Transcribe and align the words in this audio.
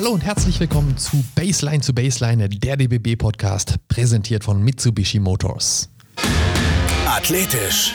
Hallo 0.00 0.12
und 0.12 0.24
herzlich 0.24 0.58
willkommen 0.58 0.96
zu 0.96 1.22
Baseline 1.34 1.82
zu 1.82 1.92
Baseline, 1.92 2.48
der 2.48 2.78
DBB 2.78 3.18
Podcast, 3.18 3.74
präsentiert 3.88 4.42
von 4.42 4.62
Mitsubishi 4.62 5.18
Motors. 5.18 5.90
Athletisch. 7.06 7.92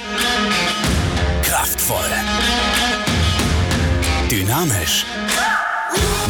Kraftvoll. 1.41 2.05
Dynamisch. 4.29 5.03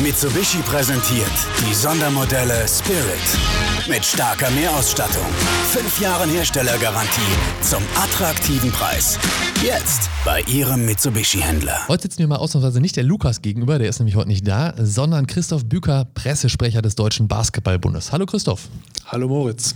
Mitsubishi 0.03 0.59
präsentiert 0.59 1.31
die 1.61 1.73
Sondermodelle 1.73 2.67
Spirit 2.67 3.87
mit 3.89 4.03
starker 4.03 4.51
Mehrausstattung, 4.51 5.25
fünf 5.69 5.99
Jahren 5.99 6.29
Herstellergarantie 6.29 7.21
zum 7.61 7.81
attraktiven 7.95 8.71
Preis. 8.71 9.17
Jetzt 9.63 10.09
bei 10.25 10.41
Ihrem 10.41 10.85
Mitsubishi-Händler. 10.85 11.87
Heute 11.87 12.03
sitzen 12.03 12.19
wir 12.19 12.27
mal 12.27 12.35
ausnahmsweise 12.37 12.81
nicht 12.81 12.97
der 12.97 13.03
Lukas 13.03 13.41
gegenüber, 13.41 13.79
der 13.79 13.89
ist 13.89 13.99
nämlich 13.99 14.15
heute 14.15 14.27
nicht 14.27 14.47
da, 14.47 14.73
sondern 14.77 15.27
Christoph 15.27 15.65
Büker, 15.65 16.05
Pressesprecher 16.13 16.81
des 16.81 16.95
Deutschen 16.95 17.27
Basketballbundes. 17.27 18.11
Hallo 18.11 18.25
Christoph. 18.25 18.67
Hallo 19.07 19.27
Moritz. 19.27 19.75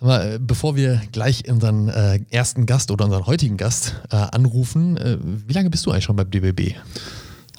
Aber, 0.00 0.24
äh, 0.24 0.38
bevor 0.40 0.76
wir 0.76 1.00
gleich 1.12 1.48
unseren 1.48 1.88
äh, 1.88 2.20
ersten 2.30 2.66
Gast 2.66 2.90
oder 2.90 3.04
unseren 3.04 3.26
heutigen 3.26 3.56
Gast 3.56 3.94
äh, 4.10 4.16
anrufen, 4.16 4.96
äh, 4.96 5.18
wie 5.20 5.52
lange 5.52 5.70
bist 5.70 5.86
du 5.86 5.92
eigentlich 5.92 6.04
schon 6.04 6.16
beim 6.16 6.30
DBB? 6.30 6.74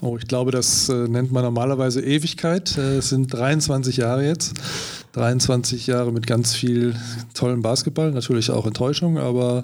Oh, 0.01 0.17
ich 0.17 0.27
glaube, 0.27 0.51
das 0.51 0.89
äh, 0.89 1.07
nennt 1.07 1.31
man 1.31 1.43
normalerweise 1.43 2.01
Ewigkeit. 2.01 2.77
Äh, 2.77 2.97
es 2.97 3.09
sind 3.09 3.33
23 3.33 3.97
Jahre 3.97 4.25
jetzt. 4.25 4.53
23 5.13 5.87
Jahre 5.87 6.11
mit 6.11 6.27
ganz 6.27 6.53
viel 6.53 6.95
tollem 7.33 7.61
Basketball, 7.63 8.11
natürlich 8.11 8.51
auch 8.51 8.67
Enttäuschung, 8.67 9.17
aber 9.17 9.63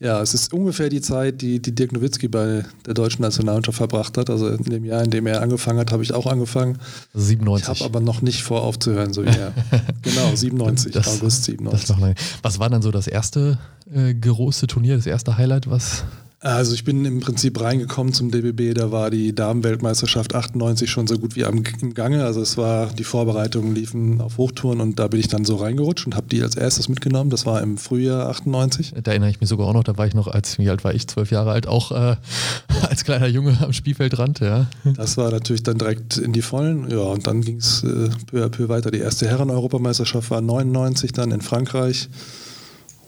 ja, 0.00 0.22
es 0.22 0.32
ist 0.32 0.52
ungefähr 0.54 0.88
die 0.88 1.00
Zeit, 1.00 1.42
die, 1.42 1.60
die 1.60 1.74
Dirk 1.74 1.92
Nowitzki 1.92 2.28
bei 2.28 2.64
der 2.86 2.94
deutschen 2.94 3.22
Nationalmannschaft 3.22 3.78
verbracht 3.78 4.16
hat. 4.16 4.30
Also 4.30 4.48
in 4.48 4.62
dem 4.62 4.84
Jahr, 4.84 5.02
in 5.02 5.10
dem 5.10 5.26
er 5.26 5.42
angefangen 5.42 5.80
hat, 5.80 5.90
habe 5.90 6.04
ich 6.04 6.14
auch 6.14 6.26
angefangen. 6.26 6.78
97. 7.14 7.74
Ich 7.74 7.80
habe 7.80 7.90
aber 7.96 8.00
noch 8.00 8.22
nicht 8.22 8.44
vor 8.44 8.62
aufzuhören, 8.62 9.12
so 9.12 9.24
wie 9.24 9.28
er. 9.28 9.52
genau, 10.02 10.34
97, 10.34 10.92
Das- 10.92 11.08
August 11.08 11.44
97. 11.44 11.80
Das 11.88 11.96
noch 11.96 12.00
lange. 12.00 12.14
Was 12.42 12.60
war 12.60 12.70
dann 12.70 12.80
so 12.80 12.92
das 12.92 13.08
erste 13.08 13.58
äh, 13.92 14.14
große 14.14 14.68
Turnier, 14.68 14.94
das 14.96 15.06
erste 15.06 15.36
Highlight, 15.36 15.68
was 15.68 16.04
Also 16.40 16.72
ich 16.72 16.84
bin 16.84 17.04
im 17.04 17.18
Prinzip 17.18 17.60
reingekommen 17.60 18.12
zum 18.12 18.30
DBB, 18.30 18.72
da 18.72 18.92
war 18.92 19.10
die 19.10 19.34
Damenweltmeisterschaft 19.34 20.36
98 20.36 20.88
schon 20.88 21.08
so 21.08 21.18
gut 21.18 21.34
wie 21.34 21.44
am, 21.44 21.64
im 21.80 21.94
Gange. 21.94 22.24
Also 22.24 22.40
es 22.40 22.56
war, 22.56 22.86
die 22.92 23.02
Vorbereitungen 23.02 23.74
liefen 23.74 24.20
auf 24.20 24.38
Hochtouren 24.38 24.80
und 24.80 25.00
da 25.00 25.08
bin 25.08 25.18
ich 25.18 25.26
dann 25.26 25.44
so 25.44 25.56
reingerutscht 25.56 26.06
und 26.06 26.14
habe 26.14 26.28
die 26.28 26.40
als 26.40 26.54
erstes 26.54 26.88
mitgenommen. 26.88 27.30
Das 27.30 27.44
war 27.44 27.60
im 27.60 27.76
Frühjahr 27.76 28.28
98. 28.28 28.94
Da 29.02 29.10
erinnere 29.10 29.30
ich 29.30 29.40
mich 29.40 29.48
sogar 29.48 29.66
auch 29.66 29.72
noch, 29.72 29.82
da 29.82 29.98
war 29.98 30.06
ich 30.06 30.14
noch, 30.14 30.28
als, 30.28 30.58
wie 30.58 30.70
alt 30.70 30.84
war 30.84 30.94
ich, 30.94 31.08
zwölf 31.08 31.32
Jahre 31.32 31.50
alt, 31.50 31.66
auch 31.66 31.90
äh, 31.90 32.16
als 32.88 33.02
kleiner 33.02 33.26
Junge 33.26 33.58
am 33.60 33.72
Spielfeldrand, 33.72 34.38
ja. 34.38 34.68
Das 34.96 35.16
war 35.16 35.32
natürlich 35.32 35.64
dann 35.64 35.78
direkt 35.78 36.18
in 36.18 36.32
die 36.32 36.42
Vollen. 36.42 36.88
Ja, 36.88 36.98
und 36.98 37.26
dann 37.26 37.40
ging 37.40 37.56
es 37.56 37.82
äh, 37.82 38.10
peu 38.30 38.44
à 38.44 38.48
peu 38.48 38.68
weiter. 38.68 38.92
Die 38.92 39.00
erste 39.00 39.26
Herren-Europameisterschaft 39.26 40.30
war 40.30 40.40
99 40.40 41.12
dann 41.12 41.32
in 41.32 41.40
Frankreich. 41.40 42.08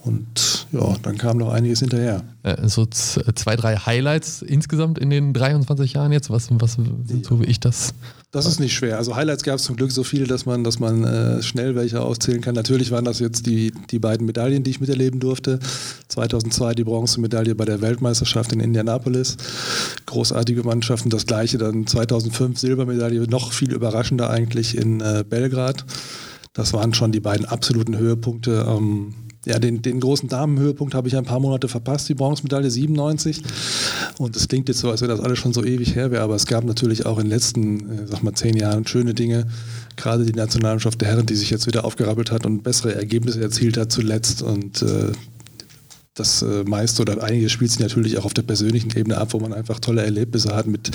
Und 0.02 0.66
ja, 0.72 0.96
dann 1.02 1.18
kam 1.18 1.36
noch 1.36 1.52
einiges 1.52 1.80
hinterher. 1.80 2.22
Äh, 2.42 2.66
So 2.68 2.86
z- 2.86 3.22
zwei, 3.38 3.54
drei 3.56 3.76
Highlights 3.76 4.40
insgesamt 4.40 4.98
in 4.98 5.10
den 5.10 5.32
23 5.34 5.92
Jahren 5.92 6.10
jetzt. 6.12 6.30
Was, 6.30 6.48
was 6.52 6.78
so 7.22 7.40
wie 7.40 7.44
ich 7.44 7.60
das? 7.60 7.92
Das 8.30 8.46
ist 8.46 8.60
nicht 8.60 8.72
schwer. 8.72 8.96
Also 8.96 9.16
Highlights 9.16 9.42
gab 9.42 9.56
es 9.56 9.64
zum 9.64 9.76
Glück 9.76 9.90
so 9.92 10.04
viele, 10.04 10.26
dass 10.26 10.46
man, 10.46 10.62
dass 10.64 10.78
man 10.78 11.04
äh, 11.04 11.42
schnell 11.42 11.74
welche 11.74 12.00
auszählen 12.00 12.40
kann. 12.40 12.54
Natürlich 12.54 12.90
waren 12.92 13.04
das 13.04 13.18
jetzt 13.18 13.44
die, 13.46 13.72
die 13.90 13.98
beiden 13.98 14.24
Medaillen, 14.26 14.62
die 14.62 14.70
ich 14.70 14.80
miterleben 14.80 15.20
durfte. 15.20 15.58
2002 16.08 16.74
die 16.76 16.84
Bronzemedaille 16.84 17.54
bei 17.54 17.64
der 17.64 17.80
Weltmeisterschaft 17.82 18.52
in 18.52 18.60
Indianapolis. 18.60 19.36
Großartige 20.06 20.62
Mannschaften. 20.62 21.10
Das 21.10 21.26
gleiche 21.26 21.58
dann 21.58 21.86
2005 21.86 22.58
Silbermedaille, 22.58 23.22
noch 23.28 23.52
viel 23.52 23.72
überraschender 23.72 24.30
eigentlich 24.30 24.76
in 24.78 25.00
äh, 25.00 25.24
Belgrad. 25.28 25.84
Das 26.52 26.72
waren 26.72 26.94
schon 26.94 27.12
die 27.12 27.20
beiden 27.20 27.46
absoluten 27.46 27.98
Höhepunkte. 27.98 28.64
Ähm, 28.68 29.14
ja, 29.46 29.58
den, 29.58 29.80
den 29.80 30.00
großen 30.00 30.28
Damenhöhepunkt 30.28 30.94
habe 30.94 31.08
ich 31.08 31.16
ein 31.16 31.24
paar 31.24 31.40
Monate 31.40 31.68
verpasst, 31.68 32.08
die 32.10 32.14
Bronzemedaille 32.14 32.70
97. 32.70 33.42
Und 34.18 34.36
es 34.36 34.48
klingt 34.48 34.68
jetzt 34.68 34.80
so, 34.80 34.90
als 34.90 35.00
wäre 35.00 35.10
das 35.10 35.20
alles 35.20 35.38
schon 35.38 35.54
so 35.54 35.64
ewig 35.64 35.94
her 35.94 36.10
wäre, 36.10 36.22
aber 36.22 36.34
es 36.34 36.46
gab 36.46 36.64
natürlich 36.64 37.06
auch 37.06 37.18
in 37.18 37.24
den 37.24 37.30
letzten, 37.30 37.80
äh, 37.90 38.06
sag 38.06 38.22
mal, 38.22 38.34
zehn 38.34 38.56
Jahren 38.56 38.86
schöne 38.86 39.14
Dinge. 39.14 39.46
Gerade 39.96 40.26
die 40.26 40.34
Nationalmannschaft 40.34 41.00
der 41.00 41.08
Herren, 41.08 41.26
die 41.26 41.36
sich 41.36 41.48
jetzt 41.48 41.66
wieder 41.66 41.84
aufgerappelt 41.84 42.30
hat 42.30 42.44
und 42.44 42.62
bessere 42.62 42.94
Ergebnisse 42.94 43.40
erzielt 43.40 43.78
hat 43.78 43.90
zuletzt. 43.90 44.42
Und 44.42 44.82
äh, 44.82 45.12
das 46.14 46.42
äh, 46.42 46.64
meiste 46.64 47.02
oder 47.02 47.22
einiges 47.22 47.52
spielt 47.52 47.70
sich 47.70 47.80
natürlich 47.80 48.18
auch 48.18 48.24
auf 48.24 48.34
der 48.34 48.42
persönlichen 48.42 48.90
Ebene 48.96 49.16
ab, 49.16 49.32
wo 49.32 49.38
man 49.38 49.52
einfach 49.52 49.78
tolle 49.78 50.02
Erlebnisse 50.02 50.54
hat 50.54 50.66
mit, 50.66 50.90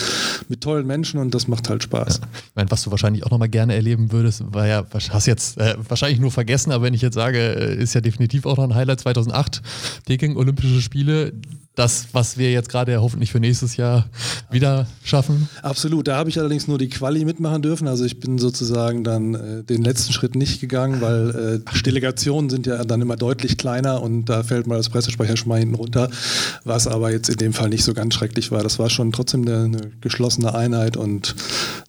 mit 0.50 0.62
tollen 0.62 0.86
Menschen 0.86 1.20
und 1.20 1.34
das 1.34 1.48
macht 1.48 1.70
halt 1.70 1.84
Spaß. 1.84 2.20
Ich 2.20 2.56
meine, 2.56 2.70
was 2.70 2.84
du 2.84 2.92
wahrscheinlich 2.92 3.26
auch 3.26 3.32
nochmal 3.32 3.50
gerne 3.50 3.76
erleben 3.76 4.12
würdest, 4.12 4.44
war 4.54 4.68
ja, 4.68 4.86
hast 5.10 5.26
jetzt 5.26 5.58
äh, 5.58 5.76
wahrscheinlich 5.88 6.20
nur 6.20 6.32
vergessen, 6.32 6.72
aber 6.72 6.84
wenn 6.84 6.94
ich 6.94 7.02
jetzt 7.02 7.16
sage, 7.16 7.40
äh, 7.40 7.82
ist 7.82 7.94
ja 7.94 8.02
definitiv 8.02 8.46
auch 8.46 8.58
noch 8.58 8.66
ein 8.66 8.76
Highlight 8.76 9.00
2008, 9.00 9.62
Peking 10.06 10.36
Olympische 10.36 10.82
Spiele. 10.82 11.34
Das, 11.76 12.08
was 12.14 12.38
wir 12.38 12.52
jetzt 12.52 12.70
gerade 12.70 13.02
hoffentlich 13.02 13.32
für 13.32 13.40
nächstes 13.40 13.78
Jahr 13.78 14.10
wieder 14.50 14.88
schaffen. 15.04 15.50
Absolut, 15.62 16.08
da 16.08 16.16
habe 16.16 16.30
ich 16.30 16.40
allerdings 16.40 16.68
nur 16.68 16.78
die 16.78 16.90
Quali 16.90 17.26
mitmachen 17.26 17.62
dürfen. 17.62 17.88
Also 17.88 18.06
ich 18.06 18.20
bin 18.20 18.38
sozusagen 18.38 19.04
dann 19.04 19.36
äh, 19.36 19.64
den 19.64 19.84
letzten 19.84 20.14
Schritt 20.14 20.36
nicht 20.36 20.62
gegangen, 20.62 21.02
weil 21.02 21.62
äh, 21.66 21.82
Delegationen 21.82 22.50
sind 22.50 22.66
ja 22.66 22.84
dann 22.84 23.02
immer 23.02 23.18
deutlich 23.18 23.58
kleiner 23.58 24.02
und 24.02 24.26
da 24.26 24.44
fällt 24.44 24.68
mal 24.68 24.78
das 24.78 24.90
Pressesprecher 24.90 25.36
schon 25.36 25.50
mal 25.50 25.60
hinten 25.60 25.76
runter. 25.76 26.10
Was 26.64 26.88
aber 26.88 27.12
jetzt 27.12 27.30
in 27.30 27.38
dem 27.38 27.54
Fall 27.54 27.70
nicht 27.70 27.84
so 27.84 27.94
ganz 27.94 28.14
schrecklich 28.14 28.52
war. 28.52 28.64
Das 28.64 28.80
war 28.80 28.90
schon 28.90 29.12
trotzdem 29.12 29.42
eine, 29.42 29.64
eine 29.64 29.92
geschlossene 30.02 30.56
Einheit 30.56 30.98
und 30.98 31.36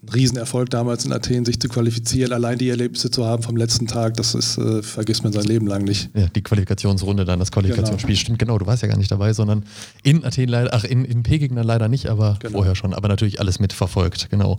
ein 0.03 0.09
Riesenerfolg 0.09 0.71
damals 0.71 1.05
in 1.05 1.13
Athen, 1.13 1.45
sich 1.45 1.61
zu 1.61 1.69
qualifizieren, 1.69 2.33
allein 2.33 2.59
die 2.59 2.69
Erlebnisse 2.69 3.11
zu 3.11 3.25
haben 3.25 3.43
vom 3.43 3.57
letzten 3.57 3.87
Tag, 3.87 4.15
das 4.15 4.35
ist, 4.35 4.59
äh, 4.59 4.83
vergisst 4.83 5.23
man 5.23 5.33
sein 5.33 5.45
Leben 5.45 5.67
lang 5.67 5.85
nicht. 5.85 6.11
Ja, 6.15 6.27
die 6.29 6.43
Qualifikationsrunde 6.43 7.25
dann, 7.25 7.39
das 7.39 7.53
Qualifikationsspiel. 7.53 8.17
Stimmt, 8.17 8.39
genau, 8.39 8.59
du 8.59 8.67
warst 8.67 8.83
ja 8.83 8.89
gar 8.89 8.97
nicht 8.97 9.11
dabei, 9.11 9.33
sondern 9.33 9.65
in 10.03 10.25
Athen 10.25 10.49
leider, 10.49 10.73
ach, 10.73 10.85
in, 10.85 11.05
in 11.05 11.23
Peking 11.23 11.55
dann 11.57 11.67
leider 11.67 11.89
nicht, 11.89 12.07
aber 12.07 12.37
Genau. 12.41 12.59
vorher 12.59 12.75
schon. 12.75 12.95
Aber 12.95 13.09
natürlich 13.09 13.41
alles 13.41 13.59
mitverfolgt, 13.59 14.29
genau. 14.31 14.59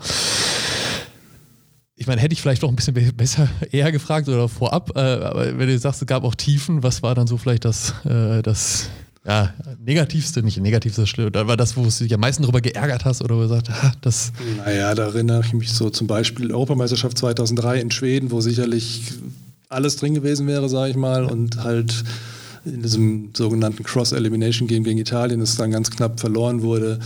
Ich 2.00 2.05
meine, 2.05 2.22
hätte 2.22 2.33
ich 2.33 2.41
vielleicht 2.41 2.61
noch 2.61 2.69
ein 2.69 2.75
bisschen 2.75 2.94
be- 2.94 3.11
besser 3.13 3.50
eher 3.72 3.91
gefragt 3.91 4.27
oder 4.29 4.47
vorab, 4.47 4.91
äh, 4.95 5.00
aber 5.00 5.57
wenn 5.57 5.67
du 5.67 5.77
sagst, 5.79 6.01
es 6.01 6.07
gab 6.07 6.23
auch 6.23 6.35
Tiefen, 6.35 6.83
was 6.83 7.01
war 7.01 7.16
dann 7.16 7.25
so 7.27 7.38
vielleicht 7.38 7.66
das, 7.66 7.94
äh, 8.06 8.41
das 8.44 8.89
ja, 9.25 9.53
negativste, 9.83 10.41
nicht 10.44 10.59
negativste, 10.59 11.06
schlimm, 11.07 11.31
da 11.31 11.47
war 11.47 11.57
das, 11.57 11.75
wo 11.75 11.83
du 11.83 11.89
dich 11.89 12.13
am 12.13 12.19
meisten 12.22 12.44
darüber 12.44 12.61
geärgert 12.61 13.03
hast 13.03 13.22
oder 13.23 13.35
wo 13.35 13.41
du 13.41 13.47
sagst, 13.47 13.72
ah, 13.72 13.91
das, 14.01 14.31
Naja, 14.57 14.94
da 14.95 15.06
erinnere 15.07 15.41
ich 15.45 15.53
mich 15.53 15.72
so 15.73 15.89
zum 15.89 16.06
Beispiel 16.07 16.51
Europameisterschaft 16.53 17.17
2003 17.17 17.79
in 17.81 17.91
Schweden, 17.91 18.29
wo 18.31 18.41
sicherlich 18.41 19.01
alles 19.69 19.97
drin 19.97 20.13
gewesen 20.13 20.47
wäre, 20.47 20.69
sage 20.69 20.91
ich 20.91 20.95
mal, 20.97 21.25
und 21.25 21.61
halt 21.63 22.03
in 22.73 22.81
diesem 22.81 23.29
sogenannten 23.35 23.83
Cross-Elimination-Game 23.83 24.83
gegen 24.83 24.97
Italien 24.97 25.41
es 25.41 25.55
dann 25.55 25.72
ganz 25.72 25.89
knapp 25.89 26.19
verloren 26.19 26.61
wurde. 26.61 27.00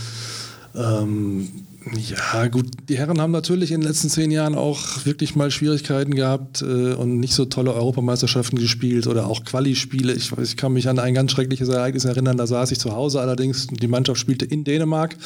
Ähm, 0.74 1.48
ja, 1.90 2.46
gut, 2.48 2.66
die 2.88 2.98
Herren 2.98 3.20
haben 3.20 3.32
natürlich 3.32 3.72
in 3.72 3.80
den 3.80 3.88
letzten 3.88 4.08
zehn 4.08 4.30
Jahren 4.30 4.54
auch 4.54 5.04
wirklich 5.04 5.34
mal 5.34 5.50
Schwierigkeiten 5.50 6.14
gehabt 6.14 6.62
äh, 6.62 6.94
und 6.94 7.18
nicht 7.18 7.34
so 7.34 7.44
tolle 7.44 7.72
Europameisterschaften 7.74 8.58
gespielt 8.58 9.06
oder 9.06 9.26
auch 9.26 9.44
Quali-Spiele. 9.44 10.12
Ich, 10.12 10.32
ich 10.32 10.56
kann 10.56 10.72
mich 10.72 10.88
an 10.88 10.98
ein 10.98 11.14
ganz 11.14 11.32
schreckliches 11.32 11.68
Ereignis 11.68 12.04
erinnern, 12.04 12.36
da 12.36 12.46
saß 12.46 12.70
ich 12.70 12.78
zu 12.78 12.92
Hause 12.92 13.20
allerdings, 13.20 13.66
die 13.66 13.88
Mannschaft 13.88 14.20
spielte 14.20 14.44
in 14.44 14.64
Dänemark 14.64 15.16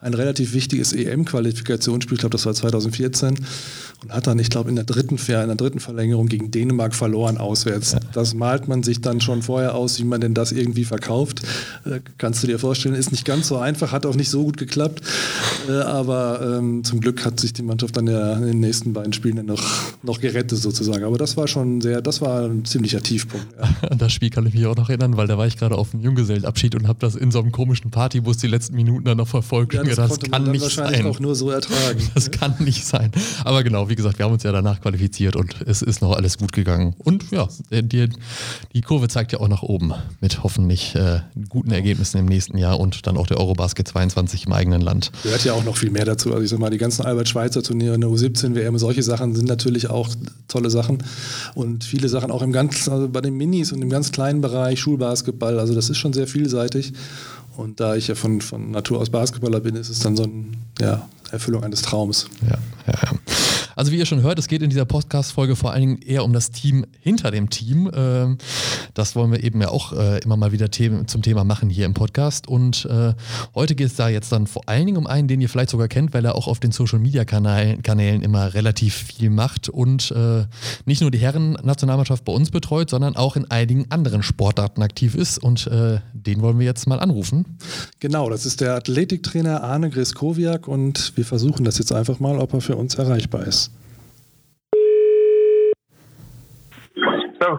ein 0.00 0.14
relativ 0.14 0.52
wichtiges 0.52 0.92
EM-Qualifikationsspiel, 0.92 2.16
ich 2.16 2.20
glaube, 2.20 2.32
das 2.32 2.44
war 2.46 2.54
2014 2.54 3.38
und 4.02 4.12
hat 4.12 4.26
dann, 4.26 4.38
ich 4.38 4.50
glaube, 4.50 4.68
in 4.68 4.76
der 4.76 4.84
dritten 4.84 5.18
Ver 5.18 5.42
in 5.42 5.48
der 5.48 5.56
dritten 5.56 5.80
Verlängerung 5.80 6.26
gegen 6.28 6.50
Dänemark 6.50 6.94
verloren 6.94 7.38
auswärts. 7.38 7.96
Das 8.12 8.34
malt 8.34 8.68
man 8.68 8.82
sich 8.82 9.00
dann 9.00 9.20
schon 9.20 9.42
vorher 9.42 9.74
aus, 9.74 9.98
wie 9.98 10.04
man 10.04 10.20
denn 10.20 10.34
das 10.34 10.52
irgendwie 10.52 10.84
verkauft. 10.84 11.42
Äh, 11.84 12.00
kannst 12.18 12.42
du 12.42 12.46
dir 12.46 12.58
vorstellen, 12.58 12.94
ist 12.94 13.10
nicht 13.10 13.24
ganz 13.24 13.48
so 13.48 13.56
einfach, 13.56 13.92
hat 13.92 14.04
auch 14.04 14.14
nicht 14.14 14.30
so 14.30 14.44
gut 14.44 14.58
geklappt. 14.58 15.02
Äh, 15.68 15.93
aber 15.94 16.58
ähm, 16.58 16.84
zum 16.84 17.00
Glück 17.00 17.24
hat 17.24 17.40
sich 17.40 17.52
die 17.52 17.62
Mannschaft 17.62 17.96
dann 17.96 18.06
ja 18.06 18.34
in 18.34 18.46
den 18.46 18.60
nächsten 18.60 18.92
beiden 18.92 19.12
Spielen 19.12 19.36
dann 19.36 19.46
noch, 19.46 19.62
noch 20.02 20.20
gerettet 20.20 20.58
sozusagen. 20.58 21.04
Aber 21.04 21.18
das 21.18 21.36
war 21.36 21.48
schon 21.48 21.80
sehr, 21.80 22.02
das 22.02 22.20
war 22.20 22.42
ein 22.42 22.64
ziemlicher 22.64 23.00
Tiefpunkt. 23.02 23.46
Ja. 23.58 23.88
an 23.90 23.98
das 23.98 24.12
Spiel 24.12 24.30
kann 24.30 24.46
ich 24.46 24.54
mich 24.54 24.66
auch 24.66 24.76
noch 24.76 24.88
erinnern, 24.88 25.16
weil 25.16 25.26
da 25.26 25.38
war 25.38 25.46
ich 25.46 25.56
gerade 25.56 25.76
auf 25.76 25.92
dem 25.92 26.00
Junggesellenabschied 26.00 26.74
und 26.74 26.88
habe 26.88 26.98
das 27.00 27.14
in 27.14 27.30
so 27.30 27.40
einem 27.40 27.52
komischen 27.52 27.90
Partybus 27.90 28.38
die 28.38 28.46
letzten 28.46 28.74
Minuten 28.74 29.04
dann 29.04 29.16
noch 29.16 29.28
verfolgt 29.28 29.74
Ja, 29.74 29.82
das 29.82 29.96
das 29.96 30.20
man 30.20 30.30
kann 30.30 30.50
nicht 30.50 30.62
wahrscheinlich 30.62 30.98
sein. 30.98 31.06
auch 31.06 31.20
nur 31.20 31.34
so 31.34 31.50
ertragen. 31.50 32.00
Das 32.14 32.30
kann 32.30 32.54
nicht 32.60 32.86
sein. 32.86 33.10
Aber 33.44 33.64
genau, 33.64 33.88
wie 33.88 33.96
gesagt, 33.96 34.18
wir 34.18 34.26
haben 34.26 34.32
uns 34.32 34.42
ja 34.42 34.52
danach 34.52 34.80
qualifiziert 34.80 35.36
und 35.36 35.56
es 35.66 35.82
ist 35.82 36.00
noch 36.00 36.12
alles 36.12 36.38
gut 36.38 36.52
gegangen. 36.52 36.94
Und 36.98 37.30
ja, 37.30 37.48
die, 37.70 38.08
die 38.72 38.80
Kurve 38.82 39.08
zeigt 39.08 39.32
ja 39.32 39.40
auch 39.40 39.48
nach 39.48 39.62
oben 39.62 39.92
mit 40.20 40.42
hoffentlich 40.42 40.94
äh, 40.94 41.20
guten 41.48 41.72
Ergebnissen 41.72 42.18
im 42.18 42.26
nächsten 42.26 42.56
Jahr 42.58 42.78
und 42.78 43.06
dann 43.06 43.16
auch 43.16 43.26
der 43.26 43.38
Eurobasket 43.38 43.88
22 43.88 44.46
im 44.46 44.52
eigenen 44.52 44.80
Land. 44.80 45.10
Gehört 45.22 45.44
ja 45.44 45.54
auch 45.54 45.64
noch 45.64 45.76
viel 45.84 45.92
mehr 45.92 46.06
dazu. 46.06 46.32
Also 46.32 46.42
ich 46.42 46.50
sag 46.50 46.58
mal, 46.58 46.70
die 46.70 46.78
ganzen 46.78 47.04
Albert-Schweitzer-Turniere, 47.04 47.94
eine 47.94 48.06
U17-WM, 48.06 48.78
solche 48.78 49.02
Sachen 49.02 49.34
sind 49.34 49.48
natürlich 49.48 49.90
auch 49.90 50.08
tolle 50.48 50.70
Sachen. 50.70 51.02
Und 51.54 51.84
viele 51.84 52.08
Sachen 52.08 52.30
auch 52.30 52.40
im 52.40 52.52
ganz, 52.52 52.88
also 52.88 53.08
bei 53.08 53.20
den 53.20 53.34
Minis 53.34 53.70
und 53.72 53.82
im 53.82 53.90
ganz 53.90 54.10
kleinen 54.10 54.40
Bereich, 54.40 54.80
Schulbasketball, 54.80 55.58
also 55.58 55.74
das 55.74 55.90
ist 55.90 55.98
schon 55.98 56.14
sehr 56.14 56.26
vielseitig. 56.26 56.94
Und 57.56 57.80
da 57.80 57.96
ich 57.96 58.08
ja 58.08 58.14
von, 58.14 58.40
von 58.40 58.70
Natur 58.70 58.98
aus 58.98 59.10
Basketballer 59.10 59.60
bin, 59.60 59.76
ist 59.76 59.90
es 59.90 59.98
dann 59.98 60.16
so 60.16 60.24
eine 60.24 60.44
ja, 60.80 61.06
Erfüllung 61.30 61.62
eines 61.64 61.82
Traums. 61.82 62.26
Ja, 62.42 62.58
ja, 62.86 62.98
ja. 63.04 63.12
Also 63.76 63.92
wie 63.92 63.98
ihr 63.98 64.06
schon 64.06 64.22
hört, 64.22 64.38
es 64.38 64.48
geht 64.48 64.62
in 64.62 64.70
dieser 64.70 64.84
Podcast-Folge 64.84 65.56
vor 65.56 65.72
allen 65.72 65.80
Dingen 65.80 65.98
eher 66.02 66.24
um 66.24 66.32
das 66.32 66.50
Team 66.50 66.86
hinter 67.00 67.30
dem 67.30 67.50
Team. 67.50 67.90
Ähm, 67.94 68.38
das 68.94 69.16
wollen 69.16 69.32
wir 69.32 69.42
eben 69.42 69.60
ja 69.60 69.68
auch 69.68 69.92
äh, 69.92 70.18
immer 70.20 70.36
mal 70.36 70.52
wieder 70.52 70.70
zum 70.70 71.22
Thema 71.22 71.44
machen 71.44 71.70
hier 71.70 71.86
im 71.86 71.94
Podcast. 71.94 72.46
Und 72.46 72.84
äh, 72.86 73.14
heute 73.54 73.74
geht 73.74 73.88
es 73.88 73.96
da 73.96 74.08
jetzt 74.08 74.30
dann 74.32 74.46
vor 74.46 74.62
allen 74.66 74.86
Dingen 74.86 74.98
um 74.98 75.06
einen, 75.06 75.28
den 75.28 75.40
ihr 75.40 75.48
vielleicht 75.48 75.70
sogar 75.70 75.88
kennt, 75.88 76.14
weil 76.14 76.24
er 76.24 76.34
auch 76.34 76.46
auf 76.46 76.60
den 76.60 76.72
Social-Media-Kanälen 76.72 78.22
immer 78.22 78.54
relativ 78.54 78.94
viel 78.94 79.30
macht 79.30 79.68
und 79.68 80.10
äh, 80.12 80.44
nicht 80.84 81.00
nur 81.00 81.10
die 81.10 81.18
Herren-Nationalmannschaft 81.18 82.24
bei 82.24 82.32
uns 82.32 82.50
betreut, 82.50 82.90
sondern 82.90 83.16
auch 83.16 83.36
in 83.36 83.50
einigen 83.50 83.90
anderen 83.90 84.22
Sportarten 84.22 84.82
aktiv 84.82 85.14
ist. 85.14 85.38
Und 85.38 85.68
den 86.12 86.40
wollen 86.40 86.58
wir 86.58 86.66
jetzt 86.66 86.86
mal 86.86 87.00
anrufen. 87.00 87.58
Genau, 88.00 88.30
das 88.30 88.46
ist 88.46 88.60
der 88.60 88.74
Athletiktrainer 88.74 89.62
Arne 89.62 89.90
Griskowiak 89.90 90.68
und 90.68 91.16
wir 91.16 91.24
versuchen 91.24 91.64
das 91.64 91.78
jetzt 91.78 91.92
einfach 91.92 92.20
mal, 92.20 92.38
ob 92.38 92.52
er 92.54 92.60
für 92.60 92.76
uns 92.76 92.94
erreichbar 92.94 93.46
ist. 93.46 93.63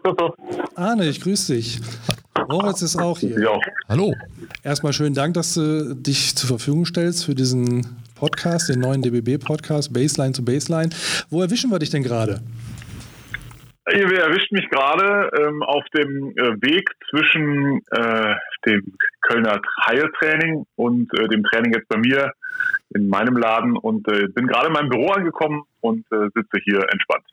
Arne, 0.75 1.07
ich 1.07 1.21
grüße 1.21 1.53
dich. 1.53 1.79
Moritz 2.49 2.81
ist 2.81 2.97
auch 2.97 3.17
hier. 3.19 3.39
Ja. 3.39 3.59
Hallo. 3.89 4.13
Erstmal 4.63 4.93
schönen 4.93 5.15
Dank, 5.15 5.33
dass 5.33 5.53
du 5.53 5.95
dich 5.95 6.35
zur 6.35 6.49
Verfügung 6.49 6.85
stellst 6.85 7.25
für 7.25 7.35
diesen 7.35 7.85
Podcast, 8.15 8.69
den 8.69 8.79
neuen 8.79 9.01
DBB-Podcast, 9.01 9.93
Baseline 9.93 10.33
zu 10.33 10.43
Baseline. 10.43 10.89
Wo 11.29 11.41
erwischen 11.41 11.71
wir 11.71 11.79
dich 11.79 11.89
denn 11.89 12.03
gerade? 12.03 12.41
Ihr 13.91 14.11
erwischt 14.19 14.51
mich 14.51 14.67
gerade 14.69 15.29
ähm, 15.39 15.61
auf 15.61 15.83
dem 15.95 16.33
äh, 16.37 16.59
Weg 16.61 16.89
zwischen 17.09 17.81
äh, 17.91 18.35
dem 18.65 18.81
Kölner 19.21 19.61
Heiltraining 19.85 20.65
und 20.75 21.07
äh, 21.19 21.27
dem 21.27 21.43
Training 21.43 21.73
jetzt 21.73 21.87
bei 21.87 21.97
mir 21.97 22.31
in 22.95 23.07
meinem 23.09 23.37
Laden 23.37 23.77
und 23.77 24.07
äh, 24.07 24.27
bin 24.27 24.47
gerade 24.47 24.67
in 24.67 24.73
meinem 24.73 24.89
Büro 24.89 25.11
angekommen 25.11 25.63
und 25.85 26.05
äh, 26.11 26.29
sitze 26.33 26.57
hier 26.63 26.85
entspannt. 26.91 27.23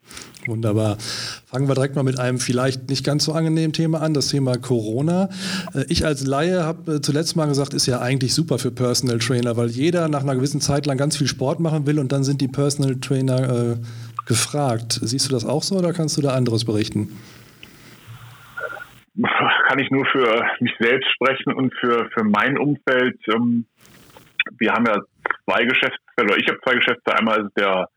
Wunderbar. 0.45 0.97
Fangen 1.45 1.67
wir 1.67 1.75
direkt 1.75 1.95
mal 1.95 2.03
mit 2.03 2.19
einem 2.19 2.39
vielleicht 2.39 2.89
nicht 2.89 3.05
ganz 3.05 3.25
so 3.25 3.33
angenehmen 3.33 3.73
Thema 3.73 4.01
an, 4.01 4.13
das 4.13 4.29
Thema 4.29 4.57
Corona. 4.57 5.29
Äh, 5.73 5.85
ich 5.89 6.05
als 6.05 6.25
Laie 6.25 6.63
habe 6.63 6.95
äh, 6.95 7.01
zuletzt 7.01 7.35
mal 7.35 7.47
gesagt, 7.47 7.73
ist 7.73 7.85
ja 7.87 7.99
eigentlich 7.99 8.33
super 8.33 8.59
für 8.59 8.71
Personal 8.71 9.19
Trainer, 9.19 9.57
weil 9.57 9.69
jeder 9.69 10.07
nach 10.07 10.23
einer 10.23 10.35
gewissen 10.35 10.61
Zeit 10.61 10.85
lang 10.85 10.97
ganz 10.97 11.17
viel 11.17 11.27
Sport 11.27 11.59
machen 11.59 11.85
will 11.85 11.99
und 11.99 12.11
dann 12.11 12.23
sind 12.23 12.41
die 12.41 12.47
Personal 12.47 12.95
Trainer 12.95 13.73
äh, 13.73 13.75
gefragt. 14.27 14.99
Siehst 15.01 15.29
du 15.29 15.33
das 15.33 15.45
auch 15.45 15.63
so 15.63 15.75
oder 15.75 15.93
kannst 15.93 16.17
du 16.17 16.21
da 16.21 16.33
anderes 16.33 16.65
berichten? 16.65 17.09
Kann 19.67 19.79
ich 19.79 19.89
nur 19.91 20.05
für 20.07 20.43
mich 20.59 20.73
selbst 20.79 21.09
sprechen 21.11 21.53
und 21.53 21.73
für, 21.79 22.09
für 22.13 22.23
mein 22.23 22.57
Umfeld. 22.57 23.19
Ähm, 23.33 23.65
wir 24.57 24.71
haben 24.71 24.85
ja 24.85 24.99
zwei 25.45 25.63
Geschäftsfelder, 25.63 26.33
oder 26.33 26.37
ich 26.37 26.47
habe 26.47 26.59
zwei 26.63 26.75
Geschäfte. 26.75 27.15
Einmal 27.15 27.45
ist 27.45 27.57
der, 27.57 27.87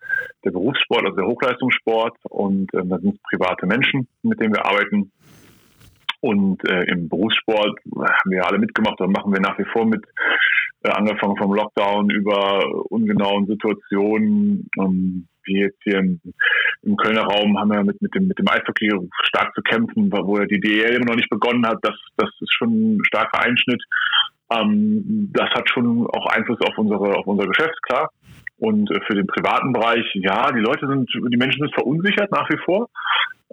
der 0.44 0.50
Berufssport, 0.50 1.05
also 1.05 1.17
der 1.17 1.26
Hochleistungssport 1.26 2.17
und 2.25 2.73
äh, 2.75 2.82
da 2.84 2.99
sind 2.99 3.14
es 3.14 3.23
private 3.23 3.67
Menschen, 3.67 4.08
mit 4.23 4.40
denen 4.40 4.55
wir 4.55 4.64
arbeiten. 4.64 5.12
Und 6.20 6.69
äh, 6.69 6.84
im 6.90 7.08
Berufssport 7.08 7.78
haben 7.94 8.31
wir 8.31 8.46
alle 8.46 8.58
mitgemacht 8.58 9.00
und 9.00 9.12
machen 9.12 9.32
wir 9.32 9.40
nach 9.40 9.58
wie 9.58 9.67
vor 9.73 9.87
mit, 9.87 10.05
äh, 10.82 10.90
angefangen 10.90 11.37
vom 11.37 11.55
Lockdown 11.55 12.11
über 12.11 12.64
ungenauen 12.90 13.46
Situationen. 13.46 14.69
Ähm, 14.78 15.28
wie 15.44 15.61
jetzt 15.61 15.78
hier 15.84 15.99
im, 15.99 16.20
im, 16.82 16.96
Kölner 16.96 17.23
Raum 17.23 17.56
haben 17.58 17.70
wir 17.70 17.84
mit, 17.84 18.02
mit, 18.02 18.14
dem, 18.14 18.26
mit 18.26 18.38
dem 18.38 18.49
Eishockey 18.49 18.90
stark 19.23 19.55
zu 19.55 19.62
kämpfen, 19.62 20.11
wo 20.11 20.38
ja 20.38 20.44
die 20.44 20.58
DL 20.58 20.96
immer 20.96 21.06
noch 21.06 21.17
nicht 21.17 21.31
begonnen 21.31 21.67
hat. 21.67 21.78
Das, 21.82 21.94
das 22.17 22.31
ist 22.40 22.52
schon 22.52 22.96
ein 22.96 23.05
starker 23.06 23.40
Einschnitt. 23.40 23.82
Ähm, 24.50 25.31
das 25.32 25.49
hat 25.50 25.69
schon 25.70 26.06
auch 26.08 26.26
Einfluss 26.26 26.61
auf 26.61 26.76
unsere, 26.76 27.17
auf 27.17 27.26
unser 27.26 27.46
Geschäft, 27.46 27.81
klar. 27.82 28.11
Und 28.58 28.91
äh, 28.91 29.00
für 29.06 29.14
den 29.14 29.26
privaten 29.26 29.73
Bereich, 29.73 30.06
ja, 30.14 30.50
die 30.53 30.61
Leute 30.61 30.87
sind, 30.87 31.11
die 31.12 31.37
Menschen 31.37 31.61
sind 31.61 31.75
verunsichert 31.75 32.31
nach 32.31 32.49
wie 32.50 32.58
vor. 32.64 32.88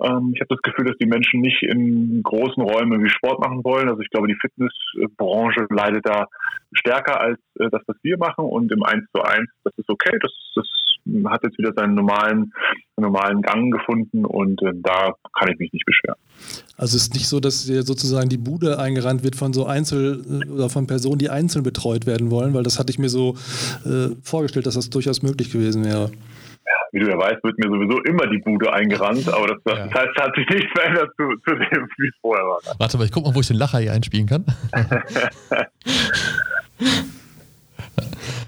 Ähm, 0.02 0.32
ich 0.34 0.42
habe 0.42 0.56
das 0.56 0.62
Gefühl, 0.62 0.86
dass 0.86 0.98
die 0.98 1.06
Menschen 1.06 1.42
nicht 1.42 1.62
in 1.64 2.24
großen 2.24 2.62
Räumen 2.64 3.04
wie 3.04 3.10
Sport 3.10 3.40
machen 3.40 3.64
wollen. 3.64 3.90
Also 3.90 4.02
ich 4.02 4.10
glaube, 4.10 4.28
die 4.28 4.38
Fitnessbranche 4.40 5.68
leidet 5.70 6.06
da 6.06 6.26
stärker 6.74 7.20
als 7.20 7.40
äh, 7.60 7.70
das, 7.70 7.82
was 7.86 7.98
wir 8.02 8.18
machen. 8.18 8.46
Und 8.46 8.72
im 8.72 8.84
1 8.84 9.06
zu 9.16 9.22
1, 9.22 9.48
das 9.64 9.74
ist 9.78 9.90
okay. 9.90 10.18
Das, 10.22 10.32
das 10.56 10.68
hat 11.26 11.44
jetzt 11.44 11.58
wieder 11.58 11.74
seinen 11.76 11.96
normalen, 11.96 12.54
normalen 12.98 13.42
Gang 13.42 13.72
gefunden 13.72 14.26
und 14.26 14.62
äh, 14.64 14.72
da 14.76 15.14
kann 15.38 15.52
ich 15.52 15.60
mich 15.60 15.74
nicht 15.74 15.86
beschweren. 15.86 16.18
Also 16.78 16.96
es 16.96 17.04
ist 17.04 17.14
nicht 17.14 17.28
so, 17.28 17.40
dass 17.40 17.66
dir 17.66 17.84
sozusagen 17.84 18.30
die 18.30 18.38
Bude 18.38 18.80
eingerannt 18.80 19.24
wird 19.24 19.36
von 19.36 19.54
so 19.54 19.66
Einzel- 19.66 20.24
oder 20.50 20.70
von 20.70 20.88
Personen, 20.88 21.20
die 21.20 21.30
einzeln 21.30 21.64
betreut 21.64 22.06
werden 22.06 22.32
wollen, 22.32 22.54
weil 22.54 22.64
das 22.64 22.80
hatte 22.80 22.92
ich 22.92 23.00
mir 23.00 23.10
so 23.10 23.36
äh, 23.86 24.16
vorgestellt, 24.24 24.66
dass 24.66 24.76
das 24.76 24.90
durchaus 24.90 25.22
möglich 25.22 25.52
gewesen 25.52 25.84
wäre 25.84 26.10
wie 26.94 27.00
du 27.00 27.10
ja 27.10 27.18
weißt, 27.18 27.44
wird 27.44 27.58
mir 27.58 27.68
sowieso 27.70 28.00
immer 28.04 28.28
die 28.28 28.38
Bude 28.38 28.72
eingerannt, 28.72 29.28
aber 29.34 29.48
das, 29.48 29.58
das, 29.66 29.80
ja. 29.80 29.88
das 29.88 30.02
heißt, 30.02 30.16
hat 30.20 30.36
sich 30.36 30.48
nicht 30.48 30.68
verändert 30.76 31.10
zu, 31.18 31.24
zu 31.44 31.56
dem, 31.56 31.90
wie 31.98 32.08
es 32.08 32.14
vorher 32.22 32.46
war. 32.46 32.60
Warte 32.78 32.98
mal, 32.98 33.06
ich 33.06 33.12
guck 33.12 33.26
mal, 33.26 33.36
wo 33.36 33.42
ich 33.42 33.48
den 33.48 33.58
Lacher 33.58 33.80
hier 33.80 33.92
einspielen 33.92 34.28
kann. 34.28 34.46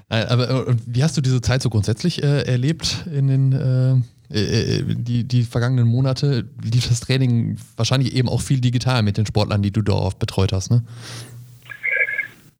aber 0.09 0.67
wie 0.85 1.03
hast 1.03 1.17
du 1.17 1.21
diese 1.21 1.41
Zeit 1.41 1.63
so 1.63 1.69
grundsätzlich 1.69 2.23
äh, 2.23 2.43
erlebt 2.43 3.05
in 3.11 3.27
den 3.27 3.51
äh, 3.51 3.95
äh, 4.29 4.83
die, 4.85 5.27
die 5.27 5.41
vergangenen 5.43 5.87
Monate? 5.87 6.45
Lief 6.63 6.87
das 6.87 6.99
Training 6.99 7.57
wahrscheinlich 7.77 8.15
eben 8.15 8.29
auch 8.29 8.41
viel 8.41 8.61
digital 8.61 9.01
mit 9.01 9.17
den 9.17 9.25
Sportlern, 9.25 9.63
die 9.63 9.71
du 9.71 9.81
dort 9.81 10.19
betreut 10.19 10.53
hast, 10.53 10.69
ne? 10.69 10.83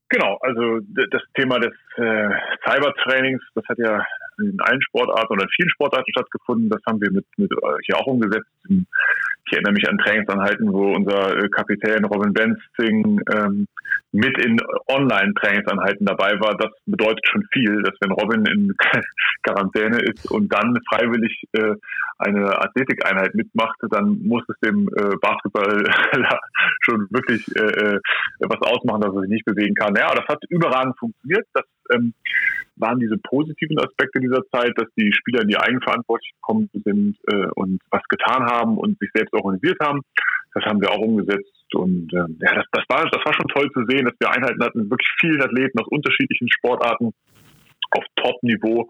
Genau, 0.09 0.37
also 0.41 0.79
das 1.11 1.21
Thema 1.35 1.59
des 1.59 1.73
äh, 1.97 2.29
Cybertrainings, 2.63 3.41
das 3.55 3.65
hat 3.67 3.77
ja 3.79 4.05
in 4.39 4.57
allen 4.61 4.81
Sportarten 4.81 5.33
oder 5.33 5.43
in 5.43 5.49
vielen 5.55 5.69
Sportarten 5.69 6.11
stattgefunden. 6.11 6.69
Das 6.69 6.81
haben 6.87 7.01
wir 7.01 7.11
mit, 7.11 7.25
mit 7.37 7.51
äh, 7.51 7.77
hier 7.85 7.97
auch 7.97 8.07
umgesetzt. 8.07 8.47
Ich 8.67 9.53
erinnere 9.53 9.73
mich 9.73 9.87
an 9.87 9.97
Trainingsanhalten, 9.99 10.73
wo 10.73 10.93
unser 10.93 11.37
äh, 11.37 11.49
Kapitän 11.49 12.05
Robin 12.05 12.33
Benzing 12.33 13.21
ähm, 13.33 13.67
mit 14.11 14.37
in 14.43 14.57
Online-Trainingsanhalten 14.87 16.05
dabei 16.05 16.39
war. 16.39 16.55
Das 16.57 16.71
bedeutet 16.85 17.21
schon 17.29 17.45
viel, 17.51 17.83
dass 17.83 17.95
wenn 17.99 18.11
Robin 18.11 18.45
in 18.45 18.73
Quarantäne 19.43 19.97
ist 19.97 20.31
und 20.31 20.51
dann 20.51 20.79
freiwillig 20.89 21.43
äh, 21.51 21.75
eine 22.17 22.59
Athletikeinheit 22.59 23.35
mitmacht, 23.35 23.77
dann 23.91 24.19
muss 24.23 24.43
es 24.47 24.57
dem 24.61 24.87
äh, 24.95 25.15
Basketball 25.21 25.83
schon 26.81 27.07
wirklich 27.11 27.45
äh, 27.55 27.95
äh, 27.95 27.99
was 28.39 28.61
ausmachen, 28.61 29.01
dass 29.01 29.13
er 29.13 29.21
sich 29.21 29.29
nicht 29.29 29.45
bewegen 29.45 29.75
kann. 29.75 29.93
Ja, 29.95 30.13
das 30.15 30.25
hat 30.27 30.43
überragend 30.49 30.97
funktioniert. 30.97 31.45
Das 31.53 31.65
ähm, 31.93 32.13
waren 32.77 32.99
diese 32.99 33.17
positiven 33.17 33.79
Aspekte 33.79 34.19
dieser 34.19 34.43
Zeit, 34.51 34.73
dass 34.75 34.87
die 34.97 35.11
Spieler 35.13 35.41
in 35.41 35.47
die 35.47 35.57
Eigenverantwortung 35.57 36.27
gekommen 36.41 36.69
sind 36.73 37.17
äh, 37.27 37.47
und 37.55 37.81
was 37.89 38.03
getan 38.09 38.45
haben 38.45 38.77
und 38.77 38.99
sich 38.99 39.09
selbst 39.13 39.33
organisiert 39.33 39.77
haben. 39.81 40.01
Das 40.53 40.63
haben 40.65 40.81
wir 40.81 40.91
auch 40.91 40.99
umgesetzt 40.99 41.73
und 41.73 42.13
äh, 42.13 42.17
ja, 42.17 42.55
das, 42.55 42.65
das, 42.71 42.83
war, 42.89 43.09
das 43.09 43.25
war 43.25 43.33
schon 43.33 43.47
toll 43.47 43.69
zu 43.71 43.85
sehen, 43.87 44.05
dass 44.05 44.15
wir 44.19 44.29
Einheiten 44.29 44.63
hatten 44.63 44.79
mit 44.79 44.89
wirklich 44.89 45.09
vielen 45.19 45.41
Athleten 45.41 45.79
aus 45.79 45.87
unterschiedlichen 45.89 46.49
Sportarten 46.49 47.13
auf 47.91 48.03
Top-Niveau 48.15 48.89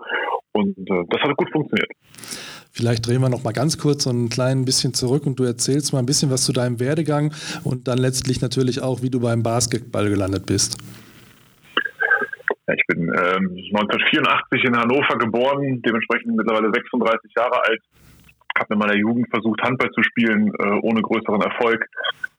und 0.52 0.78
äh, 0.78 1.04
das 1.10 1.22
hat 1.22 1.38
gut 1.38 1.52
funktioniert. 1.52 1.92
Vielleicht 2.72 3.08
drehen 3.08 3.22
wir 3.22 3.30
noch 3.30 3.44
mal 3.44 3.54
ganz 3.54 3.78
kurz 3.78 4.04
so 4.04 4.10
ein 4.10 4.30
klein 4.30 4.66
bisschen 4.66 4.94
zurück 4.94 5.26
und 5.26 5.40
du 5.40 5.44
erzählst 5.44 5.94
mal 5.94 6.00
ein 6.00 6.06
bisschen 6.06 6.30
was 6.30 6.44
zu 6.44 6.52
deinem 6.52 6.80
Werdegang 6.80 7.34
und 7.64 7.88
dann 7.88 7.98
letztlich 7.98 8.42
natürlich 8.42 8.82
auch, 8.82 9.02
wie 9.02 9.10
du 9.10 9.20
beim 9.20 9.44
Basketball 9.44 10.10
gelandet 10.10 10.46
bist. 10.46 10.78
Ja, 12.68 12.74
ich 12.74 12.84
bin 12.88 13.02
ähm, 13.04 13.54
1984 13.78 14.64
in 14.64 14.78
Hannover 14.78 15.18
geboren, 15.18 15.82
dementsprechend 15.84 16.36
mittlerweile 16.36 16.72
36 16.74 17.32
Jahre 17.38 17.62
alt. 17.64 17.82
Habe 18.58 18.74
in 18.74 18.80
meiner 18.80 18.96
Jugend 18.96 19.30
versucht, 19.30 19.62
Handball 19.62 19.92
zu 19.92 20.02
spielen, 20.02 20.48
äh, 20.58 20.80
ohne 20.82 21.02
größeren 21.02 21.42
Erfolg. 21.42 21.86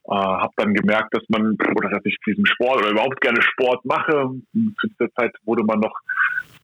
Äh, 0.09 0.15
habe 0.15 0.53
dann 0.57 0.75
gemerkt, 0.75 1.15
dass 1.15 1.23
man 1.29 1.57
oder 1.77 1.91
dass 1.91 2.05
ich 2.05 2.17
diesen 2.27 2.47
Sport 2.47 2.79
oder 2.79 2.91
überhaupt 2.91 3.21
gerne 3.21 3.41
Sport 3.43 3.85
mache. 3.85 4.31
Zu 4.81 4.89
dieser 4.89 5.13
Zeit 5.15 5.33
wurde 5.45 5.63
man 5.63 5.81
noch 5.81 5.95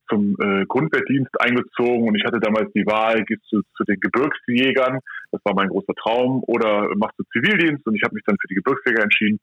zum 0.09 0.37
äh, 0.41 0.67
Grundwehrdienst 0.67 1.41
eingezogen 1.41 2.09
und 2.09 2.15
ich 2.17 2.25
hatte 2.25 2.41
damals 2.41 2.71
die 2.73 2.87
Wahl, 2.87 3.25
gehst 3.25 3.45
du 3.51 3.63
zu 3.77 3.85
den 3.85 3.99
Gebirgsjägern, 4.01 4.99
das 5.31 5.41
war 5.45 5.55
mein 5.55 5.69
großer 5.69 5.95
Traum, 5.95 6.43
oder 6.47 6.89
machst 6.97 7.19
du 7.19 7.25
Zivildienst 7.33 7.87
und 7.87 7.95
ich 7.95 8.03
habe 8.03 8.15
mich 8.15 8.25
dann 8.27 8.37
für 8.41 8.49
die 8.49 8.57
Gebirgsjäger 8.57 9.03
entschieden 9.03 9.41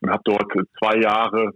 und 0.00 0.10
habe 0.10 0.22
dort 0.24 0.50
zwei 0.78 1.00
Jahre 1.00 1.52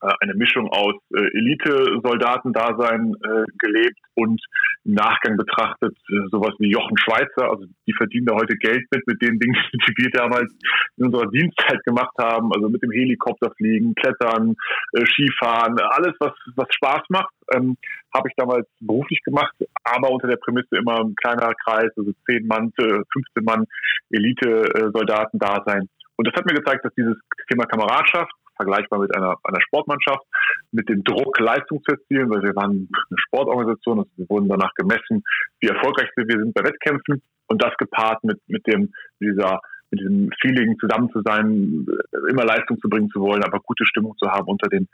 eine 0.00 0.34
Mischung 0.34 0.68
aus 0.68 0.94
äh, 1.14 1.20
Elite-Soldatendasein 1.20 3.14
äh, 3.22 3.44
gelebt 3.58 3.98
und 4.14 4.40
im 4.84 4.94
Nachgang 4.94 5.36
betrachtet 5.36 5.96
äh, 6.08 6.28
sowas 6.30 6.54
wie 6.58 6.70
Jochen 6.70 6.96
Schweizer, 6.98 7.50
also 7.50 7.64
die 7.86 7.92
verdienen 7.92 8.26
da 8.26 8.34
heute 8.34 8.56
Geld 8.56 8.86
mit, 8.90 9.06
mit 9.06 9.22
den 9.22 9.38
Dingen, 9.38 9.56
die 9.72 9.94
wir 9.96 10.10
damals 10.10 10.52
in 10.96 11.06
unserer 11.06 11.30
Dienstzeit 11.30 11.82
gemacht 11.84 12.14
haben, 12.18 12.52
also 12.52 12.68
mit 12.68 12.82
dem 12.82 12.90
Helikopter 12.90 13.50
fliegen, 13.56 13.94
Klettern, 13.94 14.56
äh, 14.94 15.04
Skifahren, 15.06 15.78
alles, 15.78 16.14
was, 16.18 16.32
was 16.56 16.68
Spaß 16.74 17.02
macht, 17.10 17.34
ähm, 17.54 17.76
habe 18.14 18.28
ich 18.28 18.34
damals 18.36 18.66
beruflich 18.80 19.20
gemacht, 19.22 19.54
aber 19.84 20.10
unter 20.10 20.28
der 20.28 20.36
Prämisse 20.36 20.76
immer 20.76 21.00
ein 21.00 21.14
kleiner 21.14 21.52
Kreis, 21.64 21.90
also 21.96 22.12
10 22.26 22.46
Mann, 22.46 22.72
15 22.76 23.04
Mann 23.44 23.66
Elite-Soldaten 24.10 25.38
da 25.38 25.62
sein. 25.64 25.88
Und 26.16 26.26
das 26.26 26.34
hat 26.34 26.44
mir 26.44 26.54
gezeigt, 26.54 26.84
dass 26.84 26.92
dieses 26.94 27.16
Thema 27.48 27.64
Kameradschaft 27.64 28.32
vergleichbar 28.60 29.00
mit 29.00 29.14
einer, 29.16 29.36
einer 29.42 29.60
Sportmannschaft, 29.62 30.24
mit 30.72 30.88
dem 30.88 31.02
Druck, 31.02 31.38
Leistung 31.40 31.82
zu 31.82 31.92
erzielen, 31.92 32.30
weil 32.30 32.42
wir 32.42 32.54
waren 32.54 32.88
eine 32.92 33.18
Sportorganisation, 33.26 33.98
also 34.00 34.10
wir 34.16 34.28
wurden 34.28 34.48
danach 34.48 34.74
gemessen, 34.74 35.24
wie 35.60 35.68
erfolgreich 35.68 36.10
wir 36.16 36.26
sind 36.26 36.52
bei 36.52 36.62
Wettkämpfen 36.62 37.22
und 37.48 37.62
das 37.62 37.74
gepaart 37.78 38.22
mit, 38.24 38.38
mit 38.48 38.66
dem, 38.66 38.92
dieser 39.20 39.60
mit 39.90 40.00
diesem 40.00 40.30
Feeling 40.40 40.78
zusammen 40.78 41.10
zu 41.10 41.20
sein, 41.24 41.84
immer 42.28 42.44
Leistung 42.44 42.78
zu 42.80 42.88
bringen 42.88 43.10
zu 43.10 43.20
wollen, 43.20 43.42
aber 43.42 43.58
gute 43.58 43.84
Stimmung 43.86 44.14
zu 44.18 44.30
haben 44.30 44.46
unter 44.46 44.68
den, 44.68 44.86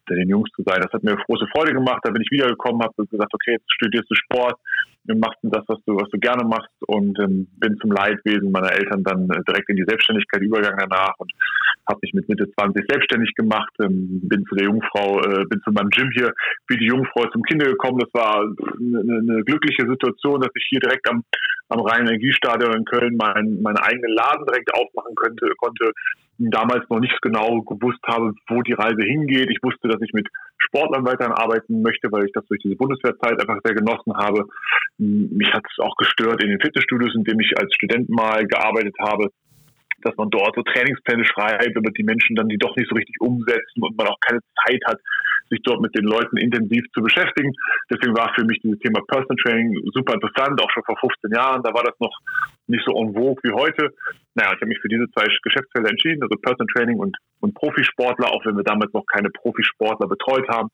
unter 0.00 0.18
den 0.18 0.28
Jungs 0.28 0.50
zu 0.56 0.62
sein. 0.66 0.80
Das 0.80 0.92
hat 0.92 1.04
mir 1.04 1.14
große 1.14 1.46
Freude 1.54 1.72
gemacht. 1.72 2.00
Da 2.02 2.10
bin 2.10 2.22
ich 2.22 2.30
wiedergekommen, 2.32 2.82
habe 2.82 3.06
gesagt, 3.06 3.32
okay, 3.32 3.52
jetzt 3.52 3.72
studierst 3.72 4.10
du 4.10 4.14
Sport, 4.16 4.58
machst 5.18 5.38
du 5.42 5.50
das, 5.50 5.64
was 5.66 5.78
du, 5.86 5.96
was 5.96 6.08
du 6.10 6.18
gerne 6.18 6.44
machst 6.44 6.70
und 6.86 7.18
ähm, 7.18 7.48
bin 7.58 7.76
zum 7.78 7.92
Leidwesen 7.92 8.52
meiner 8.52 8.72
Eltern 8.72 9.02
dann 9.02 9.28
äh, 9.30 9.42
direkt 9.46 9.68
in 9.68 9.76
die 9.76 9.84
Selbstständigkeit 9.86 10.42
übergegangen 10.42 10.86
danach 10.88 11.14
und 11.18 11.32
habe 11.88 11.98
mich 12.02 12.12
mit 12.14 12.28
Mitte 12.28 12.50
20 12.50 12.84
selbstständig 12.88 13.34
gemacht, 13.34 13.72
ähm, 13.82 14.20
bin 14.22 14.44
zu 14.46 14.54
der 14.54 14.66
Jungfrau, 14.66 15.20
äh, 15.20 15.44
bin 15.48 15.60
zu 15.62 15.72
meinem 15.72 15.90
Gym 15.90 16.10
hier 16.12 16.32
wie 16.68 16.76
die 16.76 16.86
Jungfrau 16.86 17.26
zum 17.30 17.42
Kinder 17.42 17.66
gekommen. 17.66 17.98
Das 17.98 18.12
war 18.14 18.42
eine, 18.44 19.00
eine 19.00 19.44
glückliche 19.44 19.88
Situation, 19.88 20.40
dass 20.40 20.52
ich 20.54 20.66
hier 20.68 20.80
direkt 20.80 21.08
am, 21.08 21.24
am 21.68 21.80
Rhein-Energiestadion 21.80 22.76
in 22.76 22.84
Köln 22.84 23.16
meinen 23.16 23.62
mein 23.62 23.76
eigenen 23.76 24.12
Laden 24.12 24.46
direkt 24.46 24.72
aufmachen 24.74 25.14
könnte, 25.14 25.50
konnte 25.56 25.92
damals 26.48 26.88
noch 26.88 27.00
nicht 27.00 27.20
genau 27.20 27.60
gewusst 27.62 28.00
habe, 28.06 28.32
wo 28.48 28.62
die 28.62 28.72
Reise 28.72 29.02
hingeht. 29.02 29.50
Ich 29.50 29.62
wusste, 29.62 29.88
dass 29.88 30.00
ich 30.00 30.12
mit 30.12 30.28
Sportlern 30.56 31.04
weiterhin 31.04 31.32
arbeiten 31.32 31.82
möchte, 31.82 32.10
weil 32.10 32.24
ich 32.24 32.32
das 32.32 32.46
durch 32.46 32.60
diese 32.62 32.76
Bundeswehrzeit 32.76 33.40
einfach 33.40 33.60
sehr 33.62 33.74
genossen 33.74 34.16
habe. 34.16 34.46
Mich 35.00 35.52
hat 35.52 35.64
es 35.64 35.78
auch 35.82 35.96
gestört 35.96 36.42
in 36.42 36.50
den 36.50 36.60
Fitnessstudios, 36.60 37.14
in 37.14 37.24
dem 37.24 37.40
ich 37.40 37.52
als 37.58 37.74
Student 37.74 38.08
mal 38.08 38.46
gearbeitet 38.46 38.94
habe 39.00 39.30
dass 40.02 40.16
man 40.16 40.30
dort 40.30 40.54
so 40.54 40.62
Trainingspläne 40.62 41.24
schreibt, 41.24 41.76
aber 41.76 41.90
die 41.90 42.02
Menschen 42.02 42.36
dann 42.36 42.48
die 42.48 42.58
doch 42.58 42.74
nicht 42.76 42.88
so 42.88 42.94
richtig 42.94 43.16
umsetzen 43.20 43.82
und 43.82 43.96
man 43.96 44.08
auch 44.08 44.18
keine 44.20 44.40
Zeit 44.64 44.80
hat, 44.86 44.98
sich 45.50 45.60
dort 45.64 45.80
mit 45.80 45.94
den 45.96 46.04
Leuten 46.04 46.36
intensiv 46.36 46.84
zu 46.94 47.02
beschäftigen. 47.02 47.52
Deswegen 47.90 48.16
war 48.16 48.32
für 48.34 48.44
mich 48.44 48.60
dieses 48.62 48.78
Thema 48.78 49.00
Personal 49.08 49.36
Training 49.42 49.74
super 49.92 50.14
interessant, 50.14 50.60
auch 50.62 50.70
schon 50.70 50.84
vor 50.84 50.96
15 50.98 51.32
Jahren. 51.32 51.62
Da 51.62 51.74
war 51.74 51.82
das 51.82 51.98
noch 51.98 52.16
nicht 52.68 52.84
so 52.86 52.94
en 52.94 53.12
vogue 53.12 53.42
wie 53.42 53.52
heute. 53.52 53.90
Naja, 54.34 54.54
ich 54.54 54.60
habe 54.60 54.68
mich 54.68 54.80
für 54.80 54.88
diese 54.88 55.10
zwei 55.10 55.26
Geschäftsfelder 55.42 55.90
entschieden, 55.90 56.22
also 56.22 56.36
Personal 56.40 56.70
Training 56.72 56.98
und, 56.98 57.16
und 57.40 57.54
Profisportler, 57.54 58.30
auch 58.30 58.44
wenn 58.46 58.56
wir 58.56 58.64
damals 58.64 58.92
noch 58.92 59.04
keine 59.06 59.30
Profisportler 59.30 60.06
betreut 60.06 60.48
haben. 60.48 60.68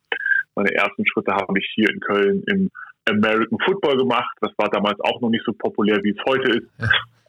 Meine 0.54 0.72
ersten 0.74 1.06
Schritte 1.06 1.32
habe 1.32 1.58
ich 1.58 1.70
hier 1.74 1.88
in 1.90 2.00
Köln 2.00 2.42
im 2.46 2.70
American 3.08 3.58
Football 3.64 3.98
gemacht. 3.98 4.36
Das 4.40 4.52
war 4.56 4.68
damals 4.70 4.98
auch 5.00 5.20
noch 5.20 5.30
nicht 5.30 5.44
so 5.44 5.52
populär, 5.52 5.98
wie 6.02 6.10
es 6.10 6.24
heute 6.28 6.58
ist. 6.58 6.68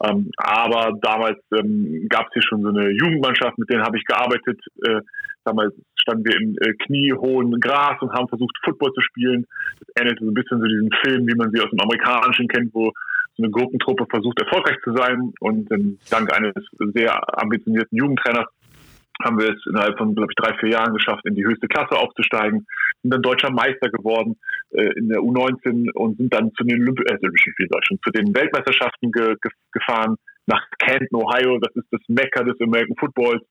Ähm, 0.04 0.30
aber 0.38 0.98
damals 1.02 1.40
ähm, 1.58 2.06
gab 2.10 2.28
es 2.28 2.34
hier 2.34 2.44
schon 2.44 2.62
so 2.62 2.70
eine 2.70 2.92
Jugendmannschaft, 2.92 3.58
mit 3.58 3.70
denen 3.70 3.84
habe 3.84 3.98
ich 3.98 4.06
gearbeitet. 4.06 4.60
Äh, 4.86 5.02
damals 5.44 5.74
standen 5.96 6.26
wir 6.26 6.36
im 6.36 6.56
äh, 6.62 6.74
kniehohen 6.86 7.60
Gras 7.60 8.00
und 8.02 8.14
haben 8.14 8.28
versucht, 8.28 8.56
Football 8.64 8.94
zu 8.94 9.02
spielen. 9.02 9.46
Das 9.80 9.88
ähnelte 10.02 10.24
so 10.24 10.32
ein 10.32 10.36
bisschen 10.36 10.60
so 10.60 10.68
diesen 10.68 10.92
Film, 11.04 11.28
wie 11.28 11.36
man 11.36 11.52
sie 11.52 11.62
aus 11.62 11.70
dem 11.72 11.80
Amerikanischen 11.80 12.48
kennt, 12.48 12.74
wo 12.74 12.92
so 13.38 13.44
eine 13.44 13.52
Gruppentruppe 13.52 14.06
versucht, 14.10 14.40
erfolgreich 14.40 14.78
zu 14.84 14.94
sein. 14.94 15.34
Und 15.40 15.72
ähm, 15.72 15.98
dank 16.10 16.32
eines 16.32 16.54
sehr 16.94 17.20
ambitionierten 17.42 17.98
Jugendtrainers 17.98 18.48
haben 19.24 19.40
wir 19.40 19.50
es 19.50 19.66
innerhalb 19.66 19.98
von, 19.98 20.16
glaube 20.16 20.32
ich, 20.32 20.36
drei, 20.36 20.58
vier 20.58 20.70
Jahren 20.70 20.94
geschafft, 20.94 21.26
in 21.26 21.36
die 21.36 21.46
höchste 21.46 21.68
Klasse 21.68 21.96
aufzusteigen, 21.96 22.66
sind 23.02 23.14
dann 23.14 23.22
deutscher 23.22 23.52
Meister 23.52 23.90
geworden 23.90 24.38
äh, 24.72 24.92
in 24.98 25.10
der 25.10 25.20
U19 25.20 25.92
und 25.94 26.18
sind 26.18 26.34
dann 26.34 26.52
zu 26.54 26.64
den, 26.64 26.82
Olymp 26.82 27.00
äh, 27.10 27.18
zu 27.18 28.12
den 28.12 28.36
Weltmeisterschaften 28.36 29.12
ge 29.12 29.36
ge 29.42 29.52
gefahren, 29.72 30.18
nach 30.48 30.64
Canton, 30.80 31.22
Ohio, 31.22 31.60
das 31.60 31.76
ist 31.76 31.88
das 31.92 32.02
Mekka 32.08 32.44
des 32.44 32.60
American 32.62 32.96
Footballs. 32.98 33.44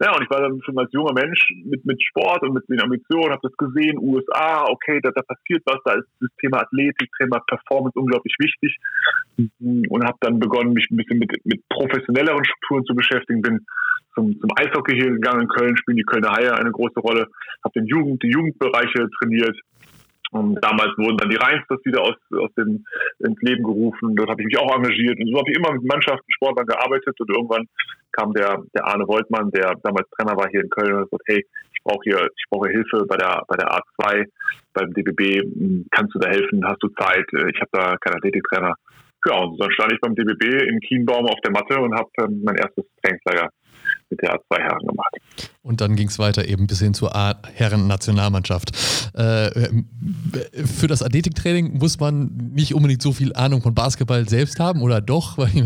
Ja, 0.00 0.14
und 0.14 0.22
ich 0.22 0.30
war 0.30 0.40
dann 0.40 0.60
schon 0.62 0.78
als 0.78 0.90
junger 0.92 1.12
Mensch 1.12 1.50
mit, 1.64 1.84
mit 1.84 2.00
Sport 2.02 2.42
und 2.42 2.54
mit 2.54 2.64
den 2.68 2.80
Ambitionen, 2.80 3.32
habe 3.32 3.42
das 3.42 3.56
gesehen, 3.56 3.98
USA, 3.98 4.64
okay, 4.70 5.00
da, 5.02 5.10
da 5.10 5.22
passiert 5.22 5.62
was, 5.66 5.78
da 5.84 5.94
ist 5.94 6.06
das 6.20 6.30
Thema 6.40 6.62
Athletik, 6.62 7.10
Thema 7.18 7.40
Performance 7.46 7.98
unglaublich 7.98 8.34
wichtig 8.38 8.78
und 9.36 10.04
habe 10.04 10.16
dann 10.20 10.38
begonnen, 10.38 10.72
mich 10.72 10.86
ein 10.90 10.96
bisschen 10.96 11.18
mit, 11.18 11.32
mit 11.44 11.60
professionelleren 11.68 12.44
Strukturen 12.44 12.84
zu 12.84 12.94
beschäftigen, 12.94 13.42
bin 13.42 13.66
zum, 14.14 14.38
zum 14.38 14.50
Eishockey 14.56 14.94
hier 14.94 15.10
gegangen 15.10 15.42
in 15.42 15.48
Köln, 15.48 15.76
spielen 15.76 15.96
die 15.96 16.04
Kölner 16.04 16.32
Haie 16.32 16.54
eine 16.54 16.70
große 16.70 17.00
Rolle, 17.00 17.26
habe 17.64 17.80
den 17.80 17.86
Jugend, 17.86 18.22
die 18.22 18.30
Jugendbereiche 18.30 19.08
trainiert, 19.18 19.58
und 20.34 20.58
damals 20.64 20.90
wurden 20.98 21.16
dann 21.16 21.30
die 21.30 21.36
Rheinsters 21.36 21.78
wieder 21.84 22.02
aus, 22.02 22.16
aus 22.36 22.52
dem, 22.58 22.84
ins 23.20 23.40
Leben 23.42 23.62
gerufen. 23.62 24.16
Dort 24.16 24.30
habe 24.30 24.42
ich 24.42 24.46
mich 24.46 24.58
auch 24.58 24.74
engagiert. 24.74 25.16
Und 25.20 25.30
so 25.30 25.38
habe 25.38 25.48
ich 25.48 25.56
immer 25.56 25.72
mit 25.72 25.84
Mannschaften, 25.84 26.26
Sportlern 26.32 26.66
gearbeitet. 26.66 27.14
Und 27.20 27.30
irgendwann 27.30 27.68
kam 28.10 28.32
der, 28.32 28.58
der 28.74 28.84
Arne 28.84 29.06
Woltmann, 29.06 29.52
der 29.52 29.76
damals 29.84 30.10
Trainer 30.10 30.36
war 30.36 30.48
hier 30.50 30.62
in 30.62 30.70
Köln, 30.70 30.94
und 30.94 31.10
sagt, 31.10 31.22
hey, 31.26 31.38
ich 31.38 31.82
brauche 31.84 32.02
hier, 32.02 32.28
ich 32.36 32.44
brauche 32.50 32.68
Hilfe 32.68 33.06
bei 33.06 33.16
der, 33.16 33.44
bei 33.46 33.56
der 33.56 33.68
A2, 33.70 34.26
beim 34.72 34.92
DBB. 34.92 35.86
Kannst 35.92 36.16
du 36.16 36.18
da 36.18 36.28
helfen? 36.28 36.66
Hast 36.66 36.82
du 36.82 36.88
Zeit? 36.98 37.26
Ich 37.30 37.60
habe 37.60 37.70
da 37.70 37.96
keinen 37.98 38.16
Athletiktrainer. 38.16 38.74
Ja, 39.26 39.38
und 39.38 39.60
dann 39.60 39.70
stand 39.70 39.92
ich 39.92 40.00
beim 40.00 40.16
DBB 40.16 40.66
in 40.68 40.80
Kienbaum 40.80 41.26
auf 41.26 41.40
der 41.44 41.52
Matte 41.52 41.80
und 41.80 41.94
habe 41.94 42.10
ähm, 42.18 42.42
mein 42.44 42.56
erstes 42.56 42.84
Trainingslager 43.00 43.50
mit 44.10 44.20
der 44.22 44.34
A2 44.34 44.58
Herren 44.58 44.86
gemacht. 44.86 45.14
Und 45.62 45.80
dann 45.80 45.96
ging 45.96 46.08
es 46.08 46.18
weiter 46.18 46.46
eben 46.46 46.66
bis 46.66 46.80
hin 46.80 46.94
zur 46.94 47.16
A-Herren-Nationalmannschaft. 47.16 48.72
Äh, 49.14 49.70
für 50.64 50.86
das 50.86 51.02
Athletiktraining 51.02 51.78
muss 51.78 51.98
man 51.98 52.50
nicht 52.54 52.74
unbedingt 52.74 53.02
so 53.02 53.12
viel 53.12 53.34
Ahnung 53.34 53.62
von 53.62 53.74
Basketball 53.74 54.28
selbst 54.28 54.60
haben 54.60 54.82
oder 54.82 55.00
doch? 55.00 55.38
Weil 55.38 55.48
ich, 55.48 55.64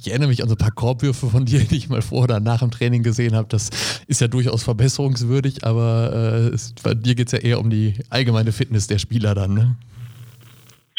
ich 0.00 0.10
erinnere 0.10 0.28
mich 0.28 0.42
an 0.42 0.48
so 0.48 0.54
ein 0.54 0.58
paar 0.58 0.70
Korbwürfe 0.70 1.28
von 1.28 1.44
dir, 1.44 1.60
die 1.60 1.76
ich 1.76 1.88
mal 1.88 2.02
vor 2.02 2.24
oder 2.24 2.40
nach 2.40 2.60
dem 2.60 2.70
Training 2.70 3.02
gesehen 3.02 3.34
habe. 3.34 3.48
Das 3.48 3.70
ist 4.06 4.20
ja 4.20 4.28
durchaus 4.28 4.62
verbesserungswürdig, 4.62 5.64
aber 5.64 6.50
äh, 6.52 6.56
bei 6.82 6.94
dir 6.94 7.14
geht 7.14 7.28
es 7.28 7.32
ja 7.32 7.38
eher 7.38 7.58
um 7.60 7.70
die 7.70 7.94
allgemeine 8.10 8.52
Fitness 8.52 8.86
der 8.86 8.98
Spieler 8.98 9.34
dann. 9.34 9.54
Ne? 9.54 9.76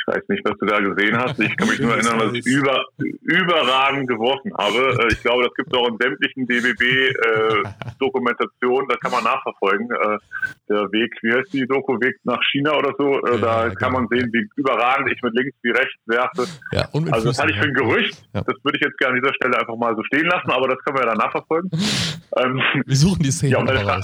Ich 0.06 0.14
weiß 0.14 0.28
nicht, 0.28 0.44
was 0.44 0.58
du 0.58 0.66
da 0.66 0.82
gesehen 0.82 1.18
hast. 1.18 1.40
Ich 1.40 1.56
kann 1.56 1.70
mich 1.70 1.80
nur 1.80 1.94
erinnern, 1.96 2.20
dass 2.20 2.34
ich 2.34 2.46
über, 2.46 2.84
überragend 2.98 4.10
geworfen 4.10 4.52
habe. 4.58 4.98
Äh, 5.00 5.14
ich 5.14 5.22
glaube, 5.22 5.44
das 5.44 5.54
gibt 5.54 5.74
es 5.74 5.80
auch 5.80 5.88
in 5.88 5.98
sämtlichen 5.98 6.46
DBB-Dokumentationen. 6.46 8.90
Äh, 8.90 8.94
da 8.94 8.98
kann 8.98 9.12
man 9.12 9.24
nachverfolgen. 9.24 9.90
Äh, 9.90 10.18
der 10.68 10.92
Weg, 10.92 11.18
wie 11.22 11.32
heißt 11.34 11.54
die 11.54 11.66
Doku? 11.66 12.02
Weg 12.02 12.18
nach 12.24 12.44
China 12.52 12.76
oder 12.76 12.94
so. 12.98 13.22
Äh, 13.22 13.40
da 13.40 13.68
ja, 13.68 13.76
kann 13.76 13.94
man 13.94 14.10
sehen, 14.10 14.30
wie 14.34 14.46
überragend 14.58 15.10
ich 15.10 15.22
mit 15.22 15.34
links 15.36 15.56
wie 15.62 15.72
rechts 15.72 16.02
werfe. 16.06 16.48
Ja, 16.74 16.90
also 16.92 17.30
das 17.30 17.40
hatte 17.40 17.52
ich 17.52 17.60
für 17.60 17.68
ein 17.68 17.74
Gerücht. 17.74 18.28
Ja. 18.34 18.42
Das 18.42 18.62
würde 18.64 18.78
ich 18.78 18.84
jetzt 18.84 18.98
gerne 18.98 19.16
an 19.16 19.22
dieser 19.22 19.34
Stelle 19.36 19.58
einfach 19.58 19.78
mal 19.78 19.96
so 19.96 20.04
stehen 20.04 20.26
lassen, 20.26 20.52
aber 20.52 20.68
das 20.68 20.80
können 20.84 20.98
wir 20.98 21.06
ja 21.06 21.12
dann 21.12 21.20
nachverfolgen. 21.20 21.72
Ähm, 22.36 22.60
wir 22.88 22.96
suchen 22.96 23.22
die 23.22 23.30
Szene 23.30 23.52
ja, 23.52 23.60
um 23.60 23.68
deine, 23.68 23.82
Fra 23.82 24.02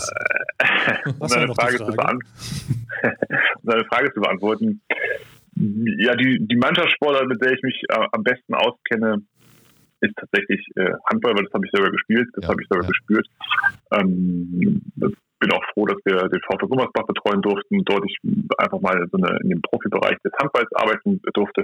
um 1.18 1.28
deine 1.28 1.48
Frage, 1.56 1.80
Frage? 1.80 1.80
Zu 1.80 1.86
um 1.86 1.96
deine 3.64 3.86
Frage 3.86 4.14
zu 4.14 4.22
beantworten 4.22 4.84
ja, 5.60 6.16
die, 6.16 6.40
die 6.48 6.56
Mannschaftssportart, 6.56 7.28
mit 7.28 7.44
der 7.44 7.52
ich 7.52 7.62
mich 7.62 7.84
äh, 7.90 8.08
am 8.12 8.24
besten 8.24 8.54
auskenne, 8.54 9.22
ist 10.02 10.16
tatsächlich 10.16 10.66
äh, 10.76 10.94
Handball, 11.12 11.36
weil 11.36 11.44
das 11.44 11.54
habe 11.54 11.66
ich 11.66 11.72
selber 11.72 11.92
gespielt, 11.92 12.30
das 12.34 12.44
ja, 12.46 12.50
habe 12.50 12.62
ich 12.62 12.68
selber 12.70 12.86
ja. 12.86 12.90
gespürt. 12.90 13.28
Ähm, 13.92 14.82
bin 15.40 15.52
auch 15.54 15.64
froh, 15.74 15.86
dass 15.86 16.00
wir 16.04 16.28
den 16.28 16.42
VfL 16.42 16.68
Gummersbach 16.68 17.08
betreuen 17.08 17.42
durften 17.42 17.80
und 17.80 17.90
dort 17.90 18.04
ich 18.06 18.18
einfach 18.58 18.80
mal 18.82 19.08
so 19.12 19.18
eine, 19.18 19.40
in 19.44 19.50
dem 19.50 19.62
Profibereich 19.62 20.18
des 20.24 20.34
Handballs 20.40 20.68
arbeiten 20.76 21.22
durfte. 21.34 21.64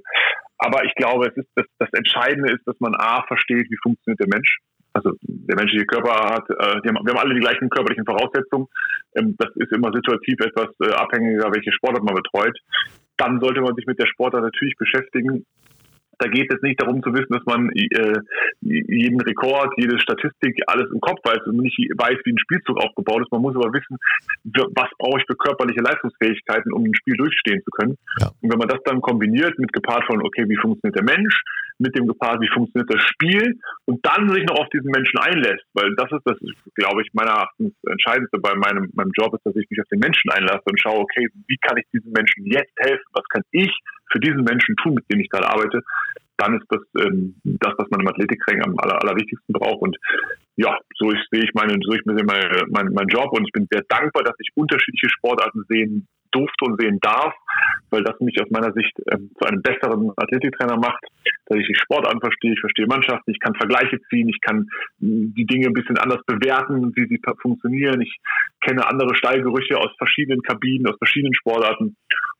Aber 0.57 0.85
ich 0.85 0.95
glaube, 0.95 1.27
es 1.27 1.35
ist 1.35 1.49
das, 1.55 1.65
das 1.79 1.89
Entscheidende 1.93 2.53
ist, 2.53 2.65
dass 2.65 2.79
man 2.79 2.95
A 2.95 3.23
versteht, 3.27 3.67
wie 3.69 3.79
funktioniert 3.83 4.19
der 4.19 4.31
Mensch. 4.31 4.59
Also 4.93 5.11
der 5.19 5.57
menschliche 5.57 5.85
Körper 5.85 6.35
hat, 6.35 6.49
äh, 6.49 6.87
haben, 6.87 7.03
wir 7.03 7.13
haben 7.13 7.19
alle 7.19 7.35
die 7.35 7.41
gleichen 7.41 7.69
körperlichen 7.69 8.05
Voraussetzungen. 8.05 8.67
Ähm, 9.15 9.35
das 9.37 9.51
ist 9.55 9.73
immer 9.73 9.91
situativ 9.91 10.39
etwas 10.39 10.71
äh, 10.79 10.93
abhängiger, 10.95 11.51
welche 11.51 11.73
Sportart 11.73 12.03
man 12.03 12.15
betreut 12.15 12.57
dann 13.17 13.39
sollte 13.39 13.61
man 13.61 13.75
sich 13.75 13.85
mit 13.85 13.99
der 13.99 14.07
Sportart 14.07 14.43
natürlich 14.43 14.75
beschäftigen. 14.77 15.45
Da 16.19 16.27
geht 16.27 16.51
es 16.53 16.61
nicht 16.61 16.81
darum 16.81 17.01
zu 17.03 17.13
wissen, 17.13 17.33
dass 17.33 17.45
man 17.45 17.69
äh, 17.71 18.19
jeden 18.61 19.21
Rekord, 19.21 19.73
jede 19.77 19.99
Statistik, 19.99 20.57
alles 20.67 20.91
im 20.91 20.99
Kopf 20.99 21.19
weiß 21.23 21.45
und 21.47 21.57
nicht 21.57 21.77
weiß, 21.77 22.17
wie 22.23 22.31
ein 22.31 22.39
Spielzug 22.39 22.77
aufgebaut 22.77 23.21
ist. 23.21 23.31
Man 23.31 23.41
muss 23.41 23.55
aber 23.55 23.73
wissen, 23.73 23.97
was 24.43 24.89
brauche 24.97 25.19
ich 25.19 25.25
für 25.27 25.35
körperliche 25.35 25.81
Leistungsfähigkeiten, 25.81 26.73
um 26.73 26.83
ein 26.83 26.95
Spiel 26.95 27.15
durchstehen 27.15 27.61
zu 27.63 27.71
können. 27.71 27.97
Ja. 28.19 28.27
Und 28.41 28.51
wenn 28.51 28.59
man 28.59 28.69
das 28.69 28.79
dann 28.85 29.01
kombiniert 29.01 29.57
mit 29.59 29.73
gepaart 29.73 30.05
von, 30.05 30.21
okay, 30.25 30.45
wie 30.47 30.57
funktioniert 30.57 30.95
der 30.95 31.03
Mensch, 31.03 31.41
mit 31.77 31.95
dem 31.97 32.07
gepaart, 32.07 32.39
wie 32.41 32.49
funktioniert 32.53 32.89
das 32.93 33.03
Spiel 33.03 33.59
und 33.85 34.05
dann 34.05 34.29
sich 34.29 34.45
noch 34.45 34.59
auf 34.59 34.69
diesen 34.69 34.91
Menschen 34.91 35.19
einlässt, 35.19 35.65
weil 35.73 35.93
das 35.95 36.11
ist 36.11 36.23
das, 36.23 36.37
glaube 36.75 37.01
ich, 37.01 37.09
meiner 37.13 37.31
Erachtens 37.31 37.73
Entscheidendste 37.85 38.39
bei 38.39 38.55
meinem, 38.55 38.89
meinem 38.93 39.11
Job 39.13 39.33
ist, 39.33 39.45
dass 39.45 39.55
ich 39.55 39.69
mich 39.69 39.79
auf 39.81 39.87
den 39.91 39.99
Menschen 39.99 40.31
einlasse 40.31 40.63
und 40.65 40.79
schaue, 40.79 40.99
okay, 40.99 41.27
wie 41.47 41.57
kann 41.57 41.77
ich 41.77 41.85
diesem 41.93 42.11
Menschen 42.11 42.45
jetzt 42.45 42.73
helfen? 42.79 43.05
Was 43.13 43.25
kann 43.29 43.43
ich 43.51 43.71
für 44.11 44.19
diesen 44.19 44.43
Menschen 44.43 44.75
tun, 44.77 44.95
mit 44.95 45.05
dem 45.11 45.19
ich 45.19 45.29
gerade 45.29 45.49
arbeite? 45.49 45.83
Dann 46.37 46.59
ist 46.59 46.67
das 46.69 46.81
ähm, 46.99 47.35
das, 47.43 47.73
was 47.77 47.89
man 47.89 48.01
im 48.01 48.07
Athletikring 48.07 48.61
am 48.63 48.77
aller, 48.79 49.01
allerwichtigsten 49.01 49.53
braucht. 49.53 49.81
Und 49.81 49.97
ja, 50.57 50.77
so 50.95 51.11
ich, 51.11 51.19
sehe 51.31 51.43
ich 51.43 51.53
meine, 51.53 51.77
so 51.81 51.93
ich 51.93 52.01
sehe 52.03 52.25
meine, 52.25 52.63
mein, 52.69 52.93
mein 52.93 53.07
Job 53.07 53.31
und 53.31 53.45
ich 53.45 53.51
bin 53.51 53.67
sehr 53.71 53.83
dankbar, 53.87 54.23
dass 54.23 54.35
ich 54.39 54.49
unterschiedliche 54.55 55.09
Sportarten 55.09 55.63
sehen 55.69 56.07
durfte 56.35 56.65
und 56.65 56.79
sehen 56.79 56.99
darf, 57.01 57.33
weil 57.89 58.03
das 58.03 58.19
mich 58.19 58.35
aus 58.41 58.49
meiner 58.51 58.73
Sicht 58.73 58.91
ähm, 59.11 59.31
zu 59.39 59.45
einem 59.45 59.61
besseren 59.61 60.11
Athletiktrainer 60.17 60.77
macht, 60.77 61.03
dass 61.45 61.57
ich 61.57 61.67
die 61.67 61.79
Sportarten 61.79 62.19
verstehe, 62.19 62.53
ich 62.53 62.59
verstehe 62.59 62.87
Mannschaften, 62.87 63.31
ich 63.31 63.39
kann 63.39 63.55
Vergleiche 63.55 63.99
ziehen, 64.09 64.27
ich 64.27 64.41
kann 64.41 64.67
die 64.99 65.45
Dinge 65.45 65.67
ein 65.67 65.73
bisschen 65.73 65.97
anders 65.97 66.21
bewerten, 66.25 66.93
wie 66.95 67.07
sie 67.07 67.21
funktionieren. 67.41 68.01
Ich 68.01 68.17
kenne 68.61 68.85
andere 68.87 69.15
Stallgerüche 69.15 69.77
aus 69.77 69.91
verschiedenen 69.97 70.41
Kabinen, 70.41 70.87
aus 70.87 70.97
verschiedenen 70.97 71.33
Sportarten. 71.33 71.95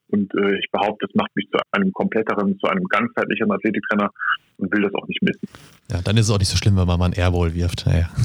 Und 0.10 0.34
äh, 0.36 0.58
ich 0.60 0.70
behaupte, 0.72 1.08
das 1.08 1.16
macht 1.16 1.36
mich 1.36 1.48
zu 1.50 1.58
einem 1.72 1.92
kompletteren, 1.92 2.58
zu 2.60 2.68
einem 2.68 2.84
ganzheitlicheren 2.86 3.52
Athletiktrainer 3.52 4.12
und 4.58 4.72
will 4.72 4.84
das 4.84 4.94
auch 4.94 5.08
nicht 5.08 5.22
missen. 5.22 5.48
Ja, 5.92 6.02
dann 6.02 6.18
ist 6.18 6.26
es 6.26 6.32
auch 6.32 6.40
nicht 6.40 6.50
so 6.50 6.58
schlimm, 6.58 6.78
wenn 6.78 6.88
man 6.88 7.00
mal 7.00 7.06
einen 7.06 7.14
Airball 7.16 7.54
wirft. 7.54 7.86
Naja. 7.86 8.10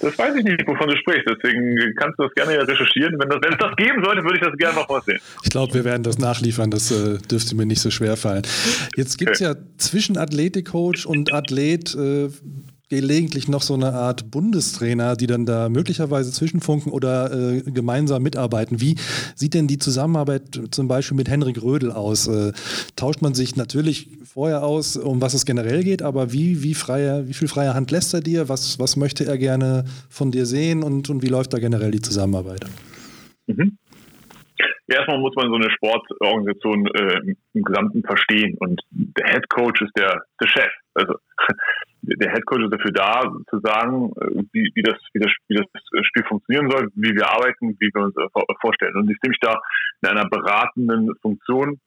Das 0.00 0.16
weiß 0.16 0.36
ich 0.36 0.44
nicht, 0.44 0.64
wovon 0.68 0.88
du 0.88 0.96
sprichst. 0.96 1.26
Deswegen 1.28 1.92
kannst 1.96 2.16
du 2.18 2.22
das 2.22 2.34
gerne 2.34 2.66
recherchieren. 2.66 3.18
Wenn, 3.18 3.28
das, 3.28 3.38
wenn 3.42 3.52
es 3.52 3.58
das 3.58 3.74
geben 3.76 4.04
sollte, 4.04 4.22
würde 4.22 4.36
ich 4.36 4.44
das 4.44 4.56
gerne 4.56 4.76
noch 4.76 4.88
mal 4.88 5.02
sehen. 5.04 5.18
Ich 5.42 5.50
glaube, 5.50 5.74
wir 5.74 5.84
werden 5.84 6.04
das 6.04 6.18
nachliefern. 6.18 6.70
Das 6.70 6.92
äh, 6.92 7.18
dürfte 7.18 7.56
mir 7.56 7.66
nicht 7.66 7.80
so 7.80 7.90
schwer 7.90 8.16
fallen. 8.16 8.42
Jetzt 8.96 9.18
gibt 9.18 9.32
es 9.32 9.40
okay. 9.40 9.50
ja 9.50 9.56
zwischen 9.76 10.16
Athletikcoach 10.16 11.06
und 11.06 11.32
Athlet 11.32 11.94
äh, 11.96 12.28
gelegentlich 12.88 13.48
noch 13.48 13.62
so 13.62 13.74
eine 13.74 13.92
Art 13.92 14.30
Bundestrainer, 14.30 15.16
die 15.16 15.26
dann 15.26 15.44
da 15.44 15.68
möglicherweise 15.68 16.32
zwischenfunken 16.32 16.92
oder 16.92 17.32
äh, 17.32 17.62
gemeinsam 17.62 18.22
mitarbeiten. 18.22 18.80
Wie 18.80 18.96
sieht 19.34 19.54
denn 19.54 19.66
die 19.66 19.78
Zusammenarbeit 19.78 20.60
zum 20.70 20.88
Beispiel 20.88 21.16
mit 21.16 21.28
Henrik 21.28 21.62
Rödel 21.62 21.92
aus? 21.92 22.28
Äh, 22.28 22.52
tauscht 22.96 23.20
man 23.20 23.34
sich 23.34 23.56
natürlich 23.56 24.08
vorher 24.24 24.62
aus, 24.62 24.96
um 24.96 25.20
was 25.20 25.34
es 25.34 25.44
generell 25.44 25.82
geht, 25.84 26.02
aber 26.02 26.32
wie, 26.32 26.62
wie, 26.62 26.74
freie, 26.74 27.28
wie 27.28 27.34
viel 27.34 27.48
freie 27.48 27.74
Hand 27.74 27.90
lässt 27.90 28.14
er 28.14 28.20
dir? 28.20 28.48
Was, 28.48 28.78
was 28.78 28.96
möchte 28.96 29.24
er 29.26 29.36
gerne 29.36 29.84
von 30.08 30.30
dir 30.30 30.46
sehen 30.46 30.82
und, 30.82 31.10
und 31.10 31.22
wie 31.22 31.28
läuft 31.28 31.52
da 31.52 31.58
generell 31.58 31.90
die 31.90 32.00
Zusammenarbeit? 32.02 32.64
Mhm. 33.46 33.76
Erstmal 34.88 35.18
muss 35.18 35.34
man 35.36 35.48
so 35.48 35.54
eine 35.54 35.70
Sportorganisation 35.70 36.86
äh, 36.86 37.34
im 37.52 37.62
Gesamten 37.62 38.02
verstehen 38.02 38.56
und 38.58 38.80
der 38.90 39.26
Head 39.26 39.48
Coach 39.50 39.82
ist 39.82 39.92
der, 39.98 40.22
der 40.40 40.48
Chef. 40.48 40.70
Also 40.98 41.14
der 42.02 42.32
Head 42.32 42.46
Coach 42.46 42.64
ist 42.64 42.72
dafür 42.72 42.92
da, 42.92 43.20
zu 43.50 43.60
sagen, 43.60 44.12
wie, 44.52 44.70
wie, 44.74 44.82
das, 44.82 44.96
wie, 45.12 45.20
das, 45.20 45.32
wie 45.48 45.56
das 45.56 45.66
Spiel 46.06 46.24
funktionieren 46.24 46.70
soll, 46.70 46.88
wie 46.94 47.14
wir 47.14 47.28
arbeiten, 47.28 47.76
wie 47.78 47.90
wir 47.92 48.02
uns 48.02 48.14
vorstellen. 48.60 48.96
Und 48.96 49.10
ich 49.10 49.18
sehe 49.20 49.30
mich 49.30 49.40
da 49.40 49.60
in 50.02 50.08
einer 50.08 50.28
beratenden 50.28 51.14
Funktion 51.20 51.80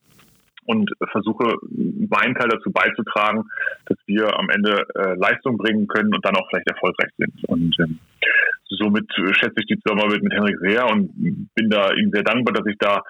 und 0.65 0.91
versuche 1.11 1.55
meinen 1.61 2.35
Teil 2.35 2.49
dazu 2.49 2.71
beizutragen, 2.71 3.43
dass 3.87 3.97
wir 4.05 4.37
am 4.37 4.49
Ende 4.49 4.85
äh, 4.95 5.15
Leistung 5.15 5.57
bringen 5.57 5.87
können 5.87 6.13
und 6.13 6.23
dann 6.23 6.35
auch 6.35 6.47
vielleicht 6.49 6.69
erfolgreich 6.69 7.11
sind. 7.17 7.33
Und 7.47 7.75
ähm, 7.79 7.99
somit 8.69 9.11
schätze 9.33 9.55
ich 9.57 9.65
die 9.65 9.79
Zusammenarbeit 9.79 10.21
mit 10.21 10.33
Henrik 10.33 10.57
sehr 10.59 10.87
und 10.87 11.11
bin 11.55 11.69
da 11.69 11.91
ihm 11.93 12.11
sehr 12.11 12.23
dankbar, 12.23 12.53
dass 12.53 12.67
ich 12.67 12.77
da 12.77 13.01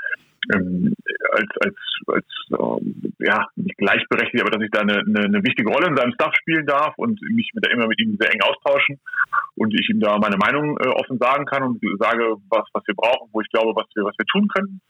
ähm, 0.53 0.93
als, 1.31 1.49
als, 1.61 1.75
als 2.07 2.25
ähm, 2.51 3.13
ja, 3.19 3.47
nicht 3.55 3.77
gleichberechtigt, 3.77 4.41
aber 4.41 4.51
dass 4.51 4.63
ich 4.63 4.71
da 4.71 4.81
eine, 4.81 4.99
eine, 4.99 5.25
eine, 5.25 5.43
wichtige 5.43 5.69
Rolle 5.69 5.87
in 5.87 5.95
seinem 5.95 6.13
Staff 6.13 6.33
spielen 6.35 6.65
darf 6.65 6.93
und 6.97 7.21
mich 7.21 7.51
mit, 7.53 7.67
immer 7.67 7.87
mit 7.87 7.99
ihm 8.01 8.17
sehr 8.19 8.33
eng 8.33 8.41
austauschen 8.41 8.99
und 9.55 9.73
ich 9.73 9.89
ihm 9.89 9.99
da 9.99 10.17
meine 10.17 10.37
Meinung 10.37 10.77
äh, 10.79 10.87
offen 10.89 11.17
sagen 11.19 11.45
kann 11.45 11.63
und 11.63 11.79
sage, 11.99 12.35
was, 12.49 12.65
was 12.73 12.83
wir 12.87 12.95
brauchen, 12.95 13.29
wo 13.31 13.41
ich 13.41 13.49
glaube, 13.49 13.73
was 13.75 13.87
wir, 13.95 14.03
was 14.03 14.15
wir 14.17 14.25
tun 14.25 14.47
können. 14.47 14.81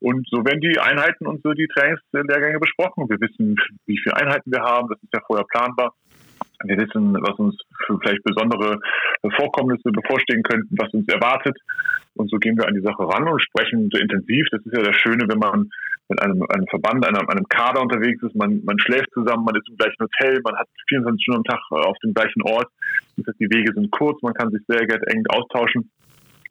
Und 0.00 0.26
so 0.28 0.44
werden 0.44 0.60
die 0.60 0.78
Einheiten 0.80 1.26
und 1.26 1.42
so 1.42 1.52
die 1.52 1.68
Trainingslehrgänge 1.68 2.58
besprochen. 2.58 3.08
Wir 3.08 3.20
wissen, 3.20 3.56
wie 3.86 3.98
viele 3.98 4.16
Einheiten 4.16 4.50
wir 4.50 4.62
haben, 4.62 4.88
das 4.88 5.00
ist 5.02 5.14
ja 5.14 5.20
vorher 5.26 5.46
planbar. 5.46 5.94
Wir 6.64 6.78
wissen, 6.78 7.14
was 7.14 7.38
uns 7.38 7.56
für 7.86 7.98
vielleicht 8.00 8.22
besondere 8.24 8.78
Vorkommnisse 9.36 9.90
bevorstehen 9.90 10.42
könnten, 10.42 10.76
was 10.78 10.92
uns 10.92 11.08
erwartet. 11.08 11.56
Und 12.14 12.30
so 12.30 12.36
gehen 12.36 12.56
wir 12.56 12.68
an 12.68 12.74
die 12.74 12.82
Sache 12.82 13.02
ran 13.08 13.26
und 13.26 13.40
sprechen 13.40 13.88
so 13.90 13.98
intensiv. 13.98 14.46
Das 14.50 14.60
ist 14.64 14.76
ja 14.76 14.82
das 14.82 14.96
Schöne, 14.96 15.24
wenn 15.28 15.38
man 15.38 15.70
mit 16.08 16.20
einem, 16.20 16.42
einem 16.48 16.66
Verband, 16.68 17.06
einem, 17.06 17.28
einem 17.28 17.48
Kader 17.48 17.80
unterwegs 17.80 18.22
ist. 18.22 18.34
Man, 18.34 18.62
man 18.64 18.78
schläft 18.78 19.10
zusammen, 19.14 19.44
man 19.44 19.56
ist 19.56 19.68
im 19.68 19.76
gleichen 19.76 20.00
Hotel, 20.00 20.40
man 20.44 20.56
hat 20.56 20.68
24 20.88 21.22
Stunden 21.22 21.40
am 21.40 21.44
Tag 21.44 21.60
auf 21.70 21.96
dem 22.04 22.12
gleichen 22.12 22.42
Ort. 22.42 22.68
Das 23.16 23.26
heißt, 23.28 23.40
die 23.40 23.50
Wege 23.50 23.72
sind 23.72 23.90
kurz, 23.90 24.20
man 24.22 24.34
kann 24.34 24.50
sich 24.50 24.60
sehr 24.68 24.82
eng 24.82 25.24
austauschen. 25.28 25.90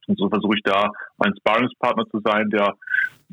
Und 0.07 0.17
so 0.17 0.29
versuche 0.29 0.55
ich 0.55 0.63
da 0.63 0.89
ein 1.19 1.33
Sparringspartner 1.39 2.05
zu 2.09 2.21
sein, 2.25 2.49
der 2.49 2.73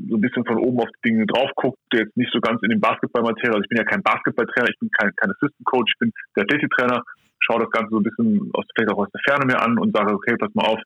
so 0.09 0.17
ein 0.17 0.21
bisschen 0.21 0.45
von 0.45 0.59
oben 0.59 0.81
auf 0.81 0.89
die 0.97 1.11
Dinge 1.11 1.27
drauf 1.27 1.51
guckt, 1.57 1.79
der 1.93 2.01
jetzt 2.03 2.17
nicht 2.17 2.33
so 2.33 2.41
ganz 2.41 2.63
in 2.63 2.71
den 2.71 2.81
Basketballmaterial, 2.81 3.55
also 3.55 3.63
ich 3.63 3.69
bin 3.69 3.79
ja 3.79 3.85
kein 3.85 4.03
Basketballtrainer, 4.03 4.69
ich 4.71 4.79
bin 4.79 4.91
kein, 4.91 5.11
kein 5.17 5.31
Assistant 5.31 5.65
Coach, 5.65 5.93
ich 5.95 5.99
bin 5.99 6.13
der 6.37 6.45
Athletiktrainer, 6.45 7.03
schaue 7.41 7.61
das 7.61 7.71
Ganze 7.71 7.91
so 7.91 7.99
ein 7.99 8.05
bisschen 8.05 8.51
aus, 8.55 8.65
vielleicht 8.75 8.93
auch 8.93 8.99
aus 8.99 9.11
der 9.13 9.23
Ferne 9.27 9.47
mir 9.47 9.61
an 9.61 9.79
und 9.79 9.97
sage, 9.97 10.15
okay, 10.15 10.37
pass 10.39 10.55
mal 10.55 10.67
auf, 10.67 10.81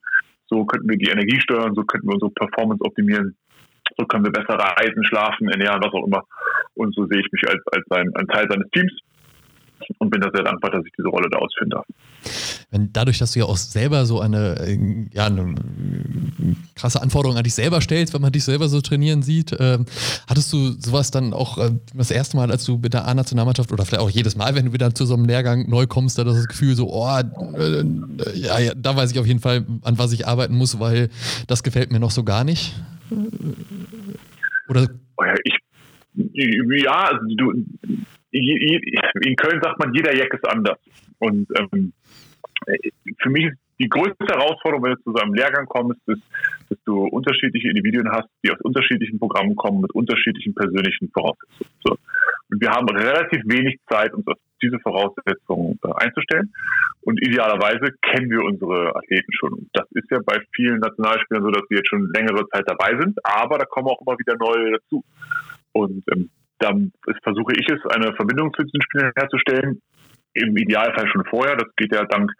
so 0.48 0.64
könnten 0.64 0.88
wir 0.88 0.96
die 0.96 1.10
Energie 1.10 1.40
steuern, 1.40 1.74
so 1.74 1.84
könnten 1.84 2.08
wir 2.08 2.14
unsere 2.14 2.32
Performance 2.32 2.84
optimieren, 2.84 3.36
so 3.98 4.06
können 4.06 4.24
wir 4.24 4.32
besser 4.32 4.54
reisen, 4.54 5.04
schlafen, 5.04 5.48
ernähren, 5.48 5.82
was 5.82 5.92
auch 5.92 6.06
immer. 6.06 6.24
Und 6.74 6.94
so 6.94 7.06
sehe 7.06 7.20
ich 7.20 7.32
mich 7.32 7.48
als, 7.48 7.60
als 7.72 7.84
ein, 7.90 8.10
ein 8.16 8.26
Teil 8.28 8.48
seines 8.48 8.68
Teams 8.70 8.92
und 9.98 10.10
bin 10.10 10.20
da 10.20 10.30
sehr 10.32 10.44
dankbar, 10.44 10.70
dass 10.70 10.84
ich 10.84 10.92
diese 10.96 11.08
Rolle 11.08 11.28
da 11.30 11.38
ausführen 11.38 11.70
darf. 11.70 11.86
Wenn 12.70 12.92
dadurch, 12.92 13.18
dass 13.18 13.32
du 13.32 13.40
ja 13.40 13.44
auch 13.46 13.56
selber 13.56 14.06
so 14.06 14.20
eine, 14.20 14.58
äh, 14.60 15.06
ja, 15.12 15.26
eine 15.26 15.54
krasse 16.74 17.02
Anforderung 17.02 17.36
an 17.36 17.44
dich 17.44 17.54
selber 17.54 17.80
stellst, 17.80 18.14
wenn 18.14 18.22
man 18.22 18.32
dich 18.32 18.44
selber 18.44 18.68
so 18.68 18.80
trainieren 18.80 19.22
sieht, 19.22 19.52
äh, 19.52 19.78
hattest 20.28 20.52
du 20.52 20.72
sowas 20.78 21.10
dann 21.10 21.32
auch 21.32 21.58
äh, 21.58 21.72
das 21.94 22.10
erste 22.10 22.36
Mal, 22.36 22.50
als 22.50 22.64
du 22.64 22.78
mit 22.78 22.94
der 22.94 23.06
A-Nationalmannschaft 23.06 23.72
oder 23.72 23.84
vielleicht 23.84 24.02
auch 24.02 24.10
jedes 24.10 24.36
Mal, 24.36 24.54
wenn 24.54 24.66
du 24.66 24.72
wieder 24.72 24.94
zu 24.94 25.04
so 25.04 25.14
einem 25.14 25.24
Lehrgang 25.24 25.68
neu 25.68 25.86
kommst, 25.86 26.18
da 26.18 26.24
das 26.24 26.48
Gefühl 26.48 26.74
so, 26.74 26.88
oh, 26.90 27.08
äh, 27.08 27.84
ja, 28.34 28.58
ja, 28.58 28.72
da 28.74 28.96
weiß 28.96 29.12
ich 29.12 29.18
auf 29.18 29.26
jeden 29.26 29.40
Fall, 29.40 29.66
an 29.82 29.98
was 29.98 30.12
ich 30.12 30.26
arbeiten 30.26 30.54
muss, 30.54 30.78
weil 30.80 31.10
das 31.46 31.62
gefällt 31.62 31.92
mir 31.92 32.00
noch 32.00 32.10
so 32.10 32.24
gar 32.24 32.44
nicht? 32.44 32.74
Oder? 34.68 34.88
Oh 35.18 35.24
ja, 35.24 35.34
ich, 35.44 35.58
ja, 36.82 37.04
also 37.10 37.20
du, 37.36 37.52
in 38.32 39.36
Köln 39.36 39.60
sagt 39.62 39.78
man, 39.78 39.94
jeder 39.94 40.14
Jack 40.14 40.32
ist 40.34 40.48
anders. 40.48 40.78
Und 41.18 41.48
ähm, 41.58 41.92
für 43.18 43.30
mich 43.30 43.46
ist 43.46 43.58
die 43.78 43.88
größte 43.88 44.24
Herausforderung, 44.28 44.84
wenn 44.84 44.94
du 44.94 45.02
zu 45.02 45.12
so 45.12 45.22
einem 45.22 45.34
Lehrgang 45.34 45.66
kommst, 45.66 46.00
ist, 46.06 46.22
dass 46.68 46.78
du 46.84 47.04
unterschiedliche 47.04 47.68
Individuen 47.68 48.10
hast, 48.10 48.28
die 48.44 48.50
aus 48.50 48.60
unterschiedlichen 48.60 49.18
Programmen 49.18 49.56
kommen, 49.56 49.80
mit 49.80 49.92
unterschiedlichen 49.92 50.54
persönlichen 50.54 51.10
Voraussetzungen. 51.10 51.70
So. 51.84 51.96
Und 52.50 52.60
wir 52.60 52.70
haben 52.70 52.88
relativ 52.88 53.42
wenig 53.46 53.80
Zeit, 53.90 54.12
uns 54.14 54.26
auf 54.26 54.36
diese 54.62 54.78
Voraussetzungen 54.78 55.78
äh, 55.84 56.04
einzustellen. 56.04 56.52
Und 57.00 57.20
idealerweise 57.20 57.92
kennen 58.02 58.30
wir 58.30 58.44
unsere 58.44 58.94
Athleten 58.94 59.32
schon. 59.32 59.52
Und 59.54 59.68
das 59.72 59.86
ist 59.90 60.08
ja 60.10 60.18
bei 60.24 60.38
vielen 60.54 60.78
Nationalspielern 60.78 61.42
so, 61.42 61.50
dass 61.50 61.64
sie 61.68 61.76
jetzt 61.76 61.88
schon 61.88 62.08
längere 62.14 62.46
Zeit 62.50 62.64
dabei 62.66 62.96
sind, 63.00 63.18
aber 63.24 63.58
da 63.58 63.64
kommen 63.64 63.88
auch 63.88 64.00
immer 64.06 64.16
wieder 64.18 64.36
neue 64.36 64.72
dazu. 64.72 65.02
Und 65.72 66.04
ähm, 66.12 66.30
dann 66.62 66.92
versuche 67.22 67.52
ich 67.58 67.66
es, 67.68 67.80
eine 67.94 68.14
Verbindung 68.14 68.52
zu 68.54 68.62
diesen 68.62 68.82
Spielern 68.82 69.12
herzustellen. 69.16 69.80
Im 70.34 70.56
Idealfall 70.56 71.08
schon 71.08 71.24
vorher. 71.26 71.56
Das 71.56 71.68
geht 71.76 71.92
ja 71.92 72.04
dank 72.04 72.32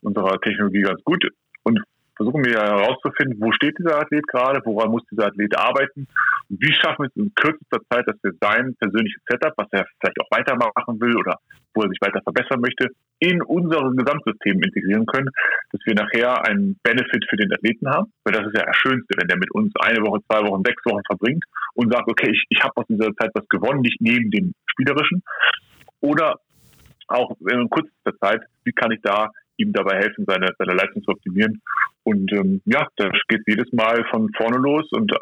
unserer 0.00 0.40
Technologie 0.40 0.82
ganz 0.82 1.02
gut. 1.04 1.24
Und 1.64 1.80
versuchen 2.16 2.44
wir 2.44 2.58
herauszufinden, 2.58 3.40
wo 3.40 3.52
steht 3.52 3.78
dieser 3.78 3.98
Athlet 3.98 4.26
gerade, 4.28 4.60
woran 4.64 4.90
muss 4.90 5.02
dieser 5.10 5.26
Athlet 5.26 5.56
arbeiten 5.56 6.06
und 6.48 6.60
wie 6.60 6.72
schaffen 6.72 7.04
wir 7.04 7.08
es 7.08 7.16
in 7.16 7.34
kürzester 7.34 7.80
Zeit, 7.90 8.06
dass 8.06 8.16
wir 8.22 8.32
sein 8.40 8.74
persönliches 8.76 9.22
Setup, 9.28 9.52
was 9.56 9.68
er 9.72 9.86
vielleicht 9.98 10.20
auch 10.20 10.30
weitermachen 10.30 11.00
will 11.00 11.16
oder 11.16 11.38
wo 11.74 11.82
er 11.82 11.88
sich 11.88 12.00
weiter 12.00 12.22
verbessern 12.22 12.60
möchte, 12.60 12.88
in 13.18 13.42
unser 13.42 13.90
Gesamtsystem 13.90 14.62
integrieren 14.62 15.06
können, 15.06 15.28
dass 15.72 15.80
wir 15.84 15.94
nachher 15.94 16.46
einen 16.46 16.78
Benefit 16.82 17.26
für 17.28 17.36
den 17.36 17.52
Athleten 17.52 17.88
haben, 17.88 18.12
weil 18.24 18.34
das 18.34 18.46
ist 18.46 18.56
ja 18.56 18.64
das 18.64 18.76
Schönste, 18.76 19.14
wenn 19.18 19.28
der 19.28 19.38
mit 19.38 19.50
uns 19.52 19.72
eine 19.80 20.00
Woche, 20.02 20.20
zwei 20.30 20.46
Wochen, 20.46 20.62
sechs 20.64 20.84
Wochen 20.84 21.02
verbringt 21.06 21.44
und 21.74 21.92
sagt, 21.92 22.08
okay, 22.08 22.30
ich, 22.30 22.44
ich 22.48 22.62
habe 22.62 22.76
aus 22.76 22.86
dieser 22.88 23.12
Zeit 23.16 23.30
was 23.34 23.48
gewonnen, 23.48 23.80
nicht 23.80 24.00
neben 24.00 24.30
dem 24.30 24.54
Spielerischen. 24.66 25.22
Oder 26.00 26.38
auch 27.08 27.36
in 27.40 27.68
kurzer 27.70 28.16
Zeit, 28.20 28.42
wie 28.64 28.72
kann 28.72 28.92
ich 28.92 29.00
da 29.02 29.30
ihm 29.56 29.72
dabei 29.72 29.98
helfen, 29.98 30.24
seine, 30.26 30.48
seine 30.58 30.74
Leistung 30.74 31.02
zu 31.02 31.12
optimieren. 31.12 31.62
Und 32.04 32.32
ähm, 32.32 32.60
ja, 32.64 32.86
das 32.96 33.12
geht 33.28 33.42
jedes 33.46 33.72
Mal 33.72 34.04
von 34.10 34.30
vorne 34.36 34.58
los 34.58 34.86
und 34.92 35.12
äh, 35.12 35.16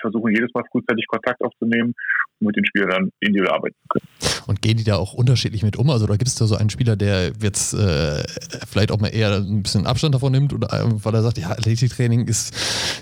versuchen 0.00 0.32
jedes 0.32 0.52
Mal 0.54 0.64
frühzeitig 0.70 1.06
Kontakt 1.06 1.40
aufzunehmen, 1.42 1.94
um 2.40 2.46
mit 2.46 2.56
den 2.56 2.66
Spielern 2.66 2.90
dann 2.90 3.10
individuell 3.20 3.54
arbeiten 3.54 3.76
zu 3.82 3.88
können. 3.88 4.06
Und 4.46 4.62
gehen 4.62 4.76
die 4.76 4.84
da 4.84 4.96
auch 4.96 5.14
unterschiedlich 5.14 5.62
mit 5.62 5.76
um? 5.76 5.90
Also 5.90 6.06
da 6.06 6.16
gibt 6.16 6.28
es 6.28 6.34
da 6.34 6.46
so 6.46 6.56
einen 6.56 6.70
Spieler, 6.70 6.96
der 6.96 7.32
jetzt 7.40 7.74
äh, 7.74 8.22
vielleicht 8.66 8.90
auch 8.90 9.00
mal 9.00 9.08
eher 9.08 9.36
ein 9.36 9.62
bisschen 9.62 9.86
Abstand 9.86 10.14
davon 10.14 10.32
nimmt 10.32 10.52
oder 10.52 10.72
äh, 10.72 11.04
weil 11.04 11.14
er 11.14 11.22
sagt, 11.22 11.38
ja, 11.38 11.50
Athletiktraining 11.50 12.26
ist, 12.26 12.42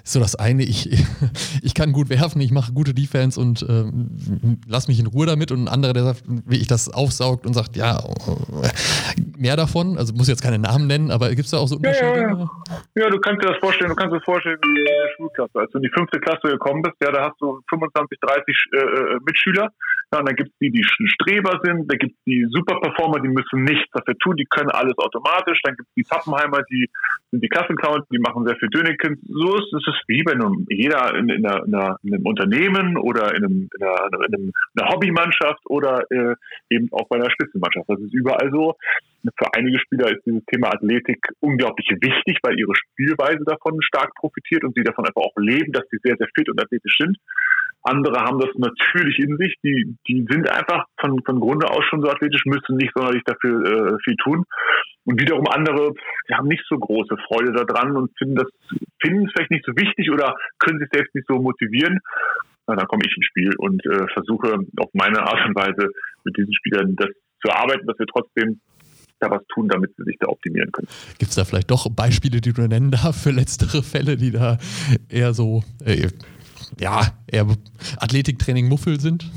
ist 0.05 0.12
so 0.12 0.21
das 0.21 0.35
eine, 0.37 0.64
ich, 0.64 0.90
ich 1.62 1.75
kann 1.75 1.93
gut 1.93 2.11
werfen, 2.11 2.40
ich 2.40 2.51
mache 2.51 2.73
gute 2.73 2.95
Defense 2.95 3.40
und 3.40 3.62
äh, 3.62 3.85
lass 4.66 4.88
mich 4.88 4.99
in 4.99 5.07
Ruhe 5.07 5.27
damit 5.27 5.53
und 5.53 5.64
ein 5.64 5.69
anderer, 5.69 5.93
der 5.93 6.05
sagt, 6.05 6.25
wie 6.27 6.57
ich 6.57 6.66
das 6.66 6.88
aufsaugt 6.88 7.47
und 7.47 7.55
sagt, 7.55 7.77
ja, 7.77 8.03
mehr 9.37 9.57
davon, 9.57 9.97
also 9.97 10.12
muss 10.14 10.29
jetzt 10.29 10.43
keine 10.43 10.59
Namen 10.59 10.87
nennen, 10.87 11.11
aber 11.11 11.31
gibt 11.31 11.45
es 11.45 11.51
da 11.51 11.59
auch 11.59 11.69
so 11.69 11.77
Unterschiede? 11.77 12.07
Ja, 12.07 12.21
ja, 12.21 12.38
ja. 12.38 12.51
ja, 12.97 13.11
du 13.11 13.20
kannst 13.21 13.43
dir 13.43 13.49
das 13.49 13.59
vorstellen, 13.59 13.91
du 13.91 13.97
kannst 13.97 14.13
dir 14.13 14.19
das 14.19 14.25
vorstellen 14.25 14.59
wie 14.63 14.81
in 14.81 14.85
der 14.85 15.09
Schulklasse. 15.17 15.59
Als 15.59 15.71
du 15.73 15.79
in 15.79 15.85
die 15.85 15.91
fünfte 15.91 16.21
Klasse 16.21 16.49
gekommen 16.49 16.83
bist, 16.83 16.97
ja, 17.03 17.11
da 17.13 17.31
hast 17.31 17.41
du 17.41 17.61
25, 17.69 18.19
30 18.21 18.65
äh, 18.73 18.79
äh, 18.79 19.19
Mitschüler. 19.25 19.69
Ja, 20.13 20.19
und 20.19 20.29
dann 20.29 20.37
gibt 20.37 20.51
es 20.51 20.59
die, 20.59 20.71
die 20.71 20.85
Streber 20.85 21.61
sind, 21.63 21.91
da 21.91 21.97
gibt 21.97 22.13
es 22.13 22.23
die 22.27 22.47
Superperformer, 22.51 23.21
die 23.21 23.29
müssen 23.29 23.65
nichts 23.65 23.91
dafür 23.93 24.17
tun, 24.19 24.37
die 24.37 24.47
können 24.47 24.71
alles 24.71 24.99
automatisch. 24.99 25.61
Dann 25.63 25.77
gibt 25.77 25.89
es 25.89 25.95
die 25.95 26.03
Pappenheimer, 26.03 26.63
die 26.71 26.91
sind 27.31 27.43
die 27.45 27.49
Klassenclowns, 27.49 28.07
die 28.11 28.19
machen 28.19 28.45
sehr 28.47 28.57
viel 28.57 28.69
Dönekens. 28.71 29.19
So 29.29 29.57
ist 29.57 29.73
es 29.73 29.95
wie 30.09 30.25
einem, 30.27 30.67
jeder 30.69 31.15
in, 31.15 31.29
in, 31.29 31.47
einer, 31.47 31.65
in, 32.03 32.15
einem 32.15 32.27
Unternehmen 32.27 32.97
oder 32.97 33.35
in, 33.35 33.45
einem, 33.45 33.69
in, 33.79 33.87
einer, 33.87 34.27
in 34.27 34.53
einer 34.77 34.91
Hobbymannschaft 34.91 35.61
oder 35.67 36.05
äh, 36.11 36.35
eben 36.71 36.89
auch 36.93 37.09
bei 37.09 37.17
einer 37.17 37.31
Spitzenmannschaft. 37.31 37.89
Das 37.89 38.01
ist 38.01 38.15
überall 38.15 38.51
so. 38.51 38.77
Für 39.23 39.53
einige 39.55 39.79
Spieler 39.79 40.11
ist 40.11 40.25
dieses 40.25 40.45
Thema 40.47 40.69
Athletik 40.69 41.19
unglaublich 41.41 41.89
wichtig, 42.01 42.39
weil 42.43 42.59
ihre 42.59 42.75
Spielweise 42.75 43.45
davon 43.45 43.81
stark 43.83 44.15
profitiert 44.15 44.65
und 44.65 44.75
sie 44.75 44.83
davon 44.83 45.05
einfach 45.05 45.23
auch 45.23 45.37
leben, 45.37 45.73
dass 45.73 45.85
sie 45.91 45.99
sehr, 46.03 46.17
sehr 46.17 46.29
fit 46.35 46.49
und 46.49 46.61
athletisch 46.61 46.97
sind. 46.99 47.17
Andere 47.83 48.21
haben 48.21 48.39
das 48.39 48.51
natürlich 48.57 49.19
in 49.19 49.37
sich, 49.39 49.57
die, 49.63 49.97
die 50.07 50.27
sind 50.29 50.49
einfach 50.51 50.85
von, 51.01 51.23
von 51.25 51.41
Grunde 51.41 51.67
aus 51.69 51.85
schon 51.89 52.03
so 52.03 52.11
athletisch, 52.11 52.45
müssen 52.45 52.77
nicht 52.77 52.93
sonderlich 52.95 53.23
dafür 53.25 53.65
äh, 53.65 53.97
viel 54.05 54.17
tun. 54.17 54.45
Und 55.05 55.21
wiederum 55.21 55.47
andere, 55.49 55.93
die 56.29 56.35
haben 56.35 56.49
nicht 56.49 56.65
so 56.69 56.79
große 56.79 57.17
Freude 57.27 57.53
daran 57.53 57.97
und 57.97 58.11
finden 58.19 58.37
das, 58.37 58.49
finden 59.01 59.27
es 59.27 59.33
vielleicht 59.33 59.51
nicht 59.51 59.65
so 59.65 59.73
wichtig 59.77 60.11
oder 60.11 60.37
können 60.59 60.79
sich 60.79 60.89
selbst 60.93 61.15
nicht 61.15 61.27
so 61.27 61.41
motivieren. 61.41 61.99
Na, 62.67 62.77
dann 62.77 62.87
komme 62.87 63.03
ich 63.07 63.17
ins 63.17 63.27
Spiel 63.27 63.55
und 63.57 63.85
äh, 63.87 64.07
versuche 64.13 64.59
auf 64.79 64.91
meine 64.93 65.21
Art 65.23 65.47
und 65.47 65.57
Weise 65.57 65.89
mit 66.25 66.37
diesen 66.37 66.53
Spielern 66.53 66.97
das 66.97 67.09
zu 67.43 67.51
arbeiten, 67.51 67.87
dass 67.87 67.99
wir 67.99 68.07
trotzdem 68.07 68.61
da 69.21 69.31
was 69.31 69.43
tun, 69.55 69.69
damit 69.69 69.95
sie 69.97 70.05
sich 70.05 70.17
da 70.19 70.29
optimieren 70.29 70.73
können. 70.73 70.89
Gibt 71.19 71.31
es 71.31 71.37
da 71.37 71.45
vielleicht 71.45 71.71
doch 71.71 71.89
Beispiele, 71.91 72.41
die 72.41 72.53
du 72.53 72.63
nennen 72.63 72.91
darfst 72.91 73.23
für 73.23 73.31
letztere 73.31 73.83
Fälle, 73.83 74.17
die 74.17 74.31
da 74.31 74.59
eher 75.09 75.35
so, 75.35 75.63
äh, 75.85 76.09
ja, 76.79 77.03
eher 77.27 77.47
Athletiktraining 77.99 78.69
Muffel 78.69 79.01
sind? 79.01 79.31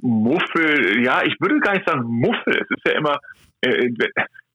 Muffel, 0.00 1.04
ja, 1.04 1.22
ich 1.24 1.34
würde 1.40 1.58
gar 1.60 1.74
nicht 1.74 1.86
sagen 1.86 2.04
Muffel. 2.04 2.54
Es 2.54 2.70
ist 2.70 2.86
ja 2.86 2.92
immer, 2.92 3.18
äh, 3.60 3.90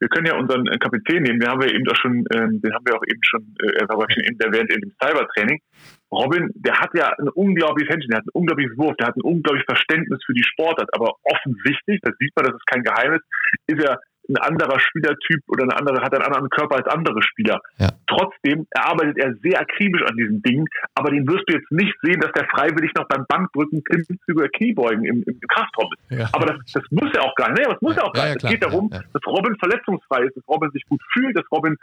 wir 0.01 0.09
können 0.09 0.25
ja 0.25 0.35
unseren 0.35 0.65
Kapitän 0.79 1.21
nehmen, 1.21 1.39
den 1.39 1.47
haben 1.47 1.61
wir 1.61 1.71
eben 1.71 1.87
auch 1.87 1.95
schon, 1.95 2.25
äh, 2.33 2.49
den 2.49 2.73
haben 2.73 2.85
wir 2.85 2.95
auch 2.97 3.05
eben 3.05 3.21
schon, 3.21 3.41
äh, 3.61 3.87
war 3.87 4.09
schon 4.09 4.23
eben 4.23 4.39
erwähnt 4.39 4.73
in 4.73 4.81
dem 4.81 4.91
Cybertraining. 4.99 5.61
Robin, 6.11 6.49
der 6.55 6.73
hat 6.79 6.89
ja 6.95 7.13
ein 7.17 7.29
unglaubliches 7.29 7.93
Händchen, 7.93 8.09
der 8.09 8.17
hat 8.17 8.25
ein 8.25 8.33
unglaubliches 8.33 8.77
Wurf, 8.77 8.97
der 8.97 9.07
hat 9.07 9.15
ein 9.15 9.21
unglaubliches 9.21 9.69
Verständnis 9.69 10.19
für 10.25 10.33
die 10.33 10.43
Sportart, 10.43 10.89
aber 10.93 11.13
offensichtlich, 11.23 12.01
das 12.01 12.17
sieht 12.17 12.35
man, 12.35 12.45
das 12.45 12.55
ist 12.55 12.65
kein 12.65 12.83
Geheimnis, 12.83 13.21
ist 13.67 13.79
er 13.79 14.01
ein 14.29 14.37
anderer 14.37 14.79
Spielertyp 14.79 15.41
oder 15.47 15.63
eine 15.63 15.75
andere, 15.75 16.01
hat 16.01 16.13
einen 16.13 16.23
anderen 16.23 16.49
Körper 16.49 16.75
als 16.75 16.87
andere 16.87 17.21
Spieler. 17.21 17.59
Ja. 17.77 17.89
Trotzdem 18.07 18.67
arbeitet 18.73 19.17
er 19.17 19.33
sehr 19.41 19.59
akribisch 19.59 20.03
an 20.03 20.15
diesen 20.15 20.41
Dingen, 20.41 20.65
aber 20.95 21.11
den 21.11 21.27
wirst 21.27 21.43
du 21.47 21.53
jetzt 21.53 21.71
nicht 21.71 21.93
sehen, 22.01 22.19
dass 22.21 22.31
der 22.33 22.45
freiwillig 22.45 22.91
noch 22.95 23.07
beim 23.07 23.25
Bankdrücken, 23.27 23.83
Klimmzüge 23.83 24.49
Kniebeugen 24.49 25.05
im, 25.05 25.23
im 25.23 25.39
Kraftraum 25.49 25.89
ist. 25.93 26.19
Ja. 26.19 26.29
Aber 26.33 26.45
das, 26.45 26.57
das 26.73 26.83
muss 26.91 27.11
er 27.13 27.23
auch 27.23 27.35
gar 27.35 27.49
nicht. 27.49 27.59
Nee, 27.59 27.73
das 27.73 27.81
muss 27.81 27.97
er 27.97 28.05
auch 28.05 28.13
gar 28.13 28.25
nicht. 28.25 28.43
es 28.43 28.49
geht 28.49 28.63
darum, 28.63 28.89
dass 28.89 29.25
Robin 29.25 29.55
verletzungsfrei 29.57 30.23
ist, 30.23 30.37
dass 30.37 30.47
Robin 30.47 30.71
sich 30.71 30.85
gut 30.87 31.01
fühlt, 31.13 31.37
dass 31.37 31.45
Robin 31.51 31.75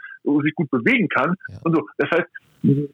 sich 0.43 0.55
gut 0.55 0.69
bewegen 0.71 1.07
kann 1.09 1.35
und 1.63 1.75
so. 1.75 1.87
Das 1.97 2.09
heißt, 2.11 2.27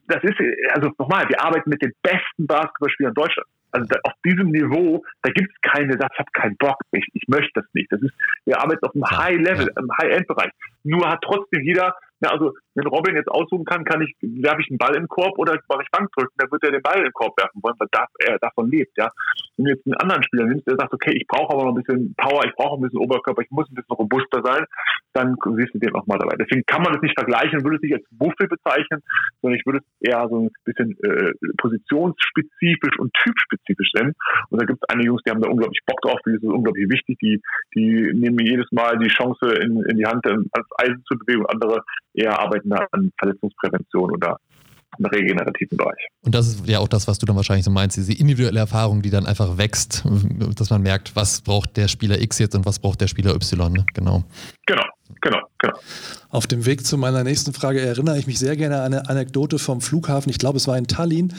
das 0.08 0.24
ist, 0.24 0.36
also 0.74 0.92
nochmal, 1.00 1.28
wir 1.28 1.44
arbeiten 1.44 1.70
mit 1.70 1.82
den 1.82 1.92
besten 2.04 2.46
Basketballspielern 2.46 3.14
Deutschlands. 3.14 3.50
Also 3.76 3.88
da, 3.90 4.00
auf 4.04 4.14
diesem 4.24 4.52
Niveau, 4.52 5.04
da 5.22 5.32
gibt 5.32 5.52
es 5.52 5.72
keine, 5.72 5.98
das 5.98 6.10
hat 6.18 6.34
keinen 6.34 6.56
Bock, 6.56 6.78
ich, 6.92 7.06
ich 7.14 7.28
möchte 7.28 7.52
das 7.56 7.66
nicht. 7.74 7.92
Das 7.92 8.02
ist, 8.02 8.14
wir 8.46 8.62
arbeiten 8.62 8.86
auf 8.86 8.96
einem 8.96 9.06
High-Level, 9.06 9.70
im 9.78 9.90
High-End-Bereich. 9.98 10.52
Nur 10.84 11.10
hat 11.10 11.20
trotzdem 11.22 11.62
jeder 11.64 11.94
ja, 12.22 12.32
also 12.32 12.54
wenn 12.76 12.88
Robin 12.88 13.16
jetzt 13.16 13.30
aussuchen 13.30 13.66
kann, 13.66 13.86
kann 13.86 14.02
ich, 14.02 14.14
werfe 14.22 14.62
ich 14.62 14.70
einen 14.70 14.78
Ball 14.78 14.96
im 14.96 15.08
Korb 15.08 15.38
oder 15.40 15.58
mache 15.70 15.84
ich 15.84 15.92
Bankdrücken, 15.92 16.36
dann 16.38 16.52
wird 16.52 16.64
er 16.64 16.72
den 16.72 16.82
Ball 16.82 17.06
im 17.06 17.14
Korb 17.14 17.38
werfen 17.40 17.64
wollen, 17.64 17.76
weil 17.80 17.88
das, 17.92 18.08
er 18.20 18.38
davon 18.40 18.70
lebt, 18.70 18.92
ja. 18.98 19.10
Wenn 19.56 19.66
du 19.66 19.72
jetzt 19.72 19.86
einen 19.88 19.96
anderen 19.96 20.24
Spieler 20.24 20.46
nimmst, 20.46 20.68
der 20.68 20.76
sagt, 20.76 20.94
okay, 20.94 21.14
ich 21.16 21.26
brauche 21.28 21.54
aber 21.54 21.64
noch 21.64 21.76
ein 21.76 21.82
bisschen 21.82 22.14
Power, 22.16 22.44
ich 22.46 22.54
brauche 22.56 22.78
ein 22.78 22.82
bisschen 22.82 23.00
Oberkörper, 23.00 23.42
ich 23.42 23.52
muss 23.52 23.70
ein 23.72 23.76
bisschen 23.76 23.96
robuster 23.96 24.42
sein, 24.44 24.66
dann 25.14 25.36
siehst 25.56 25.74
du 25.74 25.80
den 25.80 25.96
auch 25.96 26.06
mal 26.08 26.20
dabei. 26.20 26.36
Deswegen 26.36 26.66
kann 26.68 26.84
man 26.84 26.94
das 26.94 27.02
nicht 27.02 27.18
vergleichen, 27.18 27.64
würde 27.64 27.78
es 27.78 27.82
nicht 27.82 27.96
als 27.96 28.06
Wuffel 28.20 28.48
bezeichnen, 28.48 29.02
sondern 29.42 29.58
ich 29.58 29.66
würde 29.66 29.80
es 29.80 30.12
eher 30.12 30.28
so 30.28 30.44
ein 30.44 30.50
bisschen 30.66 30.92
äh, 31.04 31.32
positionsspezifisch 31.58 33.00
und 33.00 33.14
typspezifisch 33.24 33.92
nennen. 33.96 34.14
Und 34.50 34.62
da 34.62 34.66
gibt 34.66 34.84
es 34.84 34.90
einige 34.90 35.08
Jungs, 35.08 35.24
die 35.26 35.32
haben 35.32 35.42
da 35.42 35.50
unglaublich 35.50 35.80
Bock 35.86 36.02
drauf, 36.02 36.20
die 36.26 36.36
ist 36.36 36.44
unglaublich 36.44 36.90
wichtig, 36.92 37.18
die, 37.22 37.42
die 37.76 38.12
nehmen 38.14 38.46
jedes 38.46 38.70
Mal 38.72 38.98
die 39.00 39.08
Chance 39.08 39.56
in, 39.64 39.82
in 39.90 39.98
die 39.98 40.06
Hand, 40.06 40.28
als 40.28 40.68
Eisen 40.78 41.04
zu 41.08 41.18
bewegen, 41.18 41.46
andere 41.48 41.84
eher 42.14 42.40
arbeiten 42.40 42.65
da 42.70 42.86
an 42.92 43.12
Verletzungsprävention 43.20 44.12
oder 44.12 44.38
im 44.98 45.06
regenerativen 45.06 45.78
Bereich. 45.78 46.08
Und 46.22 46.34
das 46.34 46.48
ist 46.48 46.68
ja 46.68 46.80
auch 46.80 46.88
das, 46.88 47.08
was 47.08 47.18
du 47.20 47.26
dann 47.26 47.36
wahrscheinlich 47.36 47.66
so 47.66 47.72
meinst, 47.72 47.98
diese 47.98 48.14
individuelle 48.14 48.60
Erfahrung, 48.60 49.02
die 49.02 49.10
dann 49.10 49.26
einfach 49.26 49.58
wächst, 49.58 50.04
dass 50.56 50.70
man 50.70 50.82
merkt, 50.82 51.16
was 51.16 51.42
braucht 51.42 51.76
der 51.78 51.88
Spieler 51.88 52.22
X 52.22 52.40
jetzt 52.40 52.56
und 52.56 52.66
was 52.66 52.80
braucht 52.80 53.02
der 53.02 53.08
Spieler 53.08 53.36
Y, 53.36 53.74
ne? 53.74 53.86
Genau. 53.94 54.24
Genau, 54.66 54.84
genau, 55.22 55.40
genau. 55.60 55.78
Auf 56.36 56.48
dem 56.48 56.66
Weg 56.66 56.86
zu 56.86 56.98
meiner 56.98 57.24
nächsten 57.24 57.54
Frage 57.54 57.80
erinnere 57.80 58.18
ich 58.20 58.28
mich 58.28 58.40
sehr 58.40 58.58
gerne 58.58 58.82
an 58.82 58.94
eine 58.94 59.10
Anekdote 59.10 59.58
vom 59.58 59.80
Flughafen. 59.80 60.30
Ich 60.30 60.38
glaube, 60.38 60.58
es 60.58 60.68
war 60.68 60.78
in 60.78 60.86
Tallinn, 60.88 61.34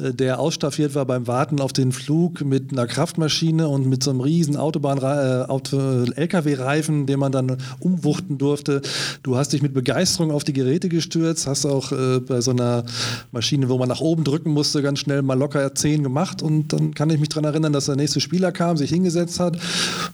äh, 0.00 0.12
der 0.12 0.40
ausstaffiert 0.40 0.94
war 0.94 1.06
beim 1.06 1.28
Warten 1.28 1.60
auf 1.60 1.72
den 1.72 1.92
Flug 1.92 2.40
mit 2.40 2.72
einer 2.72 2.88
Kraftmaschine 2.88 3.68
und 3.68 3.86
mit 3.86 4.02
so 4.02 4.10
einem 4.10 4.20
riesen 4.20 4.56
Autobahn 4.56 4.98
äh, 4.98 6.20
LKW-Reifen, 6.20 7.06
den 7.06 7.18
man 7.20 7.30
dann 7.30 7.56
umwuchten 7.78 8.38
durfte. 8.38 8.82
Du 9.22 9.36
hast 9.36 9.52
dich 9.52 9.62
mit 9.62 9.74
Begeisterung 9.74 10.32
auf 10.32 10.42
die 10.42 10.52
Geräte 10.52 10.88
gestürzt, 10.88 11.46
hast 11.46 11.64
auch 11.64 11.92
äh, 11.92 12.18
bei 12.18 12.40
so 12.40 12.50
einer 12.50 12.84
Maschine, 13.30 13.68
wo 13.68 13.78
man 13.78 13.88
nach 13.88 14.00
oben 14.00 14.24
drücken 14.24 14.50
musste, 14.50 14.82
ganz 14.82 14.98
schnell 14.98 15.22
mal 15.22 15.38
locker 15.38 15.74
10 15.74 16.02
gemacht 16.02 16.42
und 16.42 16.72
dann 16.72 16.94
kann 16.94 17.10
ich 17.10 17.20
mich 17.20 17.28
daran 17.28 17.44
erinnern, 17.44 17.72
dass 17.72 17.86
der 17.86 17.96
nächste 17.96 18.20
Spieler 18.20 18.50
kam, 18.50 18.76
sich 18.76 18.90
hingesetzt 18.90 19.38
hat 19.38 19.56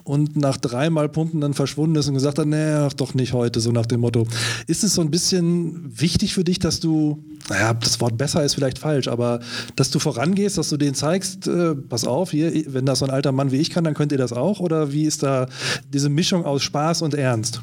und 0.04 0.37
nach 0.37 0.58
dreimal 0.58 1.08
Pumpen 1.08 1.40
dann 1.40 1.54
verschwunden 1.54 1.96
ist 1.96 2.08
und 2.08 2.14
gesagt 2.14 2.38
hat, 2.38 2.46
nee, 2.92 2.96
doch 2.98 3.14
nicht 3.14 3.33
heute, 3.33 3.61
so 3.61 3.72
nach 3.72 3.87
dem 3.87 4.01
Motto. 4.01 4.27
Ist 4.66 4.85
es 4.85 4.94
so 4.94 5.03
ein 5.03 5.11
bisschen 5.11 6.01
wichtig 6.01 6.35
für 6.35 6.44
dich, 6.44 6.59
dass 6.59 6.81
du, 6.81 7.22
naja, 7.48 7.74
das 7.74 8.01
Wort 8.01 8.18
besser 8.18 8.44
ist 8.44 8.55
vielleicht 8.55 8.79
falsch, 8.79 9.09
aber 9.09 9.40
dass 9.77 9.90
du 9.90 9.98
vorangehst, 9.98 10.59
dass 10.59 10.70
du 10.70 10.77
denen 10.77 10.94
zeigst, 10.94 11.46
äh, 11.48 11.74
pass 11.74 12.07
auf, 12.07 12.31
hier, 12.31 12.51
wenn 12.72 12.87
das 12.87 13.01
so 13.01 13.07
ein 13.07 13.11
alter 13.11 13.33
Mann 13.33 13.53
wie 13.53 13.61
ich 13.61 13.70
kann, 13.70 13.85
dann 13.85 13.94
könnt 13.94 14.12
ihr 14.12 14.18
das 14.18 14.33
auch? 14.33 14.61
Oder 14.61 14.92
wie 14.92 15.05
ist 15.05 15.22
da 15.22 15.46
diese 15.92 16.09
Mischung 16.09 16.44
aus 16.44 16.62
Spaß 16.62 17.03
und 17.03 17.14
Ernst? 17.14 17.62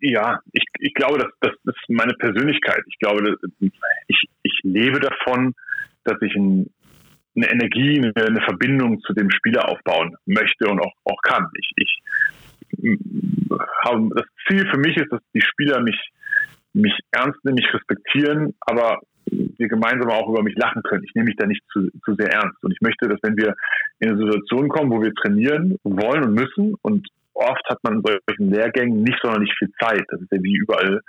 Ja, 0.00 0.40
ich, 0.52 0.64
ich 0.80 0.94
glaube, 0.94 1.18
das, 1.18 1.52
das 1.62 1.74
ist 1.76 1.88
meine 1.88 2.14
Persönlichkeit. 2.14 2.82
Ich 2.88 2.98
glaube, 2.98 3.36
ich, 4.08 4.28
ich 4.42 4.60
lebe 4.64 4.98
davon, 4.98 5.54
dass 6.04 6.20
ich 6.22 6.34
ein, 6.34 6.68
eine 7.34 7.50
Energie, 7.50 7.98
eine, 7.98 8.42
Verbindung 8.42 9.00
zu 9.00 9.12
dem 9.14 9.30
Spieler 9.30 9.68
aufbauen 9.68 10.14
möchte 10.26 10.68
und 10.68 10.80
auch, 10.80 10.92
auch 11.04 11.22
kann. 11.22 11.48
Ich, 11.58 11.72
ich 11.76 12.02
das 13.48 14.26
Ziel 14.48 14.66
für 14.70 14.78
mich 14.78 14.96
ist, 14.96 15.10
dass 15.10 15.20
die 15.34 15.42
Spieler 15.42 15.80
mich, 15.80 15.98
mich 16.72 16.94
ernst 17.10 17.44
nehmen, 17.44 17.56
mich 17.56 17.72
respektieren, 17.72 18.54
aber 18.60 19.00
wir 19.26 19.68
gemeinsam 19.68 20.10
auch 20.10 20.28
über 20.28 20.42
mich 20.42 20.56
lachen 20.56 20.82
können. 20.82 21.04
Ich 21.04 21.14
nehme 21.14 21.26
mich 21.26 21.36
da 21.36 21.46
nicht 21.46 21.62
zu, 21.72 21.88
zu 22.04 22.14
sehr 22.14 22.32
ernst. 22.32 22.62
Und 22.62 22.72
ich 22.72 22.80
möchte, 22.80 23.08
dass 23.08 23.20
wenn 23.22 23.36
wir 23.36 23.54
in 24.00 24.10
eine 24.10 24.18
Situation 24.18 24.68
kommen, 24.68 24.90
wo 24.90 25.00
wir 25.00 25.14
trainieren 25.14 25.76
wollen 25.84 26.24
und 26.24 26.34
müssen 26.34 26.74
und 26.82 27.08
oft 27.34 27.64
hat 27.68 27.78
man 27.82 27.96
in 27.96 28.02
solchen 28.02 28.50
Lehrgängen 28.50 29.02
nicht 29.02 29.18
sonderlich 29.22 29.52
viel 29.58 29.70
Zeit. 29.80 30.04
Das 30.08 30.20
ist 30.20 30.32
ja 30.32 30.42
wie 30.42 30.56
überall 30.56 31.00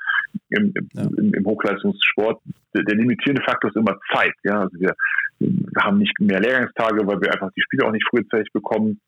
im, 0.49 0.73
im, 0.95 1.33
im 1.33 1.45
Hochleistungssport. 1.45 2.41
Der, 2.75 2.83
der, 2.83 2.95
limitierende 2.95 3.43
Faktor 3.43 3.69
ist 3.69 3.77
immer 3.77 3.97
Zeit. 4.13 4.33
Ja, 4.43 4.61
also 4.61 4.79
wir, 4.79 4.93
wir 5.39 5.83
haben 5.83 5.97
nicht 5.97 6.19
mehr 6.19 6.39
Lehrgangstage, 6.39 7.05
weil 7.05 7.21
wir 7.21 7.31
einfach 7.31 7.51
die 7.55 7.61
Spiele 7.61 7.85
auch 7.85 7.91
nicht 7.91 8.07
frühzeitig 8.09 8.51
bekommen. 8.53 8.99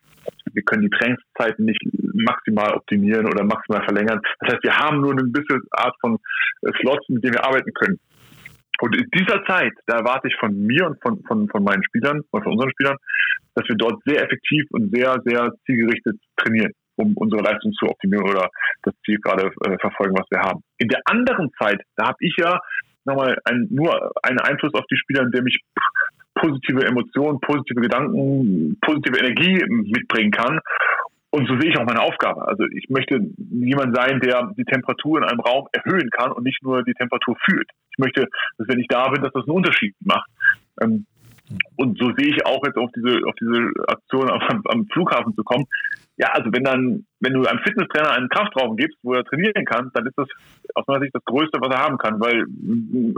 Wir 0.54 0.64
können 0.64 0.84
die 0.84 0.90
Trainingszeiten 0.90 1.66
nicht 1.66 1.82
maximal 2.14 2.74
optimieren 2.74 3.28
oder 3.28 3.44
maximal 3.44 3.84
verlängern. 3.84 4.22
Das 4.40 4.54
heißt, 4.54 4.64
wir 4.64 4.76
haben 4.76 5.02
nur 5.02 5.12
eine 5.12 5.24
gewisse 5.24 5.60
Art 5.72 5.96
von 6.02 6.18
äh, 6.62 6.72
Slots, 6.80 7.08
mit 7.10 7.24
denen 7.24 7.36
wir 7.36 7.46
arbeiten 7.46 7.72
können. 7.74 8.00
Und 8.82 8.96
in 8.98 9.08
dieser 9.14 9.44
Zeit, 9.46 9.72
da 9.86 10.00
erwarte 10.00 10.28
ich 10.28 10.36
von 10.36 10.54
mir 10.54 10.88
und 10.88 11.02
von, 11.02 11.24
von, 11.24 11.48
von 11.48 11.64
meinen 11.64 11.84
Spielern 11.84 12.22
und 12.32 12.44
von 12.44 12.54
unseren 12.54 12.72
Spielern, 12.72 12.98
dass 13.54 13.68
wir 13.70 13.76
dort 13.76 14.02
sehr 14.06 14.22
effektiv 14.22 14.66
und 14.72 14.94
sehr, 14.94 15.16
sehr 15.24 15.54
zielgerichtet 15.66 16.18
trainieren 16.36 16.74
um 16.96 17.16
unsere 17.18 17.42
Leistung 17.42 17.74
zu 17.74 17.88
optimieren 17.88 18.30
oder 18.30 18.50
das 18.84 18.94
Ziel 19.06 19.20
gerade 19.20 19.48
äh, 19.48 19.78
verfolgen, 19.80 20.16
was 20.18 20.30
wir 20.30 20.40
haben. 20.40 20.62
In 20.78 20.88
der 20.88 21.02
anderen 21.06 21.52
Zeit, 21.60 21.82
da 21.96 22.08
habe 22.08 22.18
ich 22.20 22.36
ja 22.38 22.60
nochmal 23.06 23.38
ein, 23.46 23.68
nur 23.70 24.12
einen 24.24 24.40
Einfluss 24.40 24.74
auf 24.74 24.86
die 24.90 24.98
Spieler, 24.98 25.24
indem 25.24 25.48
ich 25.48 25.60
positive 26.36 26.86
Emotionen, 26.86 27.40
positive 27.40 27.82
Gedanken, 27.82 28.78
positive 28.82 29.18
Energie 29.18 29.64
mitbringen 29.68 30.32
kann. 30.32 30.60
Und 31.30 31.48
so 31.50 31.60
sehe 31.60 31.70
ich 31.70 31.78
auch 31.78 31.86
meine 31.86 32.02
Aufgabe. 32.02 32.48
Also 32.48 32.64
ich 32.74 32.90
möchte 32.90 33.20
jemand 33.38 33.96
sein, 33.96 34.22
der 34.22 34.54
die 34.58 34.64
Temperatur 34.64 35.18
in 35.18 35.26
einem 35.26 35.42
Raum 35.42 35.68
erhöhen 35.74 36.10
kann 36.10 36.32
und 36.32 36.44
nicht 36.44 36.64
nur 36.64 36.84
die 36.84 36.94
Temperatur 36.94 37.36
fühlt. 37.44 37.70
Ich 37.92 37.98
möchte, 37.98 38.28
dass 38.58 38.68
wenn 38.68 38.80
ich 38.80 38.88
da 38.88 39.10
bin, 39.10 39.22
dass 39.22 39.34
das 39.34 39.44
einen 39.44 39.58
Unterschied 39.58 39.96
macht. 40.00 40.30
Ähm, 40.82 41.06
und 41.76 41.98
so 42.00 42.12
sehe 42.18 42.34
ich 42.34 42.46
auch 42.46 42.64
jetzt 42.66 42.78
auf 42.78 42.90
diese, 42.96 43.20
auf 43.28 43.36
diese 43.40 43.70
Aktion 43.88 44.30
am, 44.32 44.62
am 44.66 44.88
Flughafen 44.88 45.36
zu 45.36 45.44
kommen 45.44 45.66
ja, 46.18 46.30
also 46.32 46.50
wenn 46.54 46.64
dann, 46.64 47.06
wenn 47.20 47.34
du 47.34 47.46
einem 47.46 47.60
Fitnesstrainer 47.60 48.12
einen 48.12 48.30
Kraftraum 48.30 48.78
gibst, 48.78 48.98
wo 49.04 49.14
er 49.16 49.26
trainieren 49.26 49.66
kann, 49.66 49.92
dann 49.94 50.06
ist 50.06 50.18
das 50.18 50.30
aus 50.74 50.88
meiner 50.88 51.02
Sicht 51.02 51.14
das 51.14 51.26
Größte, 51.26 51.60
was 51.60 51.76
er 51.76 51.84
haben 51.84 51.98
kann, 51.98 52.20
weil 52.22 52.46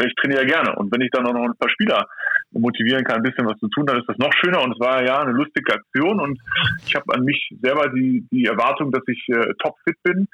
ich 0.03 0.15
trainiere 0.15 0.45
gerne. 0.47 0.75
Und 0.75 0.91
wenn 0.91 1.01
ich 1.01 1.11
dann 1.11 1.27
auch 1.27 1.33
noch 1.33 1.45
ein 1.45 1.57
paar 1.59 1.69
Spieler 1.69 2.07
motivieren 2.51 3.03
kann, 3.03 3.17
ein 3.17 3.23
bisschen 3.23 3.45
was 3.45 3.59
zu 3.59 3.67
tun, 3.67 3.85
dann 3.85 3.99
ist 3.99 4.09
das 4.09 4.17
noch 4.17 4.33
schöner. 4.33 4.63
Und 4.63 4.73
es 4.73 4.79
war 4.79 5.05
ja 5.05 5.21
eine 5.21 5.33
lustige 5.33 5.75
Aktion. 5.75 6.19
Und 6.19 6.39
ich 6.87 6.95
habe 6.95 7.13
an 7.13 7.23
mich 7.23 7.49
selber 7.61 7.89
die, 7.89 8.25
die 8.31 8.45
Erwartung, 8.45 8.91
dass 8.91 9.03
ich 9.07 9.23
äh, 9.29 9.53
topfit 9.59 10.01
bin. 10.01 10.27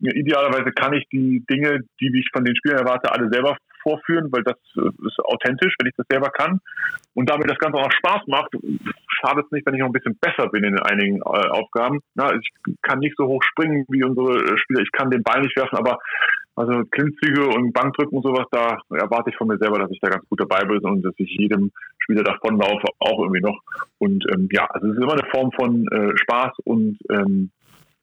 Idealerweise 0.00 0.72
kann 0.72 0.92
ich 0.92 1.06
die 1.10 1.44
Dinge, 1.48 1.80
die 2.00 2.18
ich 2.18 2.28
von 2.32 2.44
den 2.44 2.56
Spielern 2.56 2.86
erwarte, 2.86 3.12
alle 3.12 3.30
selber 3.30 3.56
vorführen, 3.82 4.30
weil 4.32 4.42
das 4.42 4.56
äh, 4.76 4.88
ist 5.06 5.18
authentisch, 5.24 5.74
wenn 5.78 5.88
ich 5.88 5.96
das 5.96 6.06
selber 6.10 6.30
kann. 6.30 6.60
Und 7.14 7.28
damit 7.28 7.50
das 7.50 7.58
Ganze 7.58 7.78
auch 7.78 7.84
noch 7.84 7.92
Spaß 7.92 8.26
macht, 8.26 8.54
schadet 9.08 9.46
es 9.46 9.52
nicht, 9.52 9.66
wenn 9.66 9.74
ich 9.74 9.80
noch 9.80 9.88
ein 9.88 9.92
bisschen 9.92 10.18
besser 10.20 10.48
bin 10.48 10.64
in 10.64 10.78
einigen 10.78 11.18
äh, 11.18 11.48
Aufgaben. 11.50 12.00
Ja, 12.14 12.32
ich 12.34 12.48
kann 12.82 13.00
nicht 13.00 13.16
so 13.16 13.26
hoch 13.26 13.42
springen 13.42 13.84
wie 13.88 14.04
unsere 14.04 14.58
Spieler, 14.58 14.80
ich 14.80 14.92
kann 14.92 15.10
den 15.10 15.22
Ball 15.22 15.40
nicht 15.40 15.56
werfen, 15.56 15.76
aber 15.76 15.98
also 16.56 16.84
Klimmzüge 16.90 17.46
und 17.46 17.72
Bankdrücken 17.72 18.18
und 18.18 18.22
sowas, 18.22 18.46
da 18.50 18.78
erwarte 18.90 19.30
ich 19.30 19.36
von 19.36 19.48
mir 19.48 19.58
selber, 19.58 19.78
dass 19.78 19.90
ich 19.90 20.00
da 20.00 20.10
ganz 20.10 20.28
gut 20.28 20.40
dabei 20.40 20.64
bin 20.64 20.78
und 20.80 21.02
dass 21.02 21.14
ich 21.16 21.30
jedem 21.38 21.70
Spieler 21.98 22.22
davonlaufe, 22.22 22.86
auch 22.98 23.20
irgendwie 23.20 23.40
noch. 23.40 23.60
Und 23.98 24.24
ähm, 24.32 24.48
ja, 24.52 24.66
also 24.66 24.88
es 24.88 24.96
ist 24.96 25.02
immer 25.02 25.12
eine 25.12 25.30
Form 25.30 25.52
von 25.52 25.86
äh, 25.88 26.16
Spaß 26.18 26.52
und 26.64 26.98
ähm, 27.10 27.50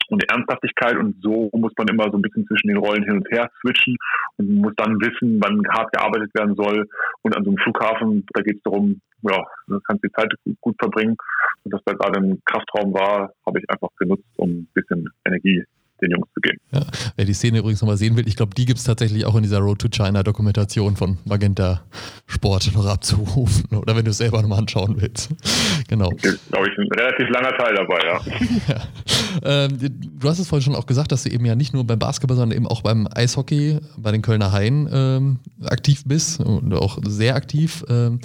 und 0.10 0.24
Ernsthaftigkeit 0.30 0.98
und 0.98 1.15
so 1.22 1.50
muss 1.54 1.74
man 1.78 1.88
immer 1.88 2.10
so 2.12 2.17
ein 2.17 2.22
bisschen 2.22 2.46
zwischen 2.48 2.67
den 2.67 2.78
Rollen 2.78 3.04
hin 3.04 3.17
und 3.17 3.32
her 3.32 3.50
switchen 3.62 3.96
und 4.38 4.56
muss 4.56 4.74
dann 4.78 5.00
wissen, 5.02 5.39
wann 5.41 5.62
hart 5.70 5.91
gearbeitet 5.91 6.34
werden 6.34 6.56
soll. 6.56 6.88
Und 7.22 7.36
an 7.36 7.43
so 7.43 7.52
einem 7.52 7.58
Flughafen, 7.60 8.26
da 8.34 8.41
geht 8.41 8.58
es 8.58 8.63
darum, 8.63 9.02
ja, 9.24 9.43
du 9.67 9.80
kannst 9.82 10.04
die 10.04 10.12
Zeit 10.12 10.32
gut 10.62 10.76
verbringen. 10.80 11.17
Und 11.63 11.74
dass 11.74 11.82
da 11.86 11.93
gerade 11.93 12.20
ein 12.20 12.41
Kraftraum 12.46 12.93
war, 12.93 13.34
habe 13.46 13.60
ich 13.60 13.70
einfach 13.70 13.89
genutzt, 13.98 14.26
um 14.38 14.50
ein 14.50 14.67
bisschen 14.74 15.10
Energie 15.26 15.63
den 16.01 16.12
Jungs 16.12 16.27
zu 16.33 16.41
geben. 16.41 16.57
Ja, 16.71 16.86
wer 17.15 17.25
die 17.25 17.33
Szene 17.33 17.60
übrigens 17.60 17.81
nochmal 17.81 17.97
sehen 17.97 18.15
will, 18.15 18.27
ich 18.27 18.36
glaube, 18.36 18.53
die 18.55 18.65
gibt 18.65 18.79
es 18.79 18.86
tatsächlich 18.86 19.25
auch 19.25 19.36
in 19.36 19.43
dieser 19.43 19.60
Road 19.60 19.79
to 19.79 19.89
China 19.89 20.23
Dokumentation 20.23 20.95
von 20.95 21.17
Magenta 21.25 21.81
Sport 22.25 22.71
noch 22.73 22.86
abzurufen 22.86 23.77
oder 23.77 23.95
wenn 23.95 24.05
du 24.05 24.12
es 24.12 24.17
selber 24.17 24.41
nochmal 24.41 24.60
anschauen 24.60 24.99
willst. 24.99 25.29
genau. 25.88 26.10
Glaube 26.10 26.69
ich, 26.69 26.77
ein 26.77 26.88
relativ 26.99 27.29
langer 27.29 27.57
Teil 27.57 27.75
dabei, 27.75 27.99
ja. 28.05 28.21
ja. 28.67 29.65
Ähm, 29.65 29.77
du 29.79 30.29
hast 30.29 30.39
es 30.39 30.47
vorhin 30.47 30.63
schon 30.63 30.75
auch 30.75 30.86
gesagt, 30.86 31.12
dass 31.12 31.23
du 31.23 31.29
eben 31.29 31.45
ja 31.45 31.55
nicht 31.55 31.73
nur 31.73 31.86
beim 31.86 31.99
Basketball, 31.99 32.38
sondern 32.38 32.57
eben 32.57 32.67
auch 32.67 32.81
beim 32.81 33.07
Eishockey, 33.13 33.79
bei 33.97 34.12
den 34.12 34.21
Kölner 34.21 34.51
Haien 34.51 34.89
ähm, 34.91 35.39
aktiv 35.63 36.03
bist 36.05 36.39
und 36.39 36.73
auch 36.73 36.99
sehr 37.05 37.36
aktiv. 37.36 37.83
Ähm, 37.89 38.19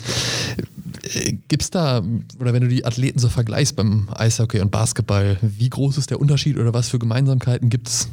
Gibt 1.49 1.63
es 1.63 1.71
da, 1.71 2.03
oder 2.39 2.53
wenn 2.53 2.63
du 2.63 2.69
die 2.69 2.85
Athleten 2.85 3.19
so 3.19 3.29
vergleichst 3.29 3.77
beim 3.77 4.09
Eishockey 4.15 4.61
und 4.61 4.71
Basketball, 4.71 5.37
wie 5.41 5.69
groß 5.69 5.99
ist 5.99 6.11
der 6.11 6.21
Unterschied 6.21 6.59
oder 6.59 6.73
was 6.75 6.89
für 6.89 6.99
Gemeinsamkeiten 6.99 7.62
gibt 7.63 7.89
es 7.89 8.11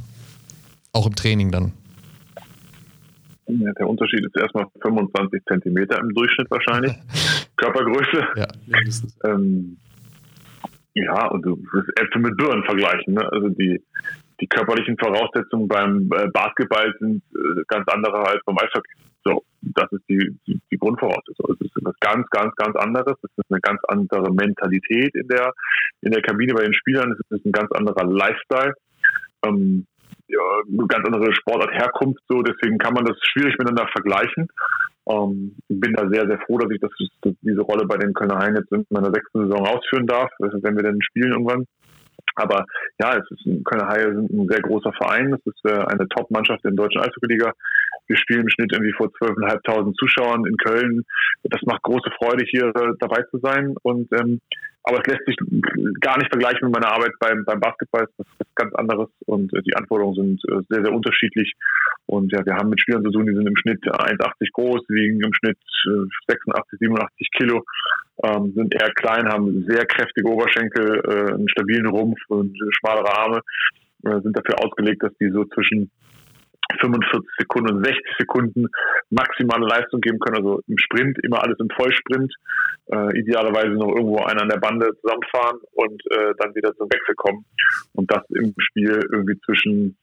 auch 0.94 1.08
im 1.08 1.16
Training 1.16 1.52
dann? 1.52 1.74
Ja, 3.48 3.72
der 3.74 3.90
Unterschied 3.90 4.24
ist 4.24 4.38
erstmal 4.38 4.68
25 4.82 5.42
Zentimeter 5.48 6.00
im 6.00 6.14
Durchschnitt 6.14 6.52
wahrscheinlich. 6.52 6.94
Körpergröße. 7.58 8.28
Ja, 8.36 8.48
ähm, 9.26 9.78
ja 10.94 11.28
und 11.30 11.42
du 11.42 11.58
wirst 11.74 11.90
Äpfel 12.00 12.22
mit 12.22 12.38
Birnen 12.38 12.64
vergleichen. 12.64 13.16
Ne? 13.16 13.28
Also 13.32 13.50
die, 13.50 13.82
die 14.40 14.48
körperlichen 14.48 14.98
Voraussetzungen 15.00 15.68
beim 15.68 16.10
äh, 16.14 16.28
Basketball 16.32 16.94
sind 17.00 17.24
äh, 17.34 17.64
ganz 17.68 17.88
andere 17.88 18.20
als 18.28 18.44
beim 18.46 18.58
Eishockey. 18.58 18.92
So, 19.26 19.44
das 19.62 19.92
ist 19.92 20.04
die, 20.08 20.38
die, 20.48 20.62
die 20.72 20.78
Grundvoraussetzung. 20.78 21.54
Es 21.54 21.66
ist 21.66 21.76
etwas 21.76 21.96
ganz, 22.00 22.30
ganz, 22.30 22.56
ganz 22.56 22.76
anderes. 22.76 23.18
Es 23.24 23.32
ist 23.36 23.52
eine 23.52 23.60
ganz 23.62 23.82
andere 23.88 24.32
Mentalität 24.32 25.14
in 25.16 25.28
der, 25.28 25.54
in 26.02 26.12
der 26.12 26.22
Kabine 26.22 26.54
bei 26.54 26.64
den 26.64 26.74
Spielern. 26.74 27.12
Es 27.12 27.38
ist 27.38 27.46
ein 27.46 27.52
ganz 27.52 27.72
anderer 27.72 28.06
Lifestyle. 28.06 28.74
Ähm, 29.46 29.86
ja, 30.28 30.40
eine 30.68 30.88
ganz 30.88 31.06
andere 31.08 31.34
Sportart 31.34 31.74
Herkunft, 31.74 32.22
so 32.28 32.42
deswegen 32.44 32.78
kann 32.78 32.94
man 32.94 33.06
das 33.06 33.18
schwierig 33.22 33.56
miteinander 33.58 33.90
vergleichen. 33.92 34.48
Ähm, 35.10 35.56
bin 35.68 35.94
da 35.94 36.08
sehr, 36.08 36.28
sehr 36.28 36.40
froh, 36.46 36.60
dass 36.60 36.70
ich 36.72 36.80
das, 36.80 36.92
dass 37.22 37.34
diese 37.42 37.62
Rolle 37.62 37.88
bei 37.88 37.98
den 37.98 38.14
Kölner 38.14 38.38
Haien 38.38 38.56
jetzt 38.56 38.72
in 38.72 38.86
meiner 38.90 39.12
sechsten 39.12 39.48
Saison 39.48 39.66
ausführen 39.66 40.06
darf, 40.06 40.30
wenn 40.38 40.76
wir 40.76 40.84
denn 40.84 41.02
spielen 41.02 41.32
irgendwann. 41.32 41.66
Aber 42.36 42.66
ja, 43.02 43.18
es 43.18 43.26
ist 43.32 43.66
Kölner 43.66 43.88
Haie 43.88 44.14
sind 44.14 44.30
ein 44.32 44.48
sehr 44.48 44.62
großer 44.62 44.94
Verein. 44.94 45.34
Es 45.34 45.46
ist 45.46 45.66
äh, 45.66 45.84
eine 45.86 46.08
Top-Mannschaft 46.10 46.64
in 46.64 46.76
der 46.76 46.86
deutschen 46.86 47.02
Eishockey-Liga. 47.02 47.52
Wir 48.10 48.18
spielen 48.18 48.42
im 48.42 48.50
Schnitt 48.50 48.74
irgendwie 48.74 48.94
vor 48.94 49.08
12.500 49.08 49.94
Zuschauern 49.96 50.46
in 50.46 50.58
Köln. 50.58 51.06
Das 51.44 51.62
macht 51.64 51.84
große 51.84 52.10
Freude, 52.18 52.44
hier 52.44 52.68
äh, 52.76 52.94
dabei 53.00 53.24
zu 53.32 53.38
sein. 53.38 53.76
Und 53.84 54.12
ähm, 54.12 54.42
aber 54.84 55.00
es 55.02 55.08
lässt 55.08 55.26
sich 55.26 55.36
gar 56.00 56.18
nicht 56.18 56.32
vergleichen 56.32 56.68
mit 56.68 56.74
meiner 56.74 56.94
Arbeit 56.94 57.12
beim, 57.20 57.46
beim 57.46 57.60
Basketball. 57.60 58.08
Das 58.18 58.26
ist 58.28 58.56
ganz 58.56 58.74
anderes 58.76 59.10
und 59.26 59.54
äh, 59.54 59.62
die 59.62 59.76
Anforderungen 59.76 60.16
sind 60.16 60.42
äh, 60.50 60.62
sehr, 60.70 60.84
sehr 60.84 60.94
unterschiedlich. 60.94 61.54
Und 62.08 62.32
ja, 62.32 62.44
wir 62.46 62.56
haben 62.56 62.70
mit 62.70 62.82
Spielern 62.82 63.04
zu 63.04 63.12
tun, 63.12 63.28
die 63.28 63.36
sind 63.36 63.48
im 63.48 63.56
Schnitt 63.58 63.84
1,80 63.84 64.52
groß, 64.54 64.82
wiegen 64.90 65.22
im 65.22 65.34
Schnitt 65.34 65.60
äh, 65.86 66.32
86, 66.32 66.80
87 66.80 67.30
Kilo, 67.38 67.64
ähm, 68.24 68.54
sind 68.56 68.74
eher 68.74 68.92
klein, 68.94 69.30
haben 69.30 69.66
sehr 69.68 69.86
kräftige 69.86 70.28
Oberschenkel, 70.28 71.04
äh, 71.06 71.34
einen 71.34 71.50
stabilen 71.50 71.88
Rumpf 71.88 72.20
und 72.30 72.58
schmalere 72.80 73.16
Arme, 73.16 73.42
äh, 74.06 74.22
sind 74.22 74.36
dafür 74.36 74.64
ausgelegt, 74.64 75.04
dass 75.04 75.14
die 75.20 75.30
so 75.30 75.46
zwischen 75.46 75.92
45 76.80 77.30
Sekunden 77.40 77.76
und 77.76 77.84
60 77.84 78.02
Sekunden 78.20 78.68
maximale 79.10 79.66
Leistung 79.68 80.02
geben 80.02 80.20
können. 80.20 80.38
Also 80.38 80.62
im 80.68 80.78
Sprint 80.78 81.18
immer 81.24 81.42
alles 81.42 81.58
im 81.60 81.70
Vollsprint. 81.76 82.34
Äh, 82.92 83.20
idealerweise 83.20 83.70
noch 83.70 83.90
irgendwo 83.90 84.18
einer 84.18 84.42
an 84.42 84.50
der 84.50 84.60
Bande 84.60 84.90
zusammenfahren 85.02 85.60
und 85.74 86.02
äh, 86.12 86.34
dann 86.38 86.56
wieder 86.56 86.76
zum 86.76 86.90
Wechsel 86.90 87.16
kommen. 87.16 87.46
Und 87.94 88.12
das 88.12 88.24
im 88.30 88.54
Spiel 88.58 89.00
irgendwie 89.12 89.40
zwischen 89.46 89.98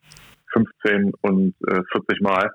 15 0.53 1.13
und 1.23 1.55
äh, 1.69 1.81
40 1.93 2.21
Mal. 2.21 2.51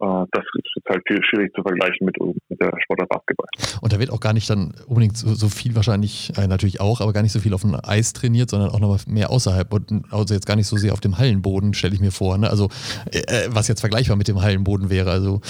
Äh, 0.00 0.24
das 0.32 0.44
ist 0.54 0.88
halt 0.88 1.02
viel 1.06 1.20
schwierig 1.24 1.52
zu 1.54 1.62
vergleichen 1.62 2.06
mit, 2.06 2.16
mit 2.48 2.60
der 2.60 2.72
Sportart 2.82 3.08
Basketball. 3.08 3.46
Und 3.80 3.92
da 3.92 3.98
wird 3.98 4.10
auch 4.10 4.20
gar 4.20 4.32
nicht 4.32 4.48
dann 4.50 4.74
unbedingt 4.86 5.16
so, 5.16 5.34
so 5.34 5.48
viel 5.48 5.74
wahrscheinlich, 5.74 6.32
äh, 6.36 6.46
natürlich 6.46 6.80
auch, 6.80 7.00
aber 7.00 7.12
gar 7.12 7.22
nicht 7.22 7.32
so 7.32 7.40
viel 7.40 7.54
auf 7.54 7.62
dem 7.62 7.76
Eis 7.82 8.12
trainiert, 8.12 8.50
sondern 8.50 8.70
auch 8.70 8.80
noch 8.80 9.06
mehr 9.06 9.30
außerhalb. 9.30 9.72
Und 9.72 10.04
also 10.10 10.34
jetzt 10.34 10.46
gar 10.46 10.56
nicht 10.56 10.66
so 10.66 10.76
sehr 10.76 10.92
auf 10.92 11.00
dem 11.00 11.18
Hallenboden, 11.18 11.74
stelle 11.74 11.94
ich 11.94 12.00
mir 12.00 12.12
vor. 12.12 12.38
Ne? 12.38 12.50
Also 12.50 12.68
äh, 13.12 13.18
äh, 13.18 13.48
was 13.50 13.68
jetzt 13.68 13.80
vergleichbar 13.80 14.16
mit 14.16 14.28
dem 14.28 14.40
Hallenboden 14.40 14.90
wäre. 14.90 15.10
Also 15.10 15.40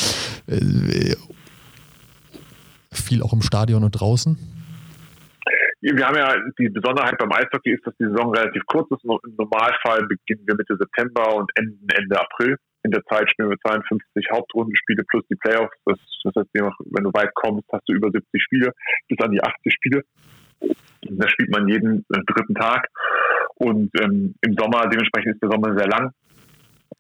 äh, 0.47 1.15
viel 2.93 3.23
auch 3.23 3.33
im 3.33 3.43
Stadion 3.43 3.85
und 3.85 3.93
draußen 3.93 4.39
wir 5.93 6.07
haben 6.07 6.17
ja 6.17 6.35
die 6.59 6.71
Besonderheit 6.71 7.19
beim 7.19 7.33
Eishockey 7.33 7.75
ist, 7.75 7.87
dass 7.87 7.95
die 8.01 8.07
Saison 8.07 8.33
relativ 8.33 8.63
kurz 8.67 8.91
ist. 8.91 9.05
Im 9.05 9.37
Normalfall 9.37 10.07
beginnen 10.09 10.47
wir 10.47 10.57
Mitte 10.57 10.77
September 10.79 11.37
und 11.37 11.51
enden 11.57 11.87
Ende 11.93 12.19
April. 12.19 12.57
In 12.85 12.91
der 12.91 13.05
Zeit 13.05 13.31
spielen 13.31 13.51
wir 13.51 13.59
52 13.59 14.27
Hauptrundenspiele 14.33 15.05
plus 15.05 15.25
die 15.31 15.37
Playoffs. 15.37 15.77
Das, 15.85 15.99
das 16.25 16.35
heißt, 16.37 16.49
wenn 16.55 17.05
du 17.05 17.11
weit 17.13 17.35
kommst, 17.35 17.69
hast 17.71 17.87
du 17.87 17.93
über 17.93 18.11
70 18.11 18.43
Spiele, 18.43 18.73
bis 19.09 19.21
an 19.21 19.33
die 19.33 19.43
80 19.43 19.73
Spiele. 19.75 20.03
Da 20.61 21.29
spielt 21.29 21.51
man 21.51 21.69
jeden 21.69 22.05
äh, 22.15 22.21
dritten 22.27 22.55
Tag. 22.55 22.89
Und 23.57 23.91
ähm, 24.01 24.35
im 24.41 24.55
Sommer, 24.57 24.89
dementsprechend 24.89 25.35
ist 25.35 25.43
der 25.43 25.51
Sommer 25.51 25.77
sehr 25.77 25.89
lang. 25.89 26.13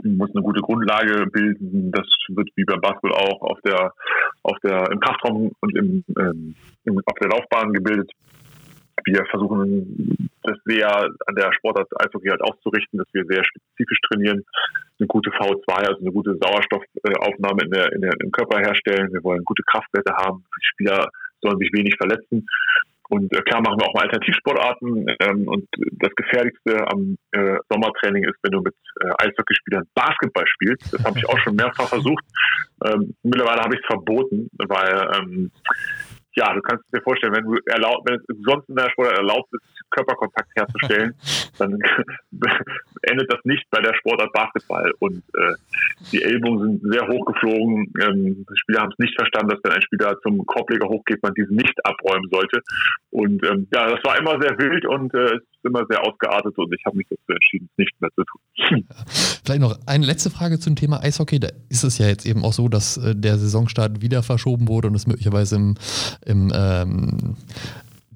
Muss 0.02 0.30
eine 0.34 0.44
gute 0.44 0.60
Grundlage 0.60 1.26
bilden. 1.32 1.90
Das 1.90 2.06
wird 2.28 2.50
wie 2.56 2.64
beim 2.64 2.80
Basketball 2.80 3.12
auch 3.12 3.40
auf 3.40 3.58
der, 3.64 3.92
auf 4.42 4.58
der, 4.62 4.90
im 4.90 5.00
Kraftraum 5.00 5.52
und 5.60 5.76
im, 5.76 6.04
ähm, 6.18 6.54
auf 7.06 7.18
der 7.18 7.30
Laufbahn 7.30 7.72
gebildet 7.72 8.10
wir 9.04 9.24
versuchen 9.26 10.30
das 10.42 10.58
sehr 10.64 10.88
an 10.90 11.34
der 11.34 11.52
Sportart 11.54 11.88
Eishockey 12.00 12.28
halt 12.28 12.42
auszurichten, 12.42 12.98
dass 12.98 13.08
wir 13.12 13.24
sehr 13.26 13.44
spezifisch 13.44 14.00
trainieren, 14.08 14.44
eine 14.98 15.06
gute 15.06 15.30
V2, 15.30 15.72
also 15.72 16.00
eine 16.00 16.12
gute 16.12 16.36
Sauerstoffaufnahme 16.40 17.64
in 17.64 17.70
der, 17.70 17.92
in 17.92 18.02
der, 18.02 18.12
im 18.20 18.30
Körper 18.30 18.58
herstellen. 18.60 19.12
Wir 19.12 19.22
wollen 19.24 19.44
gute 19.44 19.62
Kraftwerte 19.64 20.14
haben. 20.14 20.44
Die 20.56 20.66
Spieler 20.66 21.08
sollen 21.40 21.58
sich 21.58 21.70
wenig 21.72 21.94
verletzen. 21.96 22.46
Und 23.10 23.32
äh, 23.36 23.42
klar 23.42 23.60
machen 23.60 23.78
wir 23.78 23.86
auch 23.86 23.94
mal 23.94 24.02
Alternativsportarten. 24.02 25.06
Ähm, 25.20 25.48
und 25.48 25.68
das 25.98 26.14
Gefährlichste 26.16 26.86
am 26.90 27.16
äh, 27.32 27.56
Sommertraining 27.68 28.24
ist, 28.24 28.38
wenn 28.42 28.52
du 28.52 28.60
mit 28.62 28.74
äh, 29.00 29.10
Eishockeyspielern 29.18 29.86
Basketball 29.94 30.46
spielst. 30.46 30.92
Das 30.94 31.04
habe 31.04 31.18
ich 31.18 31.28
auch 31.28 31.38
schon 31.38 31.56
mehrfach 31.56 31.88
versucht. 31.88 32.24
Ähm, 32.84 33.14
mittlerweile 33.22 33.60
habe 33.60 33.74
ich 33.74 33.80
es 33.80 33.86
verboten, 33.86 34.48
weil 34.56 35.10
ähm, 35.18 35.50
ja, 36.36 36.52
du 36.52 36.60
kannst 36.62 36.84
dir 36.92 37.00
vorstellen, 37.02 37.34
wenn 37.34 37.44
du 37.44 37.56
erlaubt, 37.66 38.08
wenn 38.08 38.16
es 38.16 38.24
sonst 38.44 38.68
in 38.68 38.76
der 38.76 38.90
Sportart 38.90 39.18
erlaubt 39.18 39.52
ist, 39.52 39.62
Körperkontakt 39.90 40.48
herzustellen, 40.56 41.14
dann 41.58 41.78
endet 43.08 43.32
das 43.32 43.40
nicht 43.44 43.64
bei 43.70 43.80
der 43.80 43.94
Sportart 43.94 44.32
Basketball. 44.32 44.92
Und 44.98 45.22
äh, 45.34 45.54
die 46.12 46.22
Ellbogen 46.22 46.80
sind 46.80 46.92
sehr 46.92 47.06
hoch 47.08 47.24
geflogen. 47.26 47.92
Ähm, 48.02 48.46
die 48.48 48.58
Spieler 48.60 48.82
haben 48.82 48.92
es 48.92 48.98
nicht 48.98 49.14
verstanden, 49.16 49.50
dass 49.50 49.60
wenn 49.62 49.72
ein 49.72 49.82
Spieler 49.82 50.16
zum 50.22 50.44
Korbleger 50.46 50.88
hochgeht, 50.88 51.22
man 51.22 51.34
diesen 51.34 51.56
nicht 51.56 51.74
abräumen 51.84 52.28
sollte. 52.30 52.60
Und 53.10 53.44
ähm, 53.44 53.68
ja, 53.72 53.90
das 53.90 54.02
war 54.04 54.18
immer 54.18 54.40
sehr 54.40 54.58
wild 54.58 54.86
und 54.86 55.14
äh, 55.14 55.36
ist 55.36 55.64
immer 55.64 55.84
sehr 55.88 56.02
ausgeartet 56.04 56.56
und 56.58 56.72
ich 56.74 56.84
habe 56.84 56.96
mich 56.96 57.06
dazu 57.08 57.32
entschieden, 57.32 57.68
es 57.72 57.78
nicht 57.78 58.00
mehr 58.00 58.10
zu 58.14 58.24
tun. 58.24 58.86
Vielleicht 59.44 59.60
noch 59.60 59.78
eine 59.86 60.06
letzte 60.06 60.30
Frage 60.30 60.58
zum 60.58 60.76
Thema 60.76 61.02
Eishockey. 61.02 61.40
Da 61.40 61.48
ist 61.68 61.84
es 61.84 61.98
ja 61.98 62.06
jetzt 62.06 62.26
eben 62.26 62.44
auch 62.44 62.52
so, 62.52 62.68
dass 62.68 62.96
äh, 62.96 63.14
der 63.14 63.38
Saisonstart 63.38 64.02
wieder 64.02 64.22
verschoben 64.22 64.68
wurde 64.68 64.88
und 64.88 64.94
es 64.94 65.06
möglicherweise 65.06 65.56
im, 65.56 65.74
im 66.26 66.52
ähm, 66.54 67.36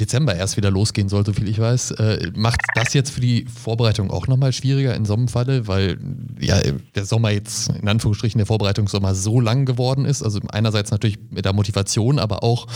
Dezember 0.01 0.35
erst 0.35 0.57
wieder 0.57 0.71
losgehen 0.71 1.09
soll, 1.09 1.25
so 1.25 1.33
viel 1.33 1.49
ich 1.49 1.61
weiß. 1.61 1.93
Äh, 1.93 2.31
macht 2.37 2.61
das 2.75 2.95
jetzt 2.95 3.11
für 3.11 3.21
die 3.21 3.47
Vorbereitung 3.47 4.11
auch 4.11 4.27
nochmal 4.27 4.53
schwieriger 4.53 4.95
in 4.95 5.05
so 5.05 5.15
einem 5.15 5.29
Falle, 5.29 5.67
weil 5.67 5.99
ja 6.39 6.57
der 6.95 7.05
Sommer 7.05 7.31
jetzt 7.31 7.71
in 7.81 7.89
Anführungsstrichen 7.89 8.39
der 8.39 8.47
Vorbereitungssommer 8.47 9.15
so 9.15 9.41
lang 9.41 9.65
geworden 9.65 10.05
ist? 10.05 10.23
Also 10.23 10.41
einerseits 10.53 10.91
natürlich 10.91 11.19
mit 11.31 11.45
der 11.45 11.53
Motivation, 11.53 12.19
aber 12.19 12.43
auch 12.43 12.67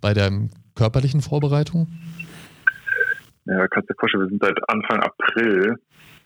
bei 0.00 0.14
der 0.14 0.30
körperlichen 0.74 1.20
Vorbereitung? 1.20 1.88
Ja, 3.44 3.66
kannst 3.68 3.88
du 3.88 3.94
dir 3.94 3.98
vorstellen, 3.98 4.24
wir 4.24 4.28
sind 4.30 4.42
seit 4.42 4.58
Anfang 4.68 5.00
April 5.00 5.76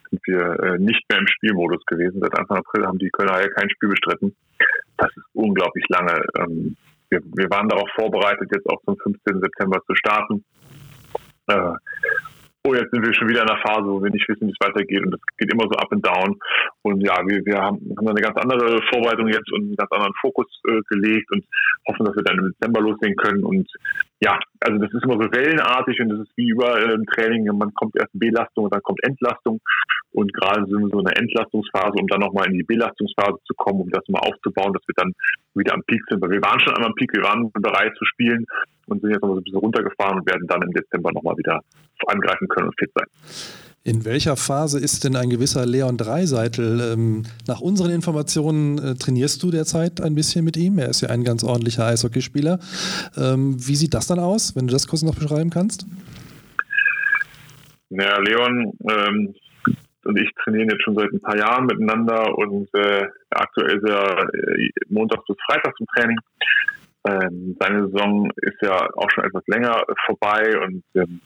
sind 0.09 0.21
wir 0.25 0.59
äh, 0.63 0.77
nicht 0.79 1.03
mehr 1.09 1.19
im 1.19 1.27
Spielmodus 1.27 1.85
gewesen. 1.85 2.21
Seit 2.21 2.37
Anfang 2.37 2.57
April 2.57 2.85
haben 2.85 2.97
die 2.97 3.09
Kölner 3.09 3.41
ja 3.41 3.49
kein 3.49 3.69
Spiel 3.69 3.89
bestritten. 3.89 4.35
Das 4.97 5.09
ist 5.09 5.25
unglaublich 5.33 5.85
lange. 5.89 6.21
Ähm, 6.39 6.77
wir, 7.09 7.21
wir 7.35 7.49
waren 7.49 7.69
darauf 7.69 7.89
vorbereitet, 7.95 8.49
jetzt 8.53 8.69
auch 8.69 8.81
zum 8.85 8.97
15. 8.97 9.41
September 9.41 9.79
zu 9.85 9.95
starten. 9.95 10.43
Äh, 11.47 11.73
oh, 12.67 12.75
jetzt 12.75 12.91
sind 12.91 13.05
wir 13.05 13.13
schon 13.13 13.29
wieder 13.29 13.43
in 13.43 13.49
einer 13.49 13.61
Phase, 13.61 13.87
wo 13.87 14.03
wir 14.03 14.11
nicht 14.11 14.27
wissen, 14.27 14.47
wie 14.47 14.51
es 14.51 14.67
weitergeht 14.67 15.05
und 15.05 15.15
es 15.15 15.21
geht 15.37 15.51
immer 15.51 15.63
so 15.63 15.77
up 15.79 15.91
and 15.91 16.05
down. 16.05 16.37
Und 16.83 17.01
ja, 17.01 17.15
wir, 17.25 17.45
wir 17.45 17.57
haben, 17.61 17.79
haben 17.97 18.07
eine 18.07 18.21
ganz 18.21 18.37
andere 18.37 18.81
Vorbereitung 18.91 19.27
jetzt 19.29 19.51
und 19.51 19.61
einen 19.61 19.75
ganz 19.75 19.91
anderen 19.91 20.13
Fokus 20.19 20.47
äh, 20.67 20.81
gelegt 20.89 21.31
und 21.31 21.45
hoffen, 21.87 22.05
dass 22.05 22.15
wir 22.15 22.23
dann 22.23 22.39
im 22.39 22.51
Dezember 22.51 22.81
loslegen 22.81 23.15
können. 23.15 23.43
Und 23.43 23.69
ja, 24.19 24.39
also 24.61 24.79
das 24.79 24.91
ist 24.91 25.03
immer 25.03 25.21
so 25.21 25.29
wellenartig 25.31 25.99
und 26.01 26.09
das 26.09 26.19
ist 26.21 26.31
wie 26.35 26.49
überall 26.49 26.91
im 26.91 27.05
Training. 27.05 27.45
Man 27.55 27.73
kommt 27.75 27.95
erst 27.95 28.13
in 28.13 28.19
Belastung 28.19 28.65
und 28.65 28.73
dann 28.73 28.81
kommt 28.81 28.99
Entlastung. 29.03 29.59
Und 30.11 30.33
gerade 30.33 30.65
sind 30.65 30.79
wir 30.81 30.89
so 30.89 30.99
in 30.99 31.05
der 31.05 31.17
Entlastungsphase, 31.21 31.93
um 31.99 32.07
dann 32.07 32.21
nochmal 32.21 32.47
in 32.47 32.57
die 32.57 32.63
Belastungsphase 32.63 33.37
zu 33.45 33.53
kommen, 33.55 33.81
um 33.81 33.89
das 33.91 34.03
mal 34.07 34.19
aufzubauen, 34.19 34.73
dass 34.73 34.81
wir 34.87 34.95
dann 34.97 35.13
wieder 35.53 35.75
am 35.75 35.83
Peak 35.83 36.01
sind. 36.09 36.19
Weil 36.21 36.31
wir 36.31 36.41
waren 36.41 36.59
schon 36.59 36.73
einmal 36.73 36.89
am 36.89 36.95
Peak, 36.95 37.13
wir 37.13 37.23
waren 37.23 37.51
bereit 37.51 37.93
zu 37.95 38.05
spielen 38.05 38.45
und 38.87 39.01
sind 39.01 39.11
jetzt 39.11 39.21
nochmal 39.21 39.35
so 39.35 39.41
ein 39.41 39.43
bisschen 39.43 39.59
runtergefahren 39.59 40.19
und 40.19 40.27
werden 40.27 40.47
dann 40.47 40.63
im 40.63 40.73
Dezember 40.73 41.11
nochmal 41.11 41.37
wieder 41.37 41.61
angreifen 42.07 42.47
können 42.47 42.69
und 42.69 42.79
fit 42.79 42.91
sein. 42.95 43.07
In 43.87 44.03
welcher 44.03 44.35
Phase 44.35 44.79
ist 44.79 45.05
denn 45.05 45.15
ein 45.15 45.29
gewisser 45.29 45.65
Leon 45.65 45.95
Dreiseitel? 45.95 46.81
Ähm, 46.81 47.23
nach 47.47 47.61
unseren 47.61 47.89
Informationen 47.91 48.77
äh, 48.79 48.95
trainierst 48.95 49.41
du 49.41 49.49
derzeit 49.49 50.01
ein 50.01 50.13
bisschen 50.13 50.43
mit 50.43 50.57
ihm. 50.57 50.77
Er 50.77 50.89
ist 50.89 50.99
ja 50.99 51.07
ein 51.07 51.23
ganz 51.23 51.41
ordentlicher 51.41 51.85
Eishockeyspieler. 51.85 52.59
Ähm, 53.15 53.55
wie 53.57 53.77
sieht 53.77 53.93
das 53.93 54.07
dann 54.07 54.19
aus, 54.19 54.57
wenn 54.57 54.67
du 54.67 54.73
das 54.73 54.89
kurz 54.89 55.03
noch 55.03 55.15
beschreiben 55.15 55.51
kannst? 55.51 55.85
Ja, 57.89 58.19
Leon 58.19 58.73
ähm, 58.89 59.33
und 60.03 60.19
ich 60.19 60.31
trainieren 60.43 60.69
jetzt 60.69 60.83
schon 60.83 60.95
seit 60.95 61.13
ein 61.13 61.21
paar 61.21 61.37
Jahren 61.37 61.65
miteinander 61.65 62.37
und 62.37 62.67
äh, 62.73 63.07
aktuell 63.29 63.77
ist 63.77 63.89
er 63.89 64.27
äh, 64.33 64.69
montags 64.89 65.23
bis 65.25 65.37
freitags 65.45 65.79
im 65.79 65.85
Training. 65.95 66.17
Ähm, 67.07 67.55
seine 67.59 67.87
Saison 67.87 68.29
ist 68.37 68.61
ja 68.61 68.87
auch 68.95 69.09
schon 69.11 69.23
etwas 69.23 69.43
länger 69.47 69.83
vorbei 70.05 70.59
und 70.65 70.83
ähm, 70.95 71.21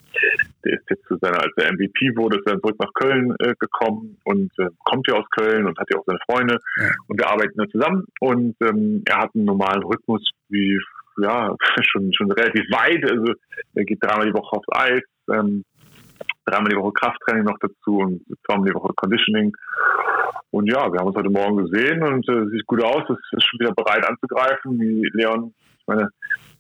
der 0.63 0.74
ist 0.74 0.89
jetzt 0.89 1.06
zu 1.08 1.17
seiner, 1.17 1.41
als 1.41 1.54
er 1.58 1.74
MVP 1.74 2.15
wurde, 2.15 2.38
ist 2.38 2.48
er 2.48 2.60
zurück 2.60 2.76
nach 2.80 2.94
Köln 2.94 3.34
äh, 3.39 3.54
gekommen 3.58 4.17
und 4.26 4.52
äh, 4.60 4.67
kommt 4.84 5.08
ja 5.08 5.15
aus 5.15 5.26
Köln 5.32 5.65
und 5.65 5.80
hat 5.80 5.88
ja 5.91 6.00
auch 6.00 6.06
seine 6.06 6.20
Freunde 6.30 6.58
ja. 6.78 6.91
und 7.08 7.20
wir 7.20 7.28
arbeiten 7.28 7.58
da 7.58 7.67
zusammen 7.70 8.06
und 8.20 8.56
ähm, 8.62 9.02
er 9.06 9.17
hat 9.17 9.34
einen 9.34 9.46
normalen 9.46 9.84
Rhythmus 9.84 10.30
wie 10.50 10.78
ja 11.22 11.56
schon 11.91 12.13
schon 12.13 12.32
relativ 12.32 12.65
weit, 12.72 13.10
also 13.10 13.34
er 13.74 13.86
geht 13.86 14.04
dreimal 14.04 14.28
die 14.28 14.34
Woche 14.34 14.58
aufs 14.58 14.67
Eis, 14.72 15.04
ähm, 15.34 15.63
dreimal 16.46 16.70
die 16.70 16.78
Woche 16.78 16.94
Krafttraining 16.94 17.46
noch 17.46 17.58
dazu 17.60 17.98
und 17.98 18.22
zweimal 18.46 18.67
die 18.67 18.76
Woche 18.76 18.94
Conditioning. 18.96 19.56
Und 20.52 20.67
ja, 20.67 20.91
wir 20.91 21.00
haben 21.00 21.08
uns 21.08 21.15
heute 21.15 21.30
Morgen 21.30 21.65
gesehen 21.65 22.04
und 22.04 22.28
äh, 22.28 22.46
sieht 22.50 22.67
gut 22.67 22.84
aus, 22.84 23.04
es 23.10 23.17
ist 23.32 23.48
schon 23.48 23.62
wieder 23.62 23.74
bereit 23.74 24.06
anzugreifen, 24.06 24.78
wie 24.80 25.10
Leon 25.13 25.54
ich 25.82 25.88
meine, 25.88 26.10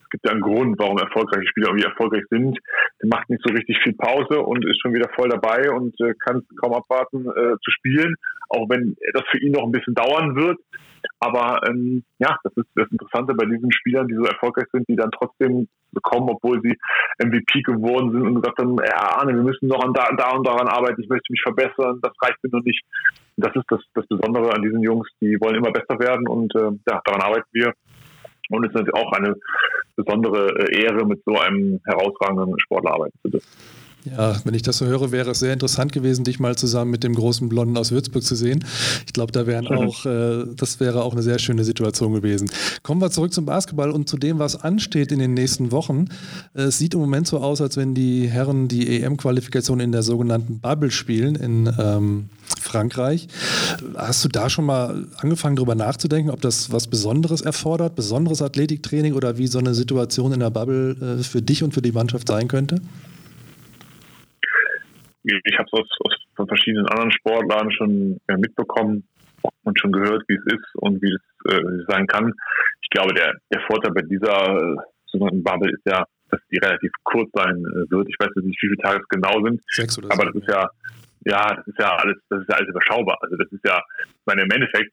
es 0.03 0.09
gibt 0.09 0.25
ja 0.25 0.31
einen 0.31 0.41
Grund, 0.41 0.77
warum 0.77 0.97
erfolgreiche 0.97 1.47
Spieler 1.47 1.69
irgendwie 1.69 1.87
erfolgreich 1.87 2.25
sind. 2.29 2.59
Der 3.01 3.09
macht 3.09 3.29
nicht 3.29 3.41
so 3.45 3.53
richtig 3.53 3.77
viel 3.83 3.93
Pause 3.93 4.41
und 4.41 4.65
ist 4.65 4.81
schon 4.81 4.93
wieder 4.93 5.09
voll 5.15 5.29
dabei 5.29 5.71
und 5.71 5.95
äh, 6.01 6.13
kann 6.19 6.43
kaum 6.59 6.73
abwarten 6.73 7.27
äh, 7.29 7.55
zu 7.63 7.71
spielen, 7.71 8.15
auch 8.49 8.67
wenn 8.69 8.97
das 9.13 9.23
für 9.31 9.39
ihn 9.39 9.53
noch 9.53 9.63
ein 9.63 9.71
bisschen 9.71 9.95
dauern 9.95 10.35
wird. 10.35 10.59
Aber 11.19 11.61
ähm, 11.67 12.03
ja, 12.19 12.37
das 12.43 12.53
ist 12.57 12.67
das 12.75 12.91
Interessante 12.91 13.33
bei 13.33 13.45
diesen 13.45 13.71
Spielern, 13.71 14.07
die 14.07 14.15
so 14.15 14.23
erfolgreich 14.23 14.67
sind, 14.71 14.87
die 14.87 14.95
dann 14.95 15.11
trotzdem 15.11 15.67
bekommen, 15.91 16.29
obwohl 16.29 16.61
sie 16.61 16.77
MVP 17.23 17.61
geworden 17.63 18.11
sind 18.11 18.21
und 18.21 18.41
gesagt 18.41 18.59
haben, 18.59 18.77
ja, 18.77 19.17
Arne, 19.17 19.33
wir 19.33 19.43
müssen 19.43 19.67
noch 19.67 19.83
an 19.83 19.93
da, 19.93 20.09
da 20.15 20.31
und 20.31 20.45
daran 20.45 20.67
arbeiten, 20.67 21.01
ich 21.01 21.09
möchte 21.09 21.31
mich 21.31 21.41
verbessern, 21.41 21.99
das 22.01 22.13
reicht 22.21 22.37
mir 22.43 22.49
noch 22.51 22.63
nicht. 22.63 22.83
das 23.37 23.55
ist 23.55 23.65
das, 23.69 23.81
das 23.93 24.07
Besondere 24.07 24.53
an 24.53 24.61
diesen 24.61 24.81
Jungs, 24.81 25.07
die 25.21 25.37
wollen 25.39 25.55
immer 25.55 25.71
besser 25.71 25.99
werden 25.99 26.27
und 26.27 26.53
äh, 26.55 26.71
ja, 26.89 27.01
daran 27.05 27.21
arbeiten 27.21 27.49
wir. 27.51 27.73
Und 28.51 28.65
es 28.65 28.69
ist 28.69 28.75
natürlich 28.75 28.95
auch 28.95 29.11
eine 29.13 29.35
besondere 29.95 30.47
äh, 30.59 30.83
Ehre, 30.83 31.05
mit 31.05 31.21
so 31.25 31.37
einem 31.37 31.79
herausragenden 31.85 32.59
Sportler 32.59 32.93
arbeiten 32.93 33.17
zu 33.21 33.29
dürfen. 33.29 33.47
Ja, 34.05 34.35
wenn 34.43 34.53
ich 34.53 34.63
das 34.63 34.77
so 34.77 34.85
höre, 34.85 35.11
wäre 35.11 35.31
es 35.31 35.39
sehr 35.39 35.53
interessant 35.53 35.91
gewesen, 35.91 36.23
dich 36.23 36.39
mal 36.39 36.55
zusammen 36.55 36.91
mit 36.91 37.03
dem 37.03 37.13
großen 37.13 37.49
Blonden 37.49 37.77
aus 37.77 37.91
Würzburg 37.91 38.23
zu 38.23 38.35
sehen. 38.35 38.65
Ich 39.05 39.13
glaube, 39.13 39.31
da 39.31 39.45
wären 39.45 39.67
auch, 39.67 40.05
äh, 40.05 40.45
das 40.55 40.79
wäre 40.79 41.03
auch 41.03 41.13
eine 41.13 41.21
sehr 41.21 41.37
schöne 41.37 41.63
Situation 41.63 42.13
gewesen. 42.13 42.49
Kommen 42.81 43.01
wir 43.01 43.11
zurück 43.11 43.33
zum 43.33 43.45
Basketball 43.45 43.91
und 43.91 44.09
zu 44.09 44.17
dem, 44.17 44.39
was 44.39 44.55
ansteht 44.55 45.11
in 45.11 45.19
den 45.19 45.33
nächsten 45.33 45.71
Wochen. 45.71 46.05
Es 46.53 46.79
sieht 46.79 46.93
im 46.95 46.99
Moment 46.99 47.27
so 47.27 47.39
aus, 47.39 47.61
als 47.61 47.77
wenn 47.77 47.93
die 47.93 48.27
Herren 48.27 48.67
die 48.67 49.01
EM-Qualifikation 49.01 49.79
in 49.79 49.91
der 49.91 50.03
sogenannten 50.03 50.59
Bubble 50.59 50.91
spielen 50.91 51.35
in 51.35 51.71
ähm, 51.79 52.29
Frankreich. 52.59 53.27
Hast 53.95 54.23
du 54.25 54.29
da 54.29 54.49
schon 54.49 54.65
mal 54.65 55.07
angefangen, 55.17 55.55
darüber 55.55 55.75
nachzudenken, 55.75 56.31
ob 56.31 56.41
das 56.41 56.71
was 56.71 56.87
Besonderes 56.87 57.41
erfordert, 57.41 57.95
besonderes 57.95 58.41
Athletiktraining 58.41 59.13
oder 59.13 59.37
wie 59.37 59.47
so 59.47 59.59
eine 59.59 59.73
Situation 59.73 60.33
in 60.33 60.39
der 60.39 60.49
Bubble 60.49 61.19
äh, 61.19 61.23
für 61.23 61.41
dich 61.41 61.63
und 61.63 61.73
für 61.73 61.81
die 61.81 61.91
Mannschaft 61.91 62.27
sein 62.27 62.47
könnte? 62.47 62.81
Ich 65.23 65.57
habe 65.57 65.67
es 65.71 65.73
aus, 65.73 65.87
aus, 66.05 66.15
von 66.35 66.47
verschiedenen 66.47 66.87
anderen 66.87 67.11
Sportlern 67.11 67.71
schon 67.71 68.19
ja, 68.29 68.37
mitbekommen 68.37 69.03
und 69.63 69.79
schon 69.79 69.91
gehört, 69.91 70.23
wie 70.27 70.35
es 70.35 70.45
ist 70.53 70.75
und 70.75 71.01
wie 71.01 71.13
es 71.13 71.53
äh, 71.53 71.85
sein 71.87 72.07
kann. 72.07 72.33
Ich 72.81 72.89
glaube, 72.89 73.13
der, 73.13 73.33
der 73.53 73.61
Vorteil 73.61 73.91
bei 73.93 74.01
dieser 74.01 74.57
äh, 74.57 74.75
sogenannten 75.05 75.43
Bubble 75.43 75.71
ist 75.71 75.85
ja, 75.85 76.05
dass 76.29 76.39
die 76.51 76.57
relativ 76.57 76.91
kurz 77.03 77.29
sein 77.33 77.57
äh, 77.57 77.89
wird. 77.91 78.07
Ich 78.09 78.15
weiß 78.19 78.29
nicht, 78.35 78.47
wie 78.47 78.67
viele 78.67 78.77
Tage 78.77 79.01
es 79.01 79.07
genau 79.09 79.43
sind, 79.43 79.61
Sechs 79.67 79.97
oder 79.97 80.09
aber 80.11 80.25
das 80.25 80.35
ist 80.35 80.49
ja, 80.49 80.69
ja, 81.25 81.55
das 81.55 81.67
ist 81.67 81.79
ja 81.79 81.95
alles, 81.95 82.17
das 82.29 82.41
ist 82.41 82.49
ja 82.49 82.55
alles 82.55 82.69
überschaubar. 82.69 83.17
Also 83.21 83.35
das 83.35 83.51
ist 83.51 83.65
ja, 83.65 83.81
ich 84.05 84.25
meine, 84.25 84.43
im 84.43 84.51
Endeffekt, 84.51 84.91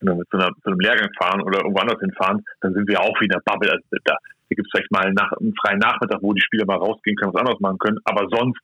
wenn 0.00 0.16
wir 0.16 0.24
zu, 0.30 0.38
einer, 0.38 0.50
zu 0.62 0.70
einem 0.70 0.80
Lehrgang 0.80 1.10
fahren 1.18 1.42
oder 1.42 1.58
irgendwo 1.58 1.80
anders 1.80 2.00
hinfahren, 2.00 2.42
dann 2.60 2.72
sind 2.72 2.88
wir 2.88 3.00
auch 3.00 3.20
wieder 3.20 3.38
Bubble. 3.44 3.70
Also 3.70 3.84
da, 3.90 4.14
da 4.14 4.16
gibt 4.48 4.66
es 4.66 4.70
vielleicht 4.72 4.90
mal 4.90 5.12
nach, 5.12 5.32
einen 5.32 5.54
freien 5.60 5.78
Nachmittag, 5.78 6.22
wo 6.22 6.32
die 6.32 6.40
Spieler 6.40 6.64
mal 6.66 6.78
rausgehen 6.78 7.16
können, 7.16 7.34
was 7.34 7.40
anderes 7.40 7.60
machen 7.60 7.78
können. 7.78 7.98
Aber 8.04 8.26
sonst 8.30 8.60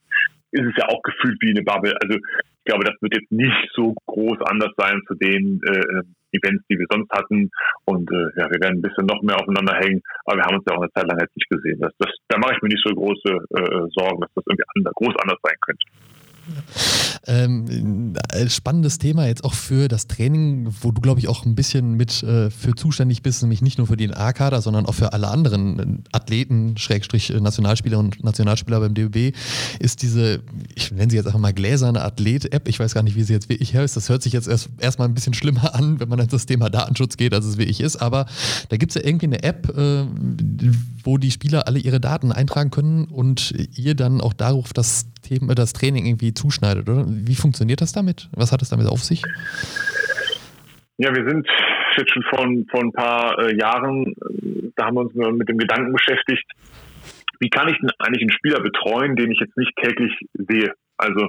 ist 0.56 0.72
es 0.72 0.76
ja 0.76 0.88
auch 0.88 1.02
gefühlt 1.02 1.36
wie 1.40 1.50
eine 1.50 1.62
Bubble. 1.62 1.94
Also 2.00 2.16
ich 2.16 2.64
glaube, 2.64 2.84
das 2.84 2.96
wird 3.00 3.14
jetzt 3.14 3.30
nicht 3.30 3.70
so 3.74 3.94
groß 4.06 4.38
anders 4.48 4.72
sein 4.76 5.00
zu 5.06 5.14
den 5.14 5.60
äh, 5.62 6.02
Events, 6.32 6.64
die 6.68 6.78
wir 6.78 6.86
sonst 6.90 7.10
hatten. 7.12 7.50
Und 7.84 8.10
äh, 8.10 8.28
ja, 8.36 8.50
wir 8.50 8.60
werden 8.60 8.78
ein 8.78 8.82
bisschen 8.82 9.06
noch 9.06 9.22
mehr 9.22 9.36
aufeinander 9.36 9.76
hängen, 9.76 10.02
aber 10.24 10.38
wir 10.38 10.44
haben 10.44 10.56
uns 10.56 10.64
ja 10.68 10.74
auch 10.74 10.82
eine 10.82 10.92
Zeit 10.92 11.06
lang 11.06 11.20
jetzt 11.20 11.36
nicht 11.36 11.48
gesehen. 11.48 11.78
Das, 11.80 11.92
das, 11.98 12.10
da 12.28 12.38
mache 12.38 12.54
ich 12.56 12.62
mir 12.62 12.68
nicht 12.68 12.84
so 12.84 12.94
große 12.94 13.30
äh, 13.30 13.86
Sorgen, 13.94 14.20
dass 14.20 14.32
das 14.34 14.44
irgendwie 14.48 14.68
anders, 14.74 14.94
groß 14.94 15.14
anders 15.22 15.38
sein 15.42 15.56
könnte. 15.60 15.86
Ähm, 17.26 18.14
spannendes 18.48 18.98
Thema 18.98 19.26
jetzt 19.26 19.42
auch 19.44 19.54
für 19.54 19.88
das 19.88 20.06
Training, 20.06 20.72
wo 20.80 20.92
du, 20.92 21.00
glaube 21.00 21.18
ich, 21.18 21.28
auch 21.28 21.44
ein 21.44 21.54
bisschen 21.54 21.94
mit 21.94 22.22
äh, 22.22 22.50
für 22.50 22.74
zuständig 22.74 23.22
bist, 23.22 23.42
nämlich 23.42 23.62
nicht 23.62 23.78
nur 23.78 23.88
für 23.88 23.96
den 23.96 24.14
A-Kader, 24.14 24.62
sondern 24.62 24.86
auch 24.86 24.94
für 24.94 25.12
alle 25.12 25.28
anderen 25.28 25.78
äh, 25.78 25.86
Athleten, 26.12 26.76
Schrägstrich 26.76 27.30
äh, 27.30 27.40
Nationalspieler 27.40 27.98
und 27.98 28.22
Nationalspieler 28.22 28.80
beim 28.80 28.94
DOB, 28.94 29.32
ist 29.80 30.02
diese, 30.02 30.40
ich 30.74 30.92
nenne 30.92 31.10
sie 31.10 31.16
jetzt 31.16 31.26
einfach 31.26 31.40
mal 31.40 31.52
gläserne 31.52 32.02
Athlet-App. 32.02 32.68
Ich 32.68 32.78
weiß 32.78 32.94
gar 32.94 33.02
nicht, 33.02 33.16
wie 33.16 33.24
sie 33.24 33.32
jetzt 33.32 33.48
wirklich 33.48 33.74
heißt. 33.74 33.96
Das 33.96 34.08
hört 34.08 34.22
sich 34.22 34.32
jetzt 34.32 34.46
erst 34.46 34.70
erstmal 34.78 35.08
ein 35.08 35.14
bisschen 35.14 35.34
schlimmer 35.34 35.74
an, 35.74 35.98
wenn 35.98 36.08
man 36.08 36.20
an 36.20 36.28
das 36.28 36.46
Thema 36.46 36.70
Datenschutz 36.70 37.16
geht, 37.16 37.34
als 37.34 37.44
es 37.44 37.58
wirklich 37.58 37.80
ist. 37.80 37.96
Aber 37.96 38.26
da 38.68 38.76
gibt 38.76 38.94
es 38.94 39.02
ja 39.02 39.06
irgendwie 39.06 39.26
eine 39.26 39.42
App, 39.42 39.76
äh, 39.76 40.04
wo 41.02 41.18
die 41.18 41.30
Spieler 41.30 41.66
alle 41.66 41.78
ihre 41.78 42.00
Daten 42.00 42.32
eintragen 42.32 42.70
können 42.70 43.04
und 43.06 43.52
ihr 43.74 43.94
dann 43.94 44.20
auch 44.20 44.32
darauf 44.32 44.72
das 44.72 45.06
Thema, 45.26 45.54
das 45.54 45.72
Training 45.72 46.06
irgendwie 46.06 46.34
zuschneidet, 46.34 46.88
oder? 46.88 47.04
Wie 47.06 47.34
funktioniert 47.34 47.80
das 47.80 47.92
damit? 47.92 48.28
Was 48.32 48.52
hat 48.52 48.62
es 48.62 48.68
damit 48.68 48.86
auf 48.86 49.02
sich? 49.02 49.22
Ja, 50.98 51.14
wir 51.14 51.28
sind 51.28 51.46
jetzt 51.96 52.12
schon 52.12 52.22
vor, 52.24 52.46
vor 52.70 52.80
ein 52.80 52.92
paar 52.92 53.38
äh, 53.38 53.56
Jahren, 53.56 54.06
äh, 54.06 54.70
da 54.76 54.86
haben 54.86 54.96
wir 54.96 55.02
uns 55.02 55.14
mit 55.14 55.48
dem 55.48 55.58
Gedanken 55.58 55.92
beschäftigt, 55.92 56.44
wie 57.40 57.50
kann 57.50 57.68
ich 57.68 57.78
denn 57.78 57.90
eigentlich 57.98 58.22
einen 58.22 58.32
Spieler 58.32 58.60
betreuen, 58.60 59.16
den 59.16 59.30
ich 59.30 59.40
jetzt 59.40 59.56
nicht 59.56 59.72
täglich 59.76 60.12
sehe? 60.32 60.72
Also 60.96 61.28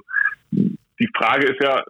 die 0.52 1.10
Frage 1.16 1.48
ist 1.48 1.62
ja, 1.62 1.84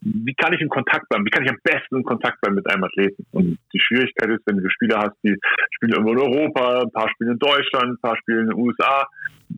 wie 0.00 0.34
kann 0.34 0.52
ich 0.52 0.60
in 0.60 0.68
Kontakt 0.68 1.08
bleiben? 1.08 1.24
Wie 1.24 1.30
kann 1.30 1.44
ich 1.44 1.50
am 1.50 1.58
besten 1.62 1.98
in 1.98 2.02
Kontakt 2.02 2.40
bleiben 2.40 2.56
mit 2.56 2.68
einem 2.68 2.82
Athleten? 2.82 3.24
Und 3.30 3.58
die 3.72 3.80
Schwierigkeit 3.80 4.30
ist, 4.30 4.42
wenn 4.46 4.56
du 4.56 4.68
Spieler 4.68 4.98
hast, 4.98 5.14
die 5.22 5.36
spielen 5.76 5.92
irgendwo 5.92 6.12
in 6.12 6.18
Europa, 6.18 6.82
ein 6.82 6.90
paar 6.90 7.08
spielen 7.10 7.32
in 7.32 7.38
Deutschland, 7.38 7.92
ein 7.92 8.00
paar 8.00 8.16
spielen 8.16 8.40
in 8.40 8.46
den 8.48 8.58
USA, 8.58 9.06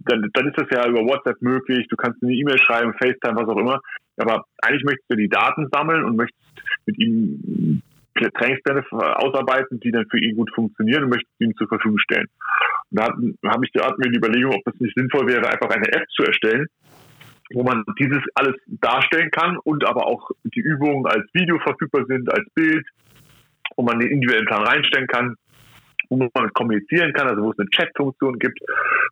dann, 0.07 0.31
dann 0.33 0.49
ist 0.49 0.59
das 0.59 0.69
ja 0.71 0.87
über 0.89 1.01
WhatsApp 1.01 1.41
möglich. 1.41 1.87
Du 1.89 1.97
kannst 1.97 2.23
eine 2.23 2.33
E-Mail 2.33 2.59
schreiben, 2.59 2.95
FaceTime, 2.95 3.37
was 3.37 3.49
auch 3.49 3.59
immer. 3.59 3.81
Aber 4.17 4.45
eigentlich 4.63 4.85
möchtest 4.85 5.11
du 5.11 5.17
die 5.17 5.29
Daten 5.29 5.69
sammeln 5.73 6.05
und 6.05 6.17
möchtest 6.17 6.41
mit 6.87 6.99
ihm 6.99 7.83
Trainingspläne 8.15 8.85
ausarbeiten, 8.93 9.81
die 9.81 9.91
dann 9.91 10.07
für 10.09 10.19
ihn 10.19 10.37
gut 10.37 10.51
funktionieren 10.55 11.05
und 11.05 11.11
möchtest 11.11 11.41
ihm 11.41 11.55
zur 11.57 11.69
Verfügung 11.69 11.99
stellen. 11.99 12.29
Und 12.91 12.99
da 12.99 13.51
habe 13.51 13.67
ich 13.67 13.83
hatten 13.83 14.03
wir 14.03 14.11
die 14.11 14.19
Überlegung, 14.19 14.55
ob 14.55 14.73
es 14.73 14.81
nicht 14.81 14.97
sinnvoll 14.97 15.27
wäre, 15.27 15.49
einfach 15.49 15.71
eine 15.71 15.91
App 15.93 16.09
zu 16.11 16.23
erstellen, 16.23 16.67
wo 17.53 17.65
man 17.65 17.85
dieses 17.99 18.23
alles 18.35 18.55
darstellen 18.67 19.31
kann 19.31 19.57
und 19.59 19.85
aber 19.85 20.07
auch 20.07 20.31
die 20.45 20.61
Übungen 20.61 21.07
als 21.07 21.25
Video 21.33 21.59
verfügbar 21.59 22.05
sind, 22.07 22.33
als 22.33 22.49
Bild, 22.55 22.87
wo 23.77 23.83
man 23.83 23.99
den 23.99 24.11
individuellen 24.11 24.47
Plan 24.47 24.63
reinstellen 24.63 25.09
kann, 25.09 25.37
wo 26.21 26.31
man 26.35 26.53
kommunizieren 26.53 27.13
kann, 27.13 27.29
also 27.29 27.43
wo 27.43 27.51
es 27.51 27.59
eine 27.59 27.69
Chat-Funktion 27.71 28.39
gibt, 28.39 28.59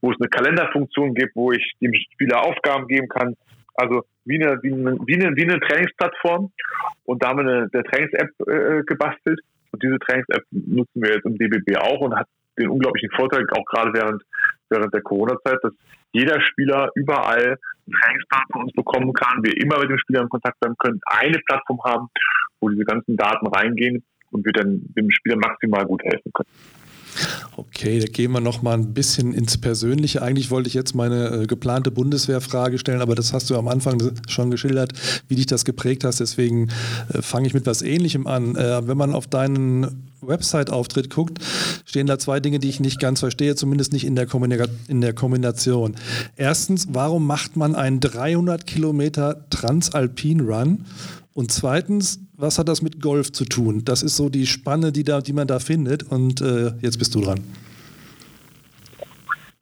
wo 0.01 0.11
es 0.11 0.21
eine 0.21 0.29
Kalenderfunktion 0.29 1.15
gibt, 1.15 1.35
wo 1.35 1.53
ich 1.53 1.73
dem 1.81 1.93
Spieler 1.95 2.45
Aufgaben 2.45 2.87
geben 2.89 3.09
kann. 3.09 3.37
Also 3.75 4.05
wie 4.25 4.43
eine, 4.43 4.63
wie 4.63 4.73
eine, 4.73 4.99
wie 5.07 5.15
eine, 5.15 5.37
wie 5.37 5.43
eine 5.43 5.61
Trainingsplattform. 5.61 6.53
Und 7.05 7.23
da 7.23 7.29
haben 7.29 7.45
wir 7.45 7.53
eine, 7.53 7.69
eine 7.73 7.83
Trainings-App 7.85 8.49
äh, 8.49 8.83
gebastelt. 8.85 9.41
Und 9.71 9.83
diese 9.83 9.99
Trainings-App 9.99 10.45
nutzen 10.51 11.03
wir 11.03 11.15
jetzt 11.15 11.25
im 11.25 11.39
DBB 11.39 11.77
auch 11.79 12.01
und 12.01 12.15
hat 12.15 12.27
den 12.59 12.69
unglaublichen 12.69 13.11
Vorteil, 13.17 13.47
auch 13.51 13.65
gerade 13.65 13.93
während, 13.95 14.23
während 14.69 14.93
der 14.93 15.03
Corona-Zeit, 15.03 15.59
dass 15.63 15.73
jeder 16.13 16.41
Spieler 16.43 16.91
überall 16.95 17.57
einen 17.87 17.97
Trainingsplan 18.03 18.43
von 18.53 18.63
uns 18.65 18.73
bekommen 18.73 19.13
kann, 19.15 19.43
wir 19.43 19.57
immer 19.57 19.79
mit 19.81 19.91
dem 19.91 19.99
Spieler 19.99 20.23
in 20.23 20.29
Kontakt 20.29 20.61
bleiben 20.61 20.77
können, 20.79 21.01
eine 21.07 21.39
Plattform 21.47 21.83
haben, 21.85 22.09
wo 22.61 22.69
diese 22.69 22.85
ganzen 22.85 23.17
Daten 23.17 23.47
reingehen 23.47 24.05
und 24.31 24.45
wir 24.45 24.53
dann 24.53 24.83
dem 24.97 25.11
Spieler 25.11 25.37
maximal 25.37 25.85
gut 25.87 26.03
helfen 26.05 26.33
können. 26.33 26.49
Okay, 27.57 28.01
da 28.01 28.07
gehen 28.07 28.33
wir 28.33 28.41
noch 28.41 28.63
mal 28.63 28.75
ein 28.75 28.95
bisschen 28.95 29.35
ins 29.35 29.59
Persönliche. 29.59 30.23
Eigentlich 30.23 30.51
wollte 30.51 30.69
ich 30.69 30.75
jetzt 30.75 30.95
meine 30.95 31.43
äh, 31.43 31.47
geplante 31.47 31.91
Bundeswehrfrage 31.91 32.79
stellen, 32.79 33.03
aber 33.03 33.15
das 33.15 33.33
hast 33.33 33.51
du 33.51 33.57
am 33.57 33.69
Anfang 33.69 34.13
schon 34.29 34.51
geschildert, 34.51 34.93
wie 35.29 35.37
dich 35.37 35.47
das 35.47 35.65
geprägt 35.65 36.05
hast. 36.05 36.21
Deswegen 36.21 36.69
äh, 37.13 37.23
fange 37.23 37.47
ich 37.47 37.55
mit 37.55 37.67
was 37.67 37.83
Ähnlichem 37.83 38.27
an. 38.27 38.57
Äh, 38.57 38.87
wenn 38.87 38.97
man 38.97 39.15
auf 39.15 39.27
deinen 39.27 40.09
Website-Auftritt 40.23 41.11
guckt, 41.11 41.39
stehen 41.85 42.07
da 42.07 42.19
zwei 42.19 42.41
Dinge, 42.41 42.59
die 42.59 42.69
ich 42.69 42.81
nicht 42.81 43.01
ganz 43.01 43.21
verstehe, 43.21 43.57
zumindest 43.57 43.93
nicht 43.93 44.05
in 44.05 44.15
der, 44.15 44.29
in 44.89 45.01
der 45.01 45.13
Kombination. 45.13 45.97
Erstens, 46.37 46.89
warum 46.93 47.27
macht 47.27 47.57
man 47.57 47.75
einen 47.75 48.01
300 48.01 48.67
Kilometer 48.67 49.45
Transalpin-Run? 49.51 50.85
Und 51.35 51.51
zweitens, 51.51 52.21
was 52.37 52.59
hat 52.59 52.69
das 52.69 52.83
mit 52.83 53.01
Golf 53.01 53.33
zu 53.33 53.45
tun? 53.45 53.85
Das 53.85 54.03
ist 54.03 54.17
so 54.17 54.29
die 54.29 54.47
Spanne, 54.47 54.93
die, 54.93 55.05
da, 55.05 55.21
die 55.21 55.33
man 55.33 55.47
da 55.47 55.59
findet. 55.59 56.03
Und 56.03 56.41
äh, 56.41 56.73
jetzt 56.81 56.99
bist 56.99 57.15
du 57.15 57.21
dran. 57.21 57.41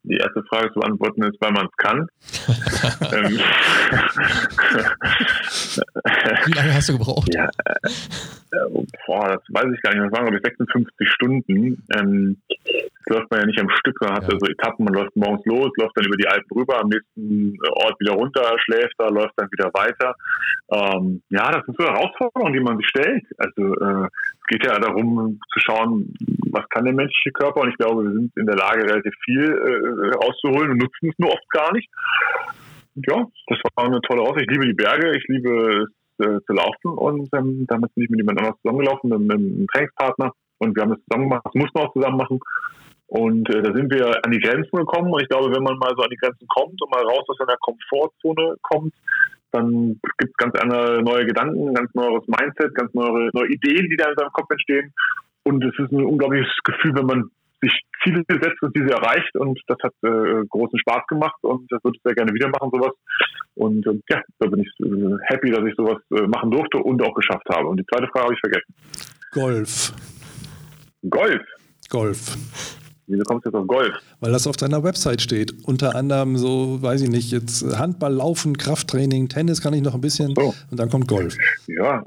Die 0.02 0.16
erste 0.16 0.42
Frage 0.44 0.72
zu 0.72 0.80
beantworten 0.80 1.22
ist, 1.24 1.40
weil 1.40 1.52
man 1.52 1.66
es 1.66 1.76
kann. 1.76 2.08
Ähm, 3.12 3.40
Wie 6.46 6.52
lange 6.52 6.74
hast 6.74 6.88
du 6.88 6.98
gebraucht? 6.98 7.28
Ja, 7.34 7.46
äh, 7.46 8.84
boah, 9.06 9.28
das 9.28 9.42
weiß 9.48 9.66
ich 9.74 9.82
gar 9.82 9.92
nicht. 9.92 10.04
Das 10.04 10.12
waren, 10.12 10.26
glaube 10.26 10.36
ich, 10.36 10.44
56 10.44 11.08
Stunden. 11.10 11.82
Ähm, 11.94 12.36
läuft 13.10 13.30
man 13.30 13.40
ja 13.40 13.46
nicht 13.46 13.60
am 13.60 13.70
Stück, 13.70 14.00
man 14.00 14.14
hat 14.14 14.22
ja. 14.22 14.38
so 14.38 14.46
Etappen, 14.46 14.84
man 14.84 14.94
läuft 14.94 15.16
morgens 15.16 15.44
los, 15.44 15.70
läuft 15.76 15.96
dann 15.96 16.06
über 16.06 16.16
die 16.16 16.28
Alpen 16.28 16.56
rüber, 16.56 16.80
am 16.80 16.88
nächsten 16.88 17.58
Ort 17.72 18.00
wieder 18.00 18.12
runter, 18.12 18.56
schläft 18.58 18.94
da, 18.98 19.08
läuft 19.08 19.34
dann 19.36 19.50
wieder 19.50 19.70
weiter. 19.74 20.14
Ähm, 20.70 21.22
ja, 21.30 21.50
das 21.50 21.64
sind 21.66 21.76
so 21.76 21.84
Herausforderungen, 21.84 22.52
die 22.52 22.60
man 22.60 22.76
sich 22.76 22.86
stellt. 22.88 23.24
Also 23.38 23.74
äh, 23.74 24.08
geht 24.50 24.66
ja 24.66 24.78
darum 24.78 25.38
zu 25.52 25.60
schauen, 25.60 26.12
was 26.50 26.68
kann 26.70 26.84
der 26.84 26.94
menschliche 26.94 27.30
Körper 27.32 27.60
und 27.62 27.70
ich 27.70 27.78
glaube, 27.78 28.02
wir 28.02 28.12
sind 28.12 28.32
in 28.36 28.46
der 28.46 28.56
Lage, 28.56 28.82
relativ 28.82 29.14
viel 29.24 29.46
äh, 29.46 30.16
rauszuholen 30.16 30.72
und 30.72 30.78
nutzen 30.78 31.08
es 31.08 31.18
nur 31.18 31.30
oft 31.30 31.48
gar 31.50 31.72
nicht. 31.72 31.88
Ja, 32.96 33.24
das 33.46 33.58
war 33.76 33.86
eine 33.86 34.00
tolle 34.02 34.22
Aussicht. 34.22 34.50
Ich 34.50 34.50
liebe 34.50 34.66
die 34.66 34.74
Berge, 34.74 35.16
ich 35.16 35.24
liebe 35.28 35.86
es 35.86 36.26
äh, 36.26 36.40
zu 36.44 36.52
laufen 36.52 36.98
und 36.98 37.28
ähm, 37.32 37.64
damit 37.68 37.94
bin 37.94 38.04
ich 38.04 38.10
mit 38.10 38.20
jemand 38.20 38.40
anderem 38.40 38.58
zusammengelaufen, 38.62 39.10
mit, 39.10 39.20
mit 39.20 39.32
einem 39.32 39.66
Trainingspartner 39.72 40.32
und 40.58 40.76
wir 40.76 40.82
haben 40.82 40.92
es 40.92 41.04
zusammen 41.04 41.30
gemacht, 41.30 41.42
das 41.44 41.54
muss 41.54 41.70
man 41.72 41.84
auch 41.84 41.92
zusammen 41.92 42.16
machen. 42.16 42.40
Und 43.06 43.48
äh, 43.54 43.62
da 43.62 43.72
sind 43.74 43.90
wir 43.90 44.24
an 44.24 44.30
die 44.30 44.38
Grenzen 44.38 44.70
gekommen. 44.70 45.12
Und 45.12 45.20
ich 45.22 45.28
glaube, 45.28 45.52
wenn 45.52 45.64
man 45.64 45.78
mal 45.78 45.90
so 45.96 46.02
an 46.02 46.10
die 46.10 46.16
Grenzen 46.16 46.46
kommt 46.46 46.80
und 46.80 46.90
mal 46.92 47.02
raus 47.02 47.24
aus 47.26 47.38
seiner 47.38 47.56
Komfortzone 47.58 48.54
kommt, 48.62 48.94
dann 49.52 50.00
gibt 50.18 50.30
es 50.30 50.36
ganz 50.36 50.58
andere 50.60 51.02
neue 51.02 51.26
Gedanken, 51.26 51.74
ganz 51.74 51.92
neues 51.94 52.26
Mindset, 52.26 52.74
ganz 52.74 52.92
neue, 52.94 53.30
neue 53.32 53.48
Ideen, 53.48 53.88
die 53.88 53.96
da 53.96 54.08
in 54.08 54.16
seinem 54.16 54.32
Kopf 54.32 54.50
entstehen. 54.50 54.92
Und 55.42 55.64
es 55.64 55.72
ist 55.78 55.92
ein 55.92 56.04
unglaubliches 56.04 56.52
Gefühl, 56.64 56.94
wenn 56.94 57.06
man 57.06 57.30
sich 57.62 57.72
Ziele 58.02 58.24
setzt 58.28 58.62
und 58.62 58.74
diese 58.76 58.90
erreicht. 58.90 59.36
Und 59.36 59.60
das 59.66 59.78
hat 59.82 59.92
äh, 60.02 60.46
großen 60.48 60.78
Spaß 60.78 61.06
gemacht 61.08 61.38
und 61.42 61.70
das 61.70 61.82
würde 61.84 61.96
ich 61.96 62.02
sehr 62.02 62.14
gerne 62.14 62.32
wieder 62.32 62.48
machen, 62.48 62.70
sowas. 62.72 62.92
Und 63.54 63.86
äh, 63.86 64.00
ja, 64.10 64.22
da 64.38 64.48
bin 64.48 64.60
ich 64.60 64.68
äh, 64.80 65.16
happy, 65.26 65.50
dass 65.50 65.64
ich 65.66 65.74
sowas 65.76 65.98
äh, 66.12 66.26
machen 66.26 66.50
durfte 66.50 66.78
und 66.78 67.02
auch 67.02 67.14
geschafft 67.14 67.46
habe. 67.52 67.68
Und 67.68 67.78
die 67.78 67.86
zweite 67.86 68.08
Frage 68.08 68.24
habe 68.24 68.34
ich 68.34 68.40
vergessen. 68.40 68.74
Golf. 69.32 69.92
Golf. 71.08 71.42
Golf. 71.88 72.79
Wieso 73.10 73.24
kommst 73.24 73.44
du 73.44 73.50
jetzt 73.50 73.56
auf 73.56 73.66
Golf? 73.66 73.92
Weil 74.20 74.32
das 74.32 74.46
auf 74.46 74.56
deiner 74.56 74.82
Website 74.84 75.20
steht. 75.20 75.52
Unter 75.64 75.96
anderem 75.96 76.36
so, 76.36 76.80
weiß 76.80 77.02
ich 77.02 77.10
nicht, 77.10 77.32
jetzt 77.32 77.64
Handball, 77.76 78.14
Laufen, 78.14 78.56
Krafttraining, 78.56 79.28
Tennis 79.28 79.60
kann 79.60 79.74
ich 79.74 79.82
noch 79.82 79.94
ein 79.94 80.00
bisschen. 80.00 80.34
So. 80.36 80.54
Und 80.70 80.78
dann 80.78 80.88
kommt 80.90 81.08
Golf. 81.08 81.36
Ja, 81.66 82.04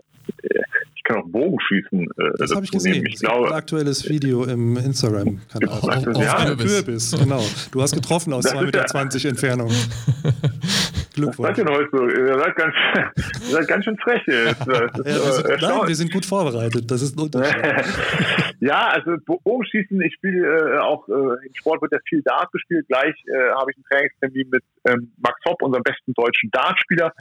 ich 1.04 1.04
kann 1.04 1.18
auch 1.22 1.28
Bogenschießen. 1.28 2.04
Äh, 2.04 2.08
das 2.38 2.56
habe 2.56 2.64
ich 2.64 2.72
gesehen. 2.72 3.06
Ich 3.06 3.20
glaube, 3.20 3.48
ein 3.48 3.54
aktuelles 3.54 4.08
Video 4.08 4.46
im 4.46 4.78
Instagram-Kanal. 4.78 5.70
Auf, 5.70 5.84
auf, 5.84 6.18
ja, 6.18 6.56
Kürbis, 6.56 7.12
genau. 7.12 7.44
Du 7.72 7.82
hast 7.82 7.94
getroffen 7.94 8.32
aus 8.32 8.46
2,20 8.46 8.64
Meter 8.64 9.18
ja. 9.18 9.30
Entfernung. 9.30 9.72
Glückwunsch. 11.14 11.50
Was 11.50 11.58
seid 11.58 11.68
ihr 11.68 11.74
heute 11.74 11.90
so? 11.92 12.08
Ihr 12.08 12.40
seid 12.40 12.56
ganz, 12.56 12.76
ihr 12.96 13.52
seid 13.52 13.68
ganz 13.68 13.86
schön 13.86 13.98
frech. 13.98 14.22
Jetzt. 14.26 14.60
ja, 14.68 15.06
wir, 15.06 15.14
sind, 15.14 15.62
nein, 15.62 15.88
wir 15.88 15.96
sind 15.96 16.12
gut 16.12 16.26
vorbereitet. 16.26 16.90
Das 16.90 17.02
ist 17.02 17.18
ein 17.18 17.22
Unterschied. 17.22 17.56
ja, 18.60 18.90
also 18.90 19.16
Bogenschießen, 19.26 20.02
ich 20.02 20.14
spiele 20.16 20.76
äh, 20.76 20.80
auch, 20.80 21.08
äh, 21.08 21.46
im 21.46 21.54
Sport 21.54 21.82
wird 21.82 21.94
ja 21.94 22.00
viel 22.08 22.22
Dart 22.24 22.52
gespielt. 22.52 22.88
Gleich 22.88 23.16
äh, 23.28 23.52
habe 23.52 23.72
ich 23.72 23.78
einen 23.78 23.86
Trainingstermin 23.90 24.50
mit 24.50 24.64
ähm, 24.88 25.12
Max 25.22 25.40
Hopp, 25.46 25.62
unserem 25.62 25.84
besten 25.84 26.14
deutschen 26.14 26.50
Dartspieler. 26.52 27.14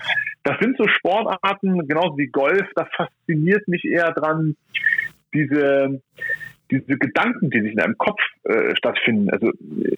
Das 0.42 0.58
sind 0.60 0.76
so 0.78 0.86
Sportarten, 0.88 1.86
genauso 1.86 2.16
wie 2.16 2.28
Golf, 2.28 2.66
da 2.74 2.86
fasziniert 2.96 3.68
mich 3.68 3.84
eher 3.84 4.12
dran, 4.12 4.56
diese 5.34 6.00
diese 6.70 6.96
Gedanken, 6.98 7.50
die 7.50 7.60
sich 7.60 7.72
in 7.72 7.80
einem 7.80 7.98
Kopf 7.98 8.20
äh, 8.44 8.74
stattfinden. 8.76 9.30
Also 9.30 9.50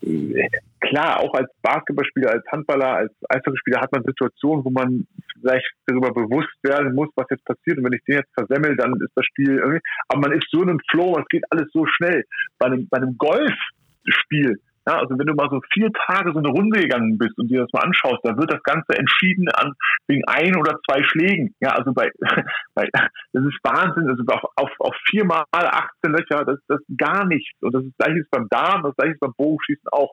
äh, 0.02 0.48
klar, 0.80 1.20
auch 1.20 1.34
als 1.34 1.50
Basketballspieler, 1.62 2.30
als 2.30 2.46
Handballer, 2.50 2.96
als 2.96 3.12
Eishockeyspieler 3.28 3.80
hat 3.80 3.92
man 3.92 4.04
Situationen, 4.04 4.64
wo 4.64 4.70
man 4.70 5.06
vielleicht 5.40 5.70
darüber 5.86 6.12
bewusst 6.12 6.54
werden 6.62 6.94
muss, 6.94 7.08
was 7.14 7.26
jetzt 7.30 7.44
passiert. 7.44 7.78
Und 7.78 7.84
wenn 7.84 7.92
ich 7.92 8.04
den 8.04 8.16
jetzt 8.16 8.34
versemmel, 8.34 8.76
dann 8.76 8.94
ist 8.94 9.12
das 9.14 9.24
Spiel 9.26 9.58
irgendwie. 9.58 9.80
Aber 10.08 10.20
man 10.20 10.32
ist 10.32 10.46
so 10.50 10.62
in 10.62 10.70
einem 10.70 10.80
Flow, 10.90 11.16
es 11.18 11.28
geht 11.28 11.44
alles 11.50 11.68
so 11.72 11.86
schnell. 11.86 12.24
Bei 12.58 12.66
einem, 12.66 12.88
bei 12.88 12.96
einem 12.98 13.16
Golfspiel 13.18 14.58
ja, 14.86 14.98
also 14.98 15.18
wenn 15.18 15.26
du 15.26 15.34
mal 15.34 15.48
so 15.50 15.60
vier 15.72 15.90
Tage 16.06 16.32
so 16.32 16.38
eine 16.38 16.48
Runde 16.48 16.80
gegangen 16.80 17.16
bist 17.16 17.38
und 17.38 17.48
dir 17.48 17.62
das 17.62 17.72
mal 17.72 17.84
anschaust, 17.84 18.20
da 18.22 18.36
wird 18.36 18.52
das 18.52 18.62
Ganze 18.62 18.98
entschieden 18.98 19.48
an 19.48 19.72
wegen 20.06 20.22
ein 20.26 20.56
oder 20.56 20.78
zwei 20.86 21.02
Schlägen. 21.04 21.54
Ja, 21.60 21.70
also 21.70 21.92
bei, 21.92 22.10
bei 22.74 22.88
das 22.92 23.44
ist 23.44 23.58
Wahnsinn. 23.62 24.10
Also 24.10 24.22
auf, 24.26 24.44
auf, 24.56 24.70
auf 24.78 24.96
viermal 25.08 25.44
18 25.52 26.12
Löcher, 26.12 26.44
das, 26.44 26.58
das 26.68 26.80
ist 26.80 26.98
gar 26.98 27.24
nichts. 27.24 27.50
Und 27.62 27.74
das 27.74 27.84
ist 27.84 27.96
gleiches 27.96 28.28
beim 28.30 28.48
Darm, 28.50 28.82
das 28.82 28.94
gleiche 28.96 29.16
beim 29.20 29.32
Bogenschießen 29.36 29.88
auch 29.90 30.12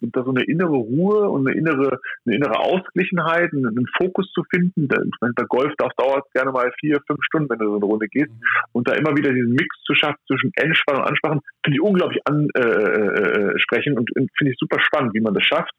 da 0.00 0.22
so 0.22 0.30
eine 0.30 0.44
innere 0.44 0.76
Ruhe 0.76 1.28
und 1.28 1.46
eine 1.46 1.56
innere, 1.56 2.00
eine 2.24 2.36
innere 2.36 2.58
Ausgeglichenheit, 2.58 3.52
einen, 3.52 3.86
Fokus 3.96 4.30
zu 4.32 4.42
finden. 4.50 4.88
Da, 4.88 4.96
bei 5.20 5.44
Golf 5.48 5.72
dauert 5.76 6.26
es 6.26 6.32
gerne 6.32 6.52
mal 6.52 6.70
vier, 6.80 7.00
fünf 7.06 7.20
Stunden, 7.22 7.48
wenn 7.50 7.58
du 7.58 7.66
so 7.66 7.76
eine 7.76 7.84
Runde 7.84 8.08
gehst. 8.08 8.30
Mhm. 8.30 8.40
Und 8.72 8.88
da 8.88 8.94
immer 8.94 9.16
wieder 9.16 9.32
diesen 9.32 9.52
Mix 9.52 9.74
zu 9.84 9.94
schaffen 9.94 10.18
zwischen 10.26 10.52
Entspannung 10.56 11.02
und 11.02 11.08
Ansprachen, 11.08 11.40
finde 11.64 11.76
ich 11.76 11.82
unglaublich 11.82 12.20
ansprechen 12.26 13.92
äh, 13.92 13.96
äh, 13.96 13.98
und, 13.98 14.16
und 14.16 14.30
finde 14.36 14.52
ich 14.52 14.58
super 14.58 14.78
spannend, 14.80 15.14
wie 15.14 15.20
man 15.20 15.34
das 15.34 15.44
schafft. 15.44 15.72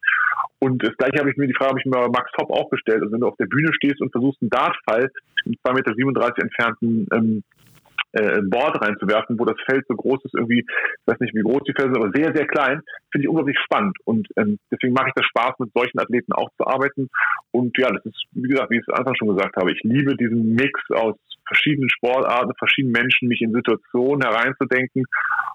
Und 0.60 0.84
das 0.84 0.96
gleiche 0.98 1.20
habe 1.20 1.30
ich 1.30 1.38
mir, 1.38 1.48
die 1.48 1.54
Frage 1.54 1.72
habe 1.72 1.80
ich 1.80 1.86
mir 1.86 1.92
bei 1.92 2.08
Max 2.08 2.32
Hopp 2.40 2.50
auch 2.50 2.70
gestellt. 2.70 3.02
Also 3.02 3.14
wenn 3.14 3.22
du 3.22 3.28
auf 3.28 3.38
der 3.38 3.46
Bühne 3.46 3.72
stehst 3.74 4.02
und 4.02 4.12
versuchst 4.12 4.42
einen 4.42 4.50
Dartfall 4.50 5.12
im 5.46 5.54
2,37 5.54 6.06
Meter 6.06 6.34
entfernten 6.42 7.08
ähm, 7.14 7.44
äh, 8.14 8.42
Board 8.42 8.82
reinzuwerfen, 8.82 9.40
wo 9.40 9.46
das 9.46 9.58
Feld 9.66 9.86
so 9.88 9.96
groß 9.96 10.24
ist, 10.26 10.36
irgendwie, 10.36 10.60
ich 10.60 11.08
weiß 11.08 11.20
nicht, 11.20 11.36
wie 11.36 11.42
groß 11.42 11.64
die 11.68 11.74
Felder 11.74 11.94
sind, 11.94 12.04
aber 12.04 12.12
sehr, 12.14 12.34
sehr 12.36 12.48
klein, 12.48 12.82
finde 13.12 13.26
ich 13.26 13.30
unglaublich 13.30 13.58
spannend. 13.64 13.98
Und 14.06 14.28
ähm, 14.38 14.60
deswegen 14.72 14.94
mache 14.94 15.10
ich 15.10 15.14
das 15.16 15.26
Spaß, 15.26 15.60
mit 15.60 15.72
solchen 15.74 16.00
Athleten 16.00 16.34
auch 16.34 16.50
zu 16.58 16.66
arbeiten. 16.66 17.10
Und 17.52 17.78
ja, 17.78 17.90
das 17.92 18.06
ist, 18.06 18.24
wie 18.32 18.48
gesagt, 18.48 18.72
wie 18.72 18.78
ich 18.78 18.84
es 18.88 18.94
am 18.94 19.00
Anfang 19.00 19.16
schon 19.16 19.30
gesagt 19.30 19.56
habe, 19.58 19.72
ich 19.72 19.82
liebe 19.84 20.16
diesen 20.16 20.54
Mix 20.56 20.80
aus 20.94 21.16
verschiedenen 21.48 21.90
Sportarten, 21.90 22.52
verschiedenen 22.58 22.92
Menschen, 22.92 23.28
mich 23.28 23.42
in 23.42 23.54
Situationen 23.54 24.22
hereinzudenken. 24.22 25.06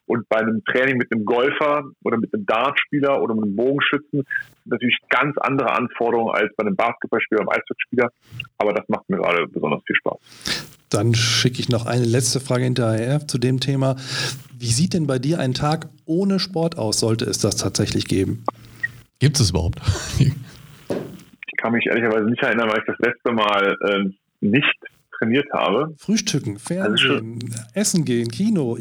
Und 0.06 0.28
bei 0.28 0.38
einem 0.38 0.64
Training 0.64 0.96
mit 0.96 1.12
einem 1.12 1.24
Golfer 1.24 1.84
oder 2.02 2.18
mit 2.18 2.34
einem 2.34 2.46
Dartspieler 2.46 3.22
oder 3.22 3.34
mit 3.34 3.44
einem 3.44 3.56
Bogenschützen 3.56 4.24
natürlich 4.64 4.98
ganz 5.08 5.36
andere 5.38 5.74
Anforderungen 5.74 6.34
als 6.34 6.54
bei 6.56 6.64
einem 6.64 6.76
Basketballspieler 6.76 7.42
einem 7.42 7.50
Eishockeyspieler. 7.50 8.10
Aber 8.58 8.72
das 8.72 8.88
macht 8.88 9.08
mir 9.08 9.18
gerade 9.18 9.46
besonders 9.48 9.82
viel 9.86 9.96
Spaß. 9.96 10.81
Dann 10.92 11.14
schicke 11.14 11.60
ich 11.60 11.68
noch 11.68 11.86
eine 11.86 12.04
letzte 12.04 12.40
Frage 12.40 12.64
hinterher 12.64 13.26
zu 13.26 13.38
dem 13.38 13.60
Thema. 13.60 13.96
Wie 14.58 14.66
sieht 14.66 14.94
denn 14.94 15.06
bei 15.06 15.18
dir 15.18 15.38
ein 15.38 15.54
Tag 15.54 15.88
ohne 16.04 16.38
Sport 16.38 16.78
aus? 16.78 17.00
Sollte 17.00 17.24
es 17.24 17.38
das 17.38 17.56
tatsächlich 17.56 18.06
geben? 18.06 18.44
Gibt 19.18 19.40
es 19.40 19.50
überhaupt? 19.50 19.80
ich 20.18 21.56
kann 21.56 21.72
mich 21.72 21.86
ehrlicherweise 21.86 22.26
nicht 22.26 22.42
erinnern, 22.42 22.68
weil 22.68 22.78
ich 22.78 22.86
das 22.86 22.98
letzte 22.98 23.32
Mal 23.32 23.76
äh, 23.80 24.10
nicht 24.40 24.76
trainiert 25.22 25.46
habe. 25.52 25.94
Frühstücken, 25.98 26.58
Fernsehen, 26.58 27.38
also 27.42 27.64
Essen 27.74 28.04
gehen, 28.04 28.28
Kino, 28.28 28.76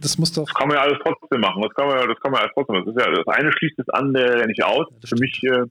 das 0.00 0.18
muss 0.18 0.32
doch. 0.32 0.44
Das 0.44 0.54
kann 0.54 0.68
man 0.68 0.76
ja 0.76 0.82
alles 0.82 0.98
trotzdem 1.02 1.40
machen. 1.40 1.62
Das 1.62 1.74
kann 1.74 1.88
man, 1.88 2.08
das 2.08 2.20
kann 2.20 2.32
man 2.32 2.40
alles 2.40 2.52
trotzdem 2.54 2.76
machen. 2.76 2.86
Das, 2.86 2.96
ist 2.96 3.06
ja, 3.06 3.24
das 3.24 3.36
eine 3.36 3.52
schließt 3.52 3.78
das 3.78 3.88
andere 3.88 4.46
nicht 4.46 4.62
aus. 4.62 4.86
Ja, 4.90 5.08
Für 5.08 5.16
mich 5.16 5.42
äh, 5.44 5.64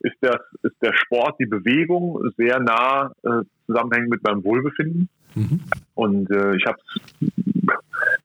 ist, 0.00 0.16
das, 0.20 0.40
ist 0.62 0.76
der 0.80 0.94
Sport, 0.94 1.36
die 1.40 1.46
Bewegung 1.46 2.20
sehr 2.36 2.60
nah 2.60 3.12
äh, 3.24 3.42
zusammenhängend 3.66 4.10
mit 4.10 4.22
meinem 4.22 4.44
Wohlbefinden. 4.44 5.08
Mhm. 5.34 5.60
Und 5.94 6.30
äh, 6.30 6.56
ich 6.56 6.64
habe 6.66 6.78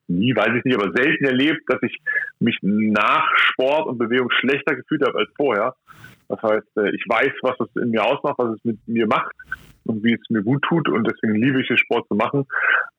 nie, 0.08 0.34
weiß 0.34 0.50
ich 0.58 0.64
nicht, 0.64 0.76
aber 0.76 0.92
selten 0.92 1.24
erlebt, 1.24 1.62
dass 1.68 1.82
ich 1.82 1.96
mich 2.38 2.58
nach 2.62 3.28
Sport 3.36 3.86
und 3.86 3.98
Bewegung 3.98 4.30
schlechter 4.30 4.76
gefühlt 4.76 5.06
habe 5.06 5.18
als 5.18 5.30
vorher. 5.36 5.74
Das 6.28 6.42
heißt, 6.42 6.76
äh, 6.76 6.94
ich 6.94 7.04
weiß, 7.08 7.32
was 7.42 7.56
es 7.60 7.82
in 7.82 7.90
mir 7.90 8.04
ausmacht, 8.04 8.36
was 8.38 8.56
es 8.56 8.64
mit 8.64 8.78
mir 8.86 9.06
macht 9.06 9.34
und 9.84 10.04
wie 10.04 10.12
es 10.12 10.30
mir 10.30 10.42
gut 10.42 10.62
tut 10.68 10.88
und 10.88 11.04
deswegen 11.04 11.34
liebe 11.34 11.60
ich 11.60 11.70
es, 11.70 11.80
Sport 11.80 12.06
zu 12.08 12.14
machen. 12.14 12.46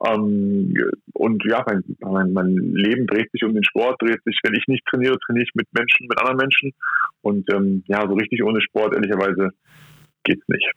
Ähm, 0.05 0.73
und 1.13 1.43
ja, 1.45 1.63
mein, 1.65 1.83
mein, 1.99 2.33
mein, 2.33 2.55
Leben 2.73 3.07
dreht 3.07 3.31
sich 3.31 3.43
um 3.43 3.53
den 3.53 3.63
Sport, 3.63 4.01
dreht 4.01 4.21
sich, 4.23 4.37
wenn 4.43 4.55
ich 4.55 4.67
nicht 4.67 4.85
trainiere, 4.85 5.17
trainiere 5.19 5.45
ich 5.45 5.55
mit 5.55 5.67
Menschen, 5.71 6.07
mit 6.07 6.19
anderen 6.19 6.37
Menschen. 6.37 6.73
Und 7.21 7.53
ähm, 7.53 7.83
ja, 7.87 8.01
so 8.07 8.13
richtig 8.13 8.43
ohne 8.43 8.61
Sport, 8.61 8.95
ehrlicherweise, 8.95 9.51
geht's 10.23 10.47
nicht. 10.47 10.69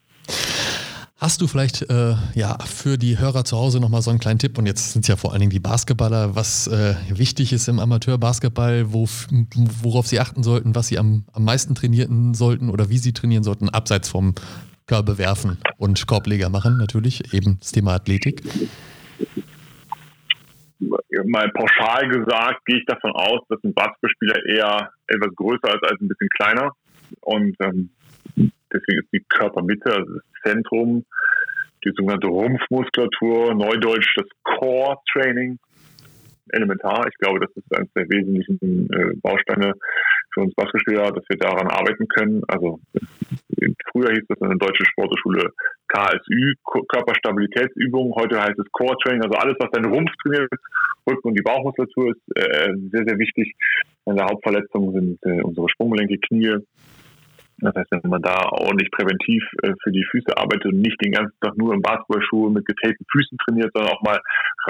Hast 1.16 1.40
du 1.40 1.46
vielleicht 1.46 1.88
äh, 1.90 2.14
ja, 2.34 2.58
für 2.58 2.98
die 2.98 3.18
Hörer 3.18 3.44
zu 3.44 3.56
Hause 3.56 3.80
nochmal 3.80 4.02
so 4.02 4.10
einen 4.10 4.18
kleinen 4.18 4.40
Tipp? 4.40 4.58
Und 4.58 4.66
jetzt 4.66 4.92
sind 4.92 5.02
es 5.02 5.08
ja 5.08 5.14
vor 5.16 5.30
allen 5.30 5.40
Dingen 5.40 5.52
die 5.52 5.60
Basketballer, 5.60 6.34
was 6.34 6.66
äh, 6.66 6.96
wichtig 7.08 7.52
ist 7.52 7.68
im 7.68 7.78
Amateurbasketball, 7.78 8.92
wo, 8.92 9.06
worauf 9.82 10.08
sie 10.08 10.18
achten 10.18 10.42
sollten, 10.42 10.74
was 10.74 10.88
sie 10.88 10.98
am, 10.98 11.24
am 11.32 11.44
meisten 11.44 11.76
trainieren 11.76 12.34
sollten 12.34 12.68
oder 12.68 12.90
wie 12.90 12.98
sie 12.98 13.12
trainieren 13.12 13.44
sollten, 13.44 13.68
abseits 13.68 14.08
vom 14.08 14.34
Körbe 14.86 15.16
werfen 15.16 15.58
und 15.78 16.04
Korbleger 16.06 16.50
machen, 16.50 16.78
natürlich, 16.78 17.32
eben 17.32 17.58
das 17.60 17.70
Thema 17.72 17.94
Athletik. 17.94 18.42
Mal 21.26 21.48
pauschal 21.50 22.08
gesagt, 22.08 22.66
gehe 22.66 22.78
ich 22.78 22.86
davon 22.86 23.12
aus, 23.12 23.40
dass 23.48 23.62
ein 23.62 23.72
Basketballspieler 23.72 24.44
eher 24.46 24.90
etwas 25.06 25.34
größer 25.36 25.74
ist 25.74 25.90
als 25.90 26.00
ein 26.00 26.08
bisschen 26.08 26.28
kleiner. 26.36 26.72
Und 27.20 27.56
ähm, 27.60 27.90
deswegen 28.74 29.00
ist 29.00 29.12
die 29.12 29.24
Körpermitte, 29.28 29.90
also 29.90 30.14
das 30.14 30.24
Zentrum, 30.42 31.04
die 31.84 31.92
sogenannte 31.96 32.28
Rumpfmuskulatur, 32.28 33.54
Neudeutsch 33.54 34.14
das 34.16 34.26
Core 34.42 34.98
Training, 35.12 35.58
elementar. 36.50 37.06
Ich 37.08 37.16
glaube, 37.18 37.40
das 37.40 37.50
ist 37.56 37.76
eines 37.76 37.92
der 37.94 38.08
wesentlichen 38.08 38.88
äh, 38.92 39.16
Bausteine 39.22 39.72
für 40.32 40.40
uns 40.40 40.54
Basketballspieler, 40.54 41.12
dass 41.12 41.24
wir 41.28 41.38
daran 41.38 41.68
arbeiten 41.68 42.06
können. 42.08 42.42
Also 42.48 42.80
früher 43.92 44.10
hieß 44.10 44.24
das 44.28 44.38
in 44.40 44.48
der 44.48 44.58
deutschen 44.58 44.86
Sportschule 44.86 45.50
KSÜ, 45.88 46.54
Körperstabilitätsübungen. 46.88 48.14
Heute 48.14 48.40
heißt 48.40 48.58
es 48.58 48.70
Core 48.72 48.96
Training. 49.02 49.22
Also 49.22 49.38
alles, 49.38 49.56
was 49.58 49.70
deinen 49.70 49.92
Rumpf 49.92 50.10
trainiert, 50.22 50.50
Rücken 51.08 51.28
und 51.28 51.38
die 51.38 51.42
Bauchmuskulatur 51.42 52.10
ist 52.10 52.36
äh, 52.36 52.72
sehr, 52.90 53.04
sehr 53.06 53.18
wichtig. 53.18 53.54
Eine 54.06 54.24
Hauptverletzung 54.24 54.92
sind 54.92 55.18
äh, 55.22 55.42
unsere 55.42 55.68
Sprunggelenke, 55.68 56.18
Knie, 56.18 56.56
das 57.58 57.74
heißt, 57.74 57.92
wenn 57.92 58.10
man 58.10 58.22
da 58.22 58.48
ordentlich 58.50 58.90
präventiv 58.90 59.42
äh, 59.62 59.72
für 59.82 59.92
die 59.92 60.04
Füße 60.10 60.36
arbeitet 60.36 60.66
und 60.66 60.80
nicht 60.80 61.00
den 61.04 61.12
ganzen 61.12 61.38
Tag 61.40 61.56
nur 61.56 61.72
im 61.72 61.82
Basketballschuhe 61.82 62.50
mit 62.50 62.66
getapten 62.66 63.06
Füßen 63.10 63.38
trainiert, 63.38 63.70
sondern 63.74 63.92
auch 63.92 64.02
mal 64.02 64.20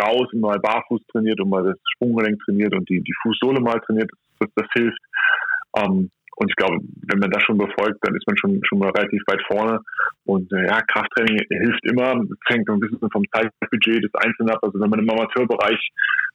raus 0.00 0.28
und 0.32 0.40
mal 0.40 0.58
barfuß 0.58 1.00
trainiert 1.12 1.40
und 1.40 1.48
mal 1.48 1.64
das 1.64 1.78
Sprunggelenk 1.94 2.38
trainiert 2.44 2.74
und 2.74 2.88
die, 2.88 3.00
die 3.00 3.14
Fußsohle 3.22 3.60
mal 3.60 3.80
trainiert, 3.80 4.10
das, 4.40 4.48
das 4.54 4.66
hilft. 4.74 5.00
Ähm, 5.76 6.10
und 6.36 6.50
ich 6.50 6.56
glaube, 6.56 6.78
wenn 7.08 7.20
man 7.20 7.30
das 7.30 7.42
schon 7.44 7.58
befolgt, 7.58 7.98
dann 8.02 8.14
ist 8.14 8.26
man 8.26 8.36
schon, 8.36 8.60
schon 8.64 8.78
mal 8.78 8.90
relativ 8.90 9.22
weit 9.26 9.42
vorne. 9.46 9.78
Und 10.24 10.52
äh, 10.52 10.66
ja, 10.66 10.80
Krafttraining 10.82 11.38
hilft 11.48 11.84
immer. 11.84 12.20
Es 12.22 12.54
hängt 12.54 12.68
ein 12.68 12.80
bisschen 12.80 13.10
vom 13.10 13.22
Zeitbudget 13.32 14.02
des 14.02 14.14
Einzelnen 14.14 14.50
ab. 14.50 14.58
Also 14.62 14.80
wenn 14.80 14.90
man 14.90 14.98
im 14.98 15.10
Amateurbereich 15.10 15.78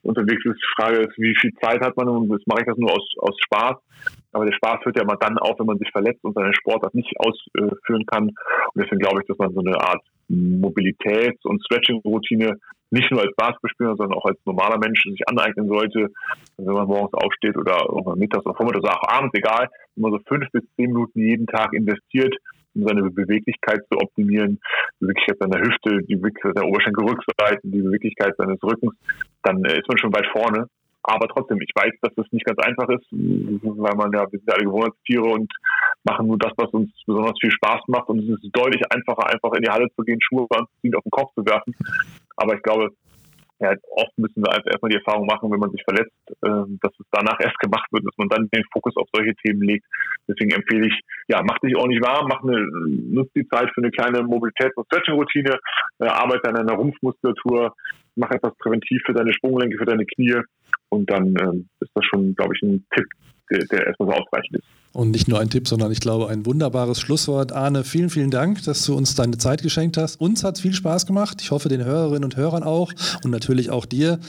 unterwegs 0.03 0.43
ist, 0.45 0.55
die 0.55 0.81
Frage 0.81 0.97
ist, 0.99 1.17
wie 1.17 1.35
viel 1.41 1.51
Zeit 1.61 1.81
hat 1.81 1.97
man 1.97 2.07
und 2.07 2.29
jetzt 2.31 2.47
mache 2.47 2.61
ich 2.61 2.67
das 2.67 2.77
nur 2.77 2.91
aus, 2.91 3.05
aus 3.19 3.35
Spaß. 3.45 3.75
Aber 4.31 4.45
der 4.45 4.53
Spaß 4.53 4.85
hört 4.85 4.95
ja 4.95 5.03
immer 5.03 5.17
dann 5.17 5.37
auf, 5.39 5.59
wenn 5.59 5.65
man 5.65 5.79
sich 5.79 5.91
verletzt 5.91 6.23
und 6.23 6.33
seine 6.33 6.53
Sportart 6.53 6.95
nicht 6.95 7.11
ausführen 7.19 8.05
kann. 8.05 8.29
Und 8.29 8.75
deswegen 8.75 8.99
glaube 8.99 9.21
ich, 9.21 9.27
dass 9.27 9.37
man 9.37 9.53
so 9.53 9.59
eine 9.59 9.75
Art 9.81 10.01
Mobilitäts- 10.29 11.45
und 11.45 11.63
Stretching-Routine 11.65 12.57
nicht 12.91 13.11
nur 13.11 13.21
als 13.21 13.35
Basketballspieler, 13.35 13.95
sondern 13.95 14.17
auch 14.17 14.25
als 14.25 14.39
normaler 14.45 14.79
Mensch 14.79 15.03
sich 15.03 15.27
aneignen 15.27 15.67
sollte, 15.67 16.07
wenn 16.57 16.73
man 16.73 16.87
morgens 16.87 17.13
aufsteht 17.13 17.55
oder 17.55 17.77
mittags 18.15 18.45
oder 18.45 18.55
vormittags 18.55 18.83
oder 18.83 18.97
auch 18.97 19.09
abends, 19.09 19.33
egal, 19.37 19.67
man 19.95 20.11
so 20.11 20.19
fünf 20.27 20.49
bis 20.51 20.63
zehn 20.75 20.87
Minuten 20.87 21.19
jeden 21.19 21.47
Tag 21.47 21.73
investiert, 21.73 22.35
um 22.75 22.87
seine 22.87 23.03
Beweglichkeit 23.09 23.81
zu 23.91 23.99
optimieren, 23.99 24.59
die 24.99 25.05
Beweglichkeit 25.05 25.37
seiner 25.39 25.61
Hüfte, 25.61 26.03
die 26.07 26.15
Beweglichkeit 26.15 26.57
der 26.57 26.67
Oberschenkelrückseiten, 26.67 27.71
die 27.71 27.81
Beweglichkeit 27.81 28.35
seines 28.37 28.61
Rückens, 28.63 28.93
dann 29.43 29.63
äh, 29.65 29.79
ist 29.79 29.87
man 29.87 29.97
schon 29.97 30.13
weit 30.13 30.27
vorne. 30.31 30.67
Aber 31.03 31.27
trotzdem, 31.27 31.59
ich 31.61 31.71
weiß, 31.73 31.93
dass 32.01 32.13
das 32.15 32.25
nicht 32.31 32.45
ganz 32.45 32.59
einfach 32.59 32.89
ist, 32.89 33.05
weil 33.11 33.95
man 33.95 34.11
ja, 34.11 34.29
wir 34.29 34.37
sind 34.37 34.51
alle 34.51 34.65
Gewohnheitstiere 34.65 35.23
und 35.23 35.51
machen 36.09 36.27
nur 36.27 36.37
das, 36.37 36.53
was 36.57 36.69
uns 36.71 36.89
besonders 37.05 37.37
viel 37.39 37.51
Spaß 37.51 37.81
macht. 37.87 38.09
Und 38.09 38.19
es 38.19 38.29
ist 38.29 38.49
deutlich 38.51 38.81
einfacher, 38.89 39.27
einfach 39.27 39.53
in 39.53 39.63
die 39.63 39.69
Halle 39.69 39.87
zu 39.95 40.03
gehen, 40.03 40.19
Schuhe 40.21 40.47
anzuziehen, 40.49 40.95
auf 40.95 41.03
den 41.03 41.11
Kopf 41.11 41.33
zu 41.35 41.45
werfen. 41.45 41.75
Aber 42.37 42.55
ich 42.55 42.63
glaube, 42.63 42.89
ja, 43.61 43.75
oft 43.91 44.17
müssen 44.17 44.41
wir 44.41 44.51
einfach 44.53 44.71
erstmal 44.71 44.89
die 44.89 44.97
Erfahrung 44.97 45.25
machen, 45.27 45.51
wenn 45.51 45.59
man 45.59 45.71
sich 45.71 45.83
verletzt, 45.83 46.15
äh, 46.29 46.63
dass 46.79 46.93
es 46.97 47.05
danach 47.11 47.37
erst 47.41 47.59
gemacht 47.59 47.87
wird, 47.91 48.05
dass 48.05 48.17
man 48.17 48.29
dann 48.29 48.47
den 48.53 48.63
Fokus 48.71 48.95
auf 48.95 49.07
solche 49.13 49.35
Themen 49.43 49.61
legt. 49.61 49.85
Deswegen 50.29 50.51
empfehle 50.51 50.87
ich, 50.87 50.97
ja, 51.27 51.41
mach 51.43 51.59
dich 51.59 51.75
ordentlich 51.75 52.01
warm, 52.01 52.27
mach 52.29 52.41
eine, 52.41 52.65
nutzt 53.11 53.35
die 53.35 53.47
Zeit 53.49 53.69
für 53.73 53.81
eine 53.81 53.91
kleine 53.91 54.19
Mobilitäts- 54.19 54.75
und 54.75 54.85
Stretching-Routine, 54.85 55.59
äh, 55.99 56.05
arbeite 56.05 56.47
an 56.47 56.55
deiner 56.55 56.73
Rumpfmuskulatur, 56.73 57.75
mach 58.15 58.31
etwas 58.31 58.55
präventiv 58.59 59.01
für 59.05 59.13
deine 59.13 59.33
Sprunggelenke, 59.33 59.77
für 59.77 59.85
deine 59.85 60.05
Knie 60.05 60.39
und 60.87 61.11
dann 61.11 61.35
äh, 61.35 61.83
ist 61.83 61.91
das 61.93 62.05
schon, 62.05 62.33
glaube 62.35 62.53
ich, 62.55 62.61
ein 62.61 62.85
Tipp, 62.95 63.07
der, 63.51 63.65
der 63.65 63.87
erstmal 63.87 64.09
so 64.09 64.23
ausreichend 64.23 64.59
ist. 64.59 64.88
Und 64.91 65.11
nicht 65.11 65.27
nur 65.27 65.39
ein 65.39 65.51
Tipp, 65.51 65.67
sondern 65.67 65.91
ich 65.91 65.99
glaube 65.99 66.29
ein 66.29 66.47
wunderbares 66.47 66.99
Schlusswort. 66.99 67.51
Arne, 67.51 67.83
vielen, 67.83 68.09
vielen 68.09 68.31
Dank, 68.31 68.63
dass 68.63 68.83
du 68.85 68.95
uns 68.95 69.13
deine 69.13 69.37
Zeit 69.37 69.61
geschenkt 69.61 69.97
hast. 69.97 70.19
Uns 70.19 70.43
hat 70.43 70.55
es 70.55 70.61
viel 70.61 70.73
Spaß 70.73 71.05
gemacht. 71.05 71.41
Ich 71.41 71.51
hoffe 71.51 71.69
den 71.69 71.85
Hörerinnen 71.85 72.23
und 72.23 72.37
Hörern 72.37 72.63
auch 72.63 72.91
und 73.23 73.29
natürlich 73.29 73.69
auch 73.69 73.85
dir. 73.85 74.19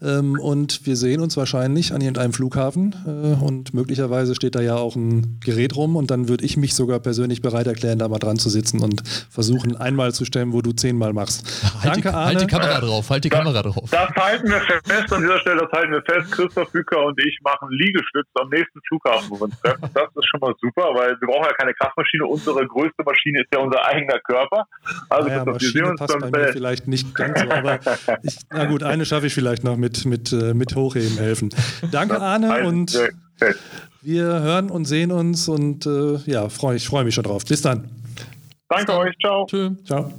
Ähm, 0.00 0.38
und 0.38 0.86
wir 0.86 0.96
sehen 0.96 1.20
uns 1.20 1.36
wahrscheinlich 1.36 1.92
an 1.92 2.00
irgendeinem 2.00 2.32
Flughafen 2.32 2.94
äh, 3.06 3.44
und 3.44 3.74
möglicherweise 3.74 4.36
steht 4.36 4.54
da 4.54 4.60
ja 4.60 4.76
auch 4.76 4.94
ein 4.94 5.40
Gerät 5.44 5.74
rum 5.74 5.96
und 5.96 6.12
dann 6.12 6.28
würde 6.28 6.44
ich 6.44 6.56
mich 6.56 6.74
sogar 6.74 7.00
persönlich 7.00 7.42
bereit 7.42 7.66
erklären, 7.66 7.98
da 7.98 8.06
mal 8.06 8.18
dran 8.18 8.38
zu 8.38 8.50
sitzen 8.50 8.80
und 8.80 9.02
versuchen 9.30 9.76
einmal 9.76 10.14
zu 10.14 10.24
stellen, 10.24 10.52
wo 10.52 10.62
du 10.62 10.72
zehnmal 10.72 11.12
machst. 11.12 11.44
Halt 11.82 11.96
Danke, 11.96 12.08
die, 12.08 12.14
Arne. 12.14 12.26
Halt 12.26 12.40
die 12.42 12.46
Kamera 12.46 12.80
drauf, 12.80 13.10
halt 13.10 13.24
die 13.24 13.30
das, 13.30 13.38
Kamera 13.40 13.62
drauf. 13.62 13.90
Das 13.90 14.10
halten 14.10 14.48
wir 14.48 14.60
fest 14.60 15.12
an 15.12 15.22
dieser 15.22 15.40
Stelle, 15.40 15.68
das 15.68 15.72
halten 15.72 15.92
wir 15.92 16.02
fest. 16.02 16.30
Christoph 16.30 16.70
Bücker 16.70 17.04
und 17.04 17.18
ich 17.18 17.38
machen 17.42 17.68
Liegestütz 17.70 18.28
am 18.34 18.48
nächsten 18.48 18.80
Flughafen, 18.86 19.30
wo 19.30 19.40
wir 19.40 19.42
uns 19.42 19.60
treffen. 19.60 19.90
Das 19.92 20.03
ist 20.14 20.28
schon 20.28 20.40
mal 20.40 20.54
super, 20.60 20.82
weil 20.94 21.10
wir 21.20 21.28
brauchen 21.28 21.44
ja 21.44 21.52
keine 21.52 21.74
Kraftmaschine. 21.74 22.26
Unsere 22.26 22.66
größte 22.66 23.02
Maschine 23.04 23.42
ist 23.42 23.48
ja 23.52 23.60
unser 23.60 23.84
eigener 23.84 24.18
Körper. 24.20 24.66
Also 25.08 25.28
naja, 25.28 25.46
wir 25.46 25.58
sehen 25.58 25.84
uns 25.84 26.00
passt 26.00 26.18
bei 26.18 26.30
mir 26.30 26.52
vielleicht 26.52 26.88
nicht 26.88 27.14
ganz 27.14 27.40
so, 27.40 27.50
aber 27.50 27.78
ich, 28.22 28.38
na 28.50 28.64
gut, 28.66 28.82
eine 28.82 29.04
schaffe 29.04 29.26
ich 29.26 29.34
vielleicht 29.34 29.64
noch 29.64 29.76
mit, 29.76 30.04
mit, 30.04 30.32
äh, 30.32 30.54
mit 30.54 30.74
Hochheben 30.74 31.18
helfen. 31.18 31.50
Danke, 31.90 32.20
Arne, 32.20 32.66
und 32.66 32.98
wir 34.02 34.24
hören 34.24 34.70
und 34.70 34.84
sehen 34.84 35.12
uns 35.12 35.48
und 35.48 35.86
äh, 35.86 36.16
ja, 36.26 36.48
freu, 36.48 36.74
ich 36.74 36.86
freue 36.86 37.04
mich 37.04 37.14
schon 37.14 37.24
drauf. 37.24 37.44
Bis 37.44 37.62
dann. 37.62 37.88
Danke 38.68 38.92
euch, 38.96 39.14
ciao. 39.18 39.46
Tschö. 39.46 39.70
Ciao. 39.84 40.12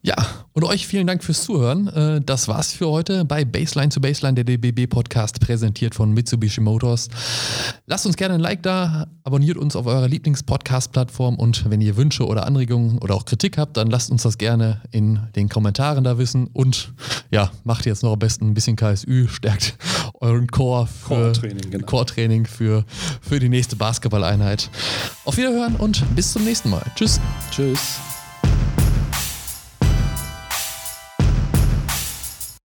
Ja, 0.00 0.14
und 0.52 0.62
euch 0.62 0.86
vielen 0.86 1.08
Dank 1.08 1.24
fürs 1.24 1.42
Zuhören. 1.42 1.88
Äh, 1.88 2.20
das 2.20 2.46
war's 2.46 2.72
für 2.72 2.88
heute 2.88 3.24
bei 3.24 3.44
Baseline 3.44 3.88
zu 3.88 4.00
Baseline, 4.00 4.42
der 4.42 4.44
DBB 4.44 4.88
Podcast, 4.88 5.40
präsentiert 5.40 5.94
von 5.96 6.12
Mitsubishi 6.12 6.60
Motors. 6.60 7.08
Lasst 7.86 8.06
uns 8.06 8.16
gerne 8.16 8.34
ein 8.34 8.40
Like 8.40 8.62
da, 8.62 9.08
abonniert 9.24 9.56
uns 9.56 9.74
auf 9.74 9.86
eurer 9.86 10.06
Lieblings-Podcast-Plattform 10.06 11.34
und 11.34 11.68
wenn 11.68 11.80
ihr 11.80 11.96
Wünsche 11.96 12.26
oder 12.26 12.46
Anregungen 12.46 12.98
oder 12.98 13.16
auch 13.16 13.24
Kritik 13.24 13.58
habt, 13.58 13.76
dann 13.76 13.88
lasst 13.88 14.12
uns 14.12 14.22
das 14.22 14.38
gerne 14.38 14.82
in 14.92 15.18
den 15.34 15.48
Kommentaren 15.48 16.04
da 16.04 16.16
wissen 16.16 16.46
und 16.52 16.92
ja, 17.32 17.50
macht 17.64 17.84
jetzt 17.84 18.04
noch 18.04 18.12
am 18.12 18.18
besten 18.20 18.46
ein 18.46 18.54
bisschen 18.54 18.76
KSÜ, 18.76 19.26
stärkt 19.26 19.76
euren 20.20 20.46
Core 20.46 20.86
für 20.86 21.08
Core-Training 21.08 21.70
genau. 21.70 21.86
Core 21.86 22.44
für, 22.44 22.84
für 23.20 23.40
die 23.40 23.48
nächste 23.48 23.74
Basketball-Einheit. 23.74 24.70
Auf 25.24 25.36
Wiederhören 25.36 25.74
und 25.74 26.04
bis 26.14 26.32
zum 26.32 26.44
nächsten 26.44 26.70
Mal. 26.70 26.84
Tschüss. 26.94 27.20
Tschüss. 27.50 28.17